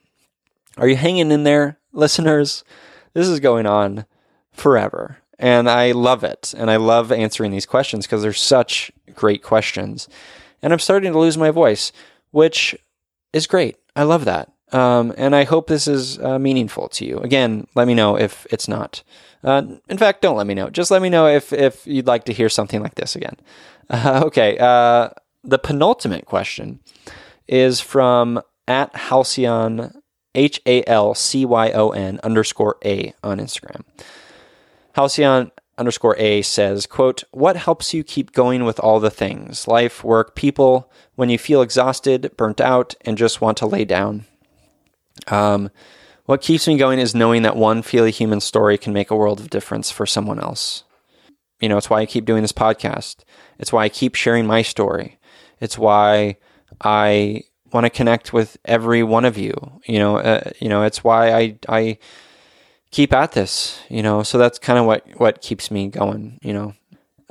Are 0.76 0.88
you 0.88 0.96
hanging 0.96 1.30
in 1.30 1.44
there, 1.44 1.78
listeners? 1.92 2.64
This 3.14 3.28
is 3.28 3.40
going 3.40 3.66
on 3.66 4.06
forever. 4.52 5.18
And 5.38 5.68
I 5.68 5.92
love 5.92 6.24
it. 6.24 6.54
And 6.56 6.70
I 6.70 6.76
love 6.76 7.10
answering 7.10 7.50
these 7.50 7.66
questions 7.66 8.06
because 8.06 8.22
they're 8.22 8.32
such 8.32 8.92
great 9.14 9.42
questions. 9.42 10.08
And 10.62 10.72
I'm 10.72 10.78
starting 10.78 11.12
to 11.12 11.18
lose 11.18 11.36
my 11.36 11.50
voice, 11.50 11.92
which 12.30 12.76
is 13.32 13.46
great. 13.46 13.76
I 13.96 14.04
love 14.04 14.24
that. 14.24 14.52
Um, 14.72 15.12
and 15.18 15.36
I 15.36 15.44
hope 15.44 15.66
this 15.66 15.86
is 15.86 16.18
uh, 16.20 16.38
meaningful 16.38 16.88
to 16.90 17.04
you. 17.04 17.18
Again, 17.18 17.66
let 17.74 17.86
me 17.86 17.94
know 17.94 18.16
if 18.16 18.46
it's 18.50 18.68
not. 18.68 19.02
Uh, 19.44 19.62
in 19.88 19.98
fact, 19.98 20.22
don't 20.22 20.36
let 20.36 20.46
me 20.46 20.54
know. 20.54 20.70
Just 20.70 20.90
let 20.90 21.02
me 21.02 21.10
know 21.10 21.26
if, 21.26 21.52
if 21.52 21.86
you'd 21.86 22.06
like 22.06 22.24
to 22.24 22.32
hear 22.32 22.48
something 22.48 22.80
like 22.80 22.94
this 22.94 23.16
again. 23.16 23.36
Uh, 23.90 24.22
okay. 24.24 24.56
The 25.44 25.58
penultimate 25.58 26.24
question 26.24 26.80
is 27.48 27.80
from 27.80 28.40
at 28.68 28.94
Halcyon 28.94 30.01
H 30.34 30.60
A 30.66 30.84
L 30.84 31.14
C 31.14 31.44
Y 31.44 31.70
O 31.72 31.90
N 31.90 32.20
underscore 32.22 32.76
A 32.84 33.14
on 33.22 33.38
Instagram. 33.38 33.82
Halcyon 34.94 35.50
underscore 35.78 36.16
A 36.18 36.42
says, 36.42 36.86
quote, 36.86 37.24
What 37.30 37.56
helps 37.56 37.94
you 37.94 38.04
keep 38.04 38.32
going 38.32 38.64
with 38.64 38.78
all 38.80 39.00
the 39.00 39.10
things, 39.10 39.66
life, 39.66 40.04
work, 40.04 40.34
people, 40.34 40.90
when 41.14 41.28
you 41.30 41.38
feel 41.38 41.62
exhausted, 41.62 42.32
burnt 42.36 42.60
out, 42.60 42.94
and 43.02 43.18
just 43.18 43.40
want 43.40 43.58
to 43.58 43.66
lay 43.66 43.84
down? 43.84 44.26
Um, 45.28 45.70
what 46.26 46.40
keeps 46.40 46.68
me 46.68 46.76
going 46.76 46.98
is 46.98 47.14
knowing 47.14 47.42
that 47.42 47.56
one 47.56 47.82
Feel 47.82 48.04
Human 48.04 48.40
story 48.40 48.78
can 48.78 48.92
make 48.92 49.10
a 49.10 49.16
world 49.16 49.40
of 49.40 49.50
difference 49.50 49.90
for 49.90 50.06
someone 50.06 50.38
else. 50.38 50.84
You 51.60 51.68
know, 51.68 51.76
it's 51.76 51.90
why 51.90 52.00
I 52.00 52.06
keep 52.06 52.24
doing 52.24 52.42
this 52.42 52.52
podcast. 52.52 53.24
It's 53.58 53.72
why 53.72 53.84
I 53.84 53.88
keep 53.88 54.14
sharing 54.14 54.46
my 54.46 54.62
story. 54.62 55.18
It's 55.60 55.78
why 55.78 56.36
I 56.80 57.44
want 57.72 57.84
to 57.84 57.90
connect 57.90 58.32
with 58.32 58.56
every 58.64 59.02
one 59.02 59.24
of 59.24 59.38
you. 59.38 59.54
You 59.86 59.98
know, 59.98 60.16
uh, 60.18 60.50
you 60.60 60.68
know, 60.68 60.82
it's 60.82 61.02
why 61.02 61.32
I 61.32 61.56
I 61.68 61.98
keep 62.90 63.12
at 63.12 63.32
this. 63.32 63.80
You 63.88 64.02
know, 64.02 64.22
so 64.22 64.38
that's 64.38 64.58
kind 64.58 64.78
of 64.78 64.86
what 64.86 65.06
what 65.16 65.40
keeps 65.40 65.70
me 65.70 65.88
going. 65.88 66.38
You 66.42 66.52
know. 66.52 66.74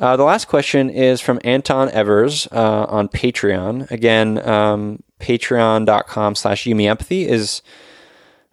Uh, 0.02 0.18
the 0.18 0.24
last 0.24 0.48
question 0.48 0.90
is 0.90 1.22
from 1.22 1.40
Anton 1.44 1.88
Evers 1.92 2.48
uh, 2.52 2.86
on 2.90 3.08
Patreon. 3.08 3.92
Again, 3.92 4.44
um, 4.50 5.04
patreon.com 5.20 6.34
slash 6.34 6.68
empathy 6.68 7.28
is 7.28 7.62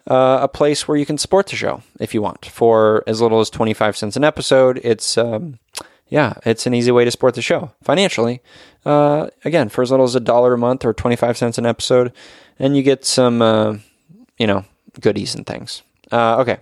uh, 0.05 0.39
a 0.41 0.47
place 0.47 0.87
where 0.87 0.95
you 0.95 1.07
can 1.07 1.17
support 1.17 1.47
the 1.47 1.55
show 1.55 1.81
if 1.99 2.13
you 2.13 2.21
want 2.21 2.45
for 2.45 3.03
as 3.07 3.19
little 3.19 3.39
as 3.39 3.49
25 3.49 3.97
cents 3.97 4.15
an 4.15 4.23
episode. 4.23 4.79
It's, 4.83 5.17
um, 5.17 5.57
yeah, 6.07 6.35
it's 6.45 6.67
an 6.67 6.75
easy 6.75 6.91
way 6.91 7.03
to 7.03 7.11
support 7.11 7.33
the 7.33 7.41
show 7.41 7.71
financially. 7.81 8.41
Uh, 8.85 9.29
again, 9.43 9.69
for 9.69 9.81
as 9.81 9.91
little 9.91 10.05
as 10.05 10.15
a 10.15 10.19
dollar 10.19 10.53
a 10.53 10.57
month 10.57 10.85
or 10.85 10.93
25 10.93 11.37
cents 11.37 11.57
an 11.57 11.65
episode, 11.65 12.13
and 12.57 12.75
you 12.75 12.83
get 12.83 13.05
some, 13.05 13.41
uh, 13.41 13.77
you 14.37 14.47
know, 14.47 14.65
goodies 14.99 15.35
and 15.35 15.45
things. 15.45 15.81
Uh, 16.11 16.37
okay. 16.37 16.57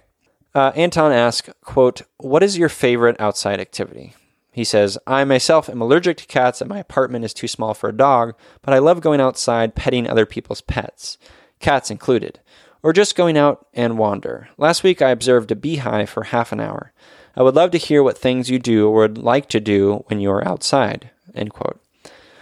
Uh, 0.54 0.72
Anton 0.76 1.12
asks, 1.12 1.50
quote, 1.64 2.02
what 2.18 2.42
is 2.42 2.58
your 2.58 2.70
favorite 2.70 3.20
outside 3.20 3.60
activity? 3.60 4.16
He 4.52 4.64
says, 4.64 4.98
I 5.06 5.24
myself 5.24 5.70
am 5.70 5.82
allergic 5.82 6.18
to 6.18 6.26
cats 6.26 6.62
and 6.62 6.70
my 6.70 6.80
apartment 6.80 7.24
is 7.26 7.34
too 7.34 7.48
small 7.48 7.76
for 7.76 7.90
a 7.90 7.96
dog, 7.96 8.34
but 8.64 8.74
I 8.74 8.80
love 8.80 9.02
going 9.02 9.22
outside 9.22 9.76
petting 9.76 10.10
other 10.10 10.26
people's 10.26 10.62
pets, 10.62 11.20
cats 11.60 11.92
included, 11.92 12.40
or 12.82 12.92
just 12.92 13.16
going 13.16 13.38
out 13.38 13.68
and 13.76 14.00
wander. 14.00 14.50
Last 14.58 14.82
week 14.82 15.00
I 15.00 15.12
observed 15.12 15.52
a 15.52 15.56
beehive 15.56 16.10
for 16.10 16.24
half 16.24 16.52
an 16.52 16.60
hour. 16.60 16.92
I 17.36 17.44
would 17.44 17.54
love 17.54 17.70
to 17.70 17.78
hear 17.78 18.02
what 18.02 18.18
things 18.18 18.50
you 18.50 18.58
do 18.58 18.88
or 18.90 19.02
would 19.02 19.20
like 19.20 19.48
to 19.50 19.60
do 19.60 20.04
when 20.08 20.20
you 20.20 20.32
are 20.32 20.48
outside. 20.48 21.12
End 21.36 21.54
quote. 21.54 21.80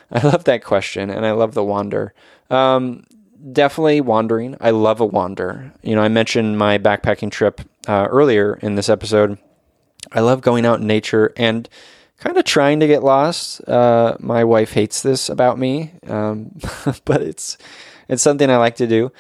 I 0.12 0.26
love 0.26 0.44
that 0.46 0.64
question 0.64 1.10
and 1.10 1.26
I 1.26 1.32
love 1.32 1.54
the 1.54 1.64
wander. 1.64 2.14
Um, 2.50 3.06
definitely 3.52 4.02
wandering. 4.02 4.56
I 4.60 4.72
love 4.72 5.00
a 5.00 5.06
wander. 5.06 5.74
You 5.82 5.96
know, 5.96 6.02
I 6.02 6.08
mentioned 6.08 6.58
my 6.58 6.78
backpacking 6.78 7.32
trip 7.32 7.62
uh, 7.88 8.08
earlier 8.10 8.56
in 8.62 8.76
this 8.76 8.90
episode. 8.90 9.38
I 10.12 10.22
love 10.22 10.42
going 10.42 10.66
out 10.66 10.80
in 10.80 10.88
nature 10.88 11.34
and 11.36 11.68
kind 12.18 12.38
of 12.38 12.46
trying 12.46 12.80
to 12.80 12.88
get 12.88 13.04
lost. 13.04 13.68
Uh, 13.68 14.18
my 14.20 14.44
wife 14.44 14.74
hates 14.74 15.02
this 15.02 15.30
about 15.30 15.60
me, 15.60 15.94
um, 16.08 16.52
but 17.06 17.22
it's 17.22 17.58
it's 18.08 18.22
something 18.22 18.50
I 18.50 18.58
like 18.58 18.76
to 18.78 18.88
do. 18.88 19.12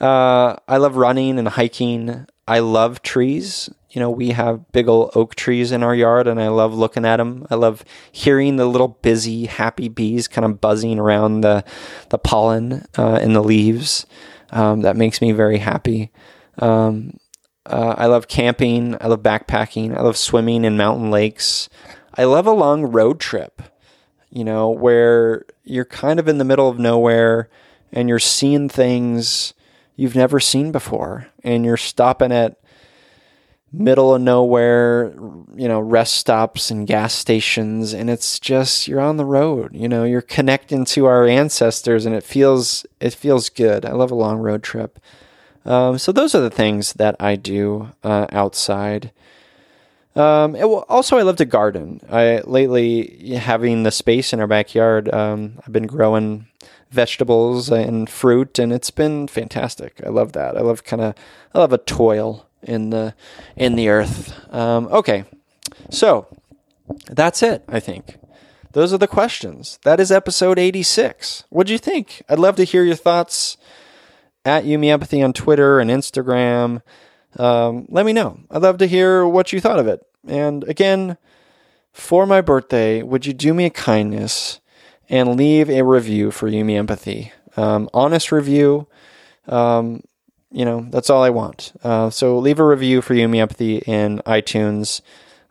Uh, 0.00 0.56
I 0.68 0.76
love 0.76 0.96
running 0.96 1.38
and 1.38 1.48
hiking. 1.48 2.26
I 2.46 2.60
love 2.60 3.02
trees. 3.02 3.68
You 3.90 4.00
know, 4.00 4.10
we 4.10 4.30
have 4.30 4.70
big 4.72 4.86
old 4.88 5.12
oak 5.14 5.34
trees 5.34 5.72
in 5.72 5.82
our 5.82 5.94
yard, 5.94 6.26
and 6.26 6.40
I 6.40 6.48
love 6.48 6.74
looking 6.74 7.06
at 7.06 7.16
them. 7.16 7.46
I 7.50 7.54
love 7.54 7.84
hearing 8.12 8.56
the 8.56 8.66
little 8.66 8.88
busy, 8.88 9.46
happy 9.46 9.88
bees 9.88 10.28
kind 10.28 10.44
of 10.44 10.60
buzzing 10.60 10.98
around 10.98 11.40
the 11.40 11.64
the 12.10 12.18
pollen 12.18 12.84
uh, 12.98 13.18
in 13.22 13.32
the 13.32 13.42
leaves. 13.42 14.04
Um, 14.50 14.82
that 14.82 14.96
makes 14.96 15.20
me 15.20 15.32
very 15.32 15.58
happy. 15.58 16.10
Um, 16.58 17.18
uh, 17.66 17.94
I 17.98 18.06
love 18.06 18.28
camping. 18.28 18.96
I 19.00 19.06
love 19.08 19.22
backpacking. 19.22 19.96
I 19.96 20.00
love 20.00 20.16
swimming 20.16 20.64
in 20.64 20.76
mountain 20.76 21.10
lakes. 21.10 21.68
I 22.14 22.24
love 22.24 22.46
a 22.46 22.52
long 22.52 22.86
road 22.86 23.20
trip, 23.20 23.62
you 24.30 24.44
know, 24.44 24.70
where 24.70 25.44
you're 25.64 25.84
kind 25.84 26.18
of 26.18 26.28
in 26.28 26.38
the 26.38 26.44
middle 26.44 26.68
of 26.68 26.78
nowhere 26.78 27.48
and 27.92 28.08
you're 28.08 28.18
seeing 28.18 28.68
things 28.68 29.54
you've 29.96 30.16
never 30.16 30.40
seen 30.40 30.72
before 30.72 31.28
and 31.44 31.64
you're 31.64 31.76
stopping 31.76 32.32
at 32.32 32.58
middle 33.72 34.14
of 34.14 34.22
nowhere, 34.22 35.12
you 35.54 35.68
know, 35.68 35.80
rest 35.80 36.14
stops 36.14 36.70
and 36.70 36.86
gas 36.86 37.12
stations 37.14 37.92
and 37.92 38.08
it's 38.08 38.38
just 38.38 38.88
you're 38.88 39.00
on 39.00 39.16
the 39.18 39.24
road, 39.24 39.74
you 39.74 39.88
know, 39.88 40.04
you're 40.04 40.22
connecting 40.22 40.84
to 40.86 41.06
our 41.06 41.26
ancestors 41.26 42.06
and 42.06 42.14
it 42.14 42.24
feels 42.24 42.86
it 43.00 43.14
feels 43.14 43.48
good. 43.48 43.84
I 43.84 43.92
love 43.92 44.10
a 44.10 44.16
long 44.16 44.38
road 44.38 44.62
trip. 44.62 44.98
Um, 45.64 45.98
so 45.98 46.12
those 46.12 46.34
are 46.34 46.40
the 46.40 46.50
things 46.50 46.94
that 46.94 47.16
I 47.20 47.36
do 47.36 47.90
uh, 48.02 48.26
outside. 48.32 49.12
Um, 50.16 50.56
also, 50.88 51.16
I 51.16 51.22
love 51.22 51.36
to 51.36 51.44
garden. 51.44 52.00
I 52.10 52.40
lately 52.44 53.36
having 53.36 53.82
the 53.84 53.92
space 53.92 54.32
in 54.32 54.40
our 54.40 54.46
backyard. 54.48 55.12
Um, 55.14 55.60
I've 55.64 55.72
been 55.72 55.86
growing 55.86 56.48
vegetables 56.90 57.70
and 57.70 58.08
fruit, 58.08 58.58
and 58.58 58.72
it's 58.72 58.90
been 58.90 59.28
fantastic. 59.28 60.00
I 60.04 60.08
love 60.08 60.32
that. 60.32 60.56
I 60.56 60.60
love 60.60 60.82
kind 60.82 61.02
of 61.02 61.14
I 61.54 61.58
love 61.58 61.72
a 61.72 61.78
toil 61.78 62.47
in 62.62 62.90
the 62.90 63.14
in 63.56 63.76
the 63.76 63.88
earth. 63.88 64.34
Um, 64.54 64.86
okay, 64.88 65.24
so 65.90 66.26
that's 67.06 67.42
it. 67.42 67.64
I 67.68 67.80
think 67.80 68.16
those 68.72 68.92
are 68.92 68.98
the 68.98 69.06
questions. 69.06 69.78
That 69.84 70.00
is 70.00 70.12
episode 70.12 70.58
eighty 70.58 70.82
six. 70.82 71.44
What 71.50 71.66
do 71.66 71.72
you 71.72 71.78
think? 71.78 72.22
I'd 72.28 72.38
love 72.38 72.56
to 72.56 72.64
hear 72.64 72.84
your 72.84 72.96
thoughts 72.96 73.56
at 74.44 74.64
You 74.64 74.78
Me 74.78 74.90
Empathy 74.90 75.22
on 75.22 75.32
Twitter 75.32 75.80
and 75.80 75.90
Instagram. 75.90 76.82
Um, 77.36 77.86
let 77.90 78.06
me 78.06 78.12
know. 78.12 78.40
I'd 78.50 78.62
love 78.62 78.78
to 78.78 78.86
hear 78.86 79.26
what 79.26 79.52
you 79.52 79.60
thought 79.60 79.78
of 79.78 79.86
it. 79.86 80.00
And 80.26 80.64
again, 80.64 81.18
for 81.92 82.26
my 82.26 82.40
birthday, 82.40 83.02
would 83.02 83.26
you 83.26 83.32
do 83.32 83.52
me 83.52 83.66
a 83.66 83.70
kindness 83.70 84.60
and 85.08 85.36
leave 85.36 85.68
a 85.68 85.82
review 85.82 86.30
for 86.30 86.48
You 86.48 86.64
Me 86.64 86.76
Empathy? 86.76 87.32
Um, 87.56 87.88
honest 87.92 88.30
review. 88.32 88.86
Um, 89.46 90.02
you 90.50 90.64
know, 90.64 90.86
that's 90.90 91.10
all 91.10 91.22
I 91.22 91.30
want. 91.30 91.72
Uh, 91.82 92.10
so 92.10 92.38
leave 92.38 92.58
a 92.58 92.66
review 92.66 93.02
for 93.02 93.14
You 93.14 93.28
Me 93.28 93.40
Empathy 93.40 93.78
in 93.78 94.20
iTunes. 94.26 95.00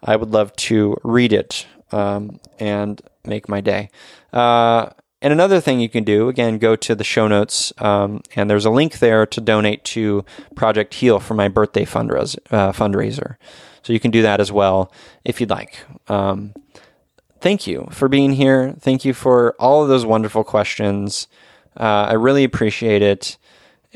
I 0.04 0.16
would 0.16 0.32
love 0.32 0.56
to 0.56 0.98
read 1.04 1.34
it 1.34 1.68
um, 1.92 2.40
and 2.60 3.02
make 3.26 3.48
my 3.50 3.62
day. 3.62 3.90
Uh, 4.34 4.90
and 5.22 5.34
another 5.34 5.60
thing 5.60 5.80
you 5.80 5.90
can 5.90 6.04
do, 6.04 6.30
again, 6.30 6.60
go 6.60 6.76
to 6.76 6.94
the 6.94 7.04
show 7.04 7.28
notes, 7.28 7.74
um, 7.80 8.22
and 8.36 8.50
there's 8.50 8.66
a 8.66 8.70
link 8.70 9.00
there 9.00 9.26
to 9.26 9.42
donate 9.42 9.84
to 9.86 10.24
Project 10.56 10.94
Heal 10.94 11.20
for 11.20 11.34
my 11.34 11.48
birthday 11.48 11.84
uh, 11.84 12.72
fundraiser. 12.72 13.38
So 13.82 13.94
you 13.94 14.00
can 14.00 14.12
do 14.12 14.22
that 14.22 14.40
as 14.40 14.52
well 14.52 14.92
if 15.26 15.40
you'd 15.40 15.50
like. 15.50 15.80
Um, 16.08 16.54
thank 17.40 17.66
you 17.66 17.88
for 17.90 18.08
being 18.08 18.34
here. 18.34 18.76
Thank 18.80 19.06
you 19.06 19.14
for 19.14 19.56
all 19.60 19.82
of 19.82 19.90
those 19.90 20.06
wonderful 20.06 20.44
questions. 20.44 21.28
Uh, 21.76 22.06
I 22.10 22.14
really 22.14 22.44
appreciate 22.44 23.02
it. 23.02 23.38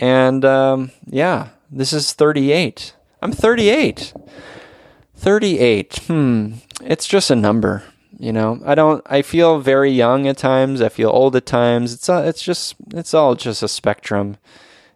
And 0.02 0.43
um, 0.43 0.91
yeah, 1.06 1.49
this 1.70 1.93
is 1.93 2.12
38. 2.12 2.95
I'm 3.22 3.32
38. 3.32 4.14
38. 5.16 5.97
Hmm. 6.08 6.54
It's 6.82 7.08
just 7.08 7.30
a 7.30 7.36
number. 7.36 7.84
You 8.18 8.34
know, 8.34 8.60
I 8.66 8.76
don't. 8.76 9.04
I 9.08 9.22
feel 9.22 9.60
very 9.60 9.91
young 9.91 10.28
at 10.28 10.38
times. 10.38 10.82
I 10.82 10.89
feel 10.89 11.10
old 11.10 11.36
at 11.36 11.45
times. 11.45 11.93
It's 11.93 12.10
uh, 12.10 12.24
it's 12.26 12.41
just 12.41 12.76
it's 12.93 13.16
all 13.16 13.34
just 13.34 13.64
a 13.64 13.68
spectrum, 13.68 14.38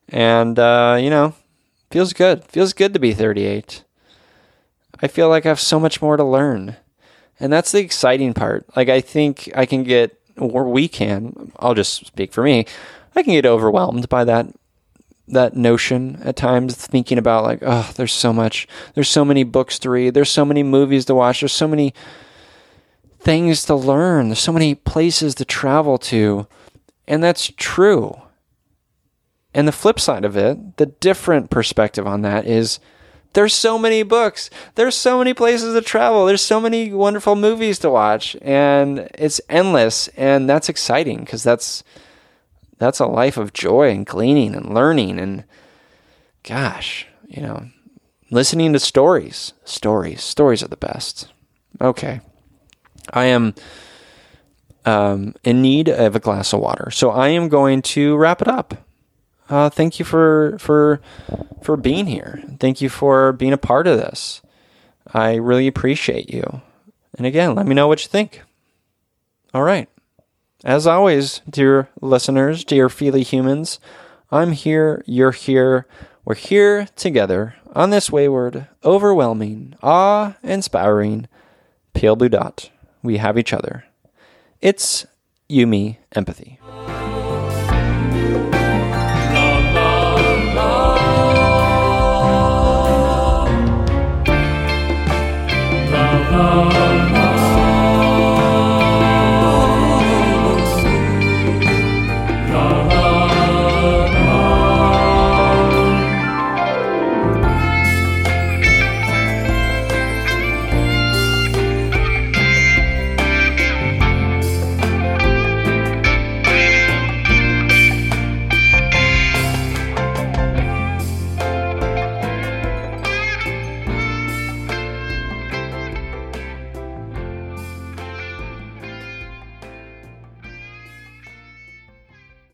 and 0.10 0.60
uh, 0.60 0.98
you 1.02 1.10
know, 1.10 1.34
feels 1.90 2.14
good. 2.14 2.44
Feels 2.44 2.74
good 2.74 2.94
to 2.94 3.00
be 3.00 3.14
38. 3.14 3.84
I 5.02 5.08
feel 5.08 5.28
like 5.28 5.46
I 5.46 5.50
have 5.50 5.60
so 5.60 5.80
much 5.80 6.04
more 6.04 6.18
to 6.18 6.24
learn, 6.24 6.76
and 7.40 7.52
that's 7.52 7.72
the 7.72 7.80
exciting 7.80 8.36
part. 8.36 8.66
Like 8.76 8.90
I 8.90 9.02
think 9.02 9.50
I 9.56 9.66
can 9.66 9.84
get, 9.84 10.20
or 10.38 10.66
we 10.66 10.88
can. 10.88 11.52
I'll 11.58 11.74
just 11.74 12.06
speak 12.06 12.32
for 12.32 12.44
me. 12.44 12.68
I 13.16 13.24
can 13.24 13.34
get 13.34 13.48
overwhelmed 13.48 14.08
by 14.08 14.24
that 14.26 14.54
that 15.28 15.56
notion 15.56 16.20
at 16.24 16.36
times 16.36 16.76
thinking 16.76 17.18
about 17.18 17.44
like 17.44 17.60
oh 17.64 17.92
there's 17.96 18.14
so 18.14 18.32
much 18.32 18.68
there's 18.94 19.10
so 19.10 19.26
many 19.26 19.44
books 19.44 19.80
to 19.80 19.90
read 19.90 20.14
there's 20.14 20.30
so 20.30 20.46
many 20.46 20.62
movies 20.62 21.06
to 21.06 21.16
watch 21.16 21.40
there's 21.40 21.52
so 21.52 21.68
many 21.68 21.94
things 23.26 23.66
to 23.66 23.76
learn. 23.76 24.30
There's 24.30 24.40
so 24.40 24.54
many 24.54 24.76
places 24.76 25.36
to 25.36 25.46
travel 25.46 25.98
to. 25.98 26.48
And 27.08 27.24
that's 27.24 27.52
true. 27.58 28.22
And 29.54 29.68
the 29.68 29.74
flip 29.74 30.00
side 30.00 30.24
of 30.24 30.38
it, 30.38 30.78
the 30.78 30.86
different 30.86 31.50
perspective 31.50 32.06
on 32.06 32.22
that 32.22 32.46
is 32.46 32.80
there's 33.34 33.54
so 33.54 33.78
many 33.80 34.04
books. 34.04 34.50
There's 34.76 34.96
so 34.96 35.18
many 35.18 35.34
places 35.34 35.74
to 35.74 35.82
travel. 35.82 36.26
There's 36.26 36.42
so 36.42 36.62
many 36.62 36.94
wonderful 36.94 37.36
movies 37.36 37.80
to 37.80 37.90
watch 37.90 38.38
and 38.42 39.10
it's 39.16 39.42
endless 39.50 40.08
and 40.10 40.48
that's 40.48 40.70
exciting 40.70 41.22
because 41.22 41.44
that's 41.44 41.84
that's 42.86 43.00
a 43.00 43.08
life 43.08 43.38
of 43.38 43.52
joy 43.52 43.90
and 43.90 44.06
gleaning 44.06 44.54
and 44.54 44.74
learning 44.74 45.18
and 45.18 45.44
gosh, 46.44 47.08
you 47.28 47.42
know, 47.42 47.68
listening 48.30 48.74
to 48.74 48.80
stories. 48.80 49.54
Stories. 49.64 50.22
Stories 50.24 50.62
are 50.62 50.68
the 50.68 50.78
best. 50.78 51.32
Okay. 51.82 52.22
I 53.12 53.26
am 53.26 53.56
um, 54.86 55.34
in 55.44 55.64
need 55.64 55.90
of 55.90 56.16
a 56.16 56.20
glass 56.20 56.54
of 56.54 56.60
water, 56.60 56.92
so 56.92 57.10
I 57.10 57.30
am 57.30 57.50
going 57.50 57.82
to 57.82 58.16
wrap 58.18 58.42
it 58.42 58.48
up. 58.48 58.76
Uh, 59.50 59.70
thank 59.70 59.98
you 60.00 60.06
for 60.06 60.58
for 60.60 61.02
for 61.64 61.78
being 61.78 62.06
here. 62.06 62.44
Thank 62.60 62.82
you 62.82 62.90
for 62.90 63.32
being 63.32 63.54
a 63.54 63.58
part 63.58 63.88
of 63.88 63.98
this. 63.98 64.42
I 65.12 65.36
really 65.36 65.68
appreciate 65.68 66.32
you. 66.32 66.62
And 67.18 67.26
again, 67.26 67.56
let 67.56 67.66
me 67.66 67.76
know 67.76 67.88
what 67.88 68.04
you 68.04 68.10
think. 68.10 68.42
All 69.54 69.64
right. 69.64 69.88
As 70.66 70.88
always, 70.88 71.42
dear 71.48 71.90
listeners, 72.02 72.64
dear 72.66 72.90
Feely 72.90 73.22
humans, 73.22 73.80
I'm 74.32 74.52
here, 74.52 75.04
you're 75.06 75.32
here, 75.32 75.86
we're 76.26 76.34
here 76.34 76.88
together 76.96 77.54
on 77.76 77.92
this 77.92 78.12
wayward, 78.12 78.68
overwhelming, 78.84 79.76
awe 79.84 80.34
inspiring 80.42 81.28
pale 81.94 82.16
blue 82.16 82.30
dot. 82.30 82.72
We 83.04 83.18
have 83.18 83.38
each 83.38 83.54
other. 83.54 83.86
It's 84.60 85.06
you, 85.48 85.68
me, 85.68 86.00
Empathy. 86.14 86.60
Oh. 96.38 96.75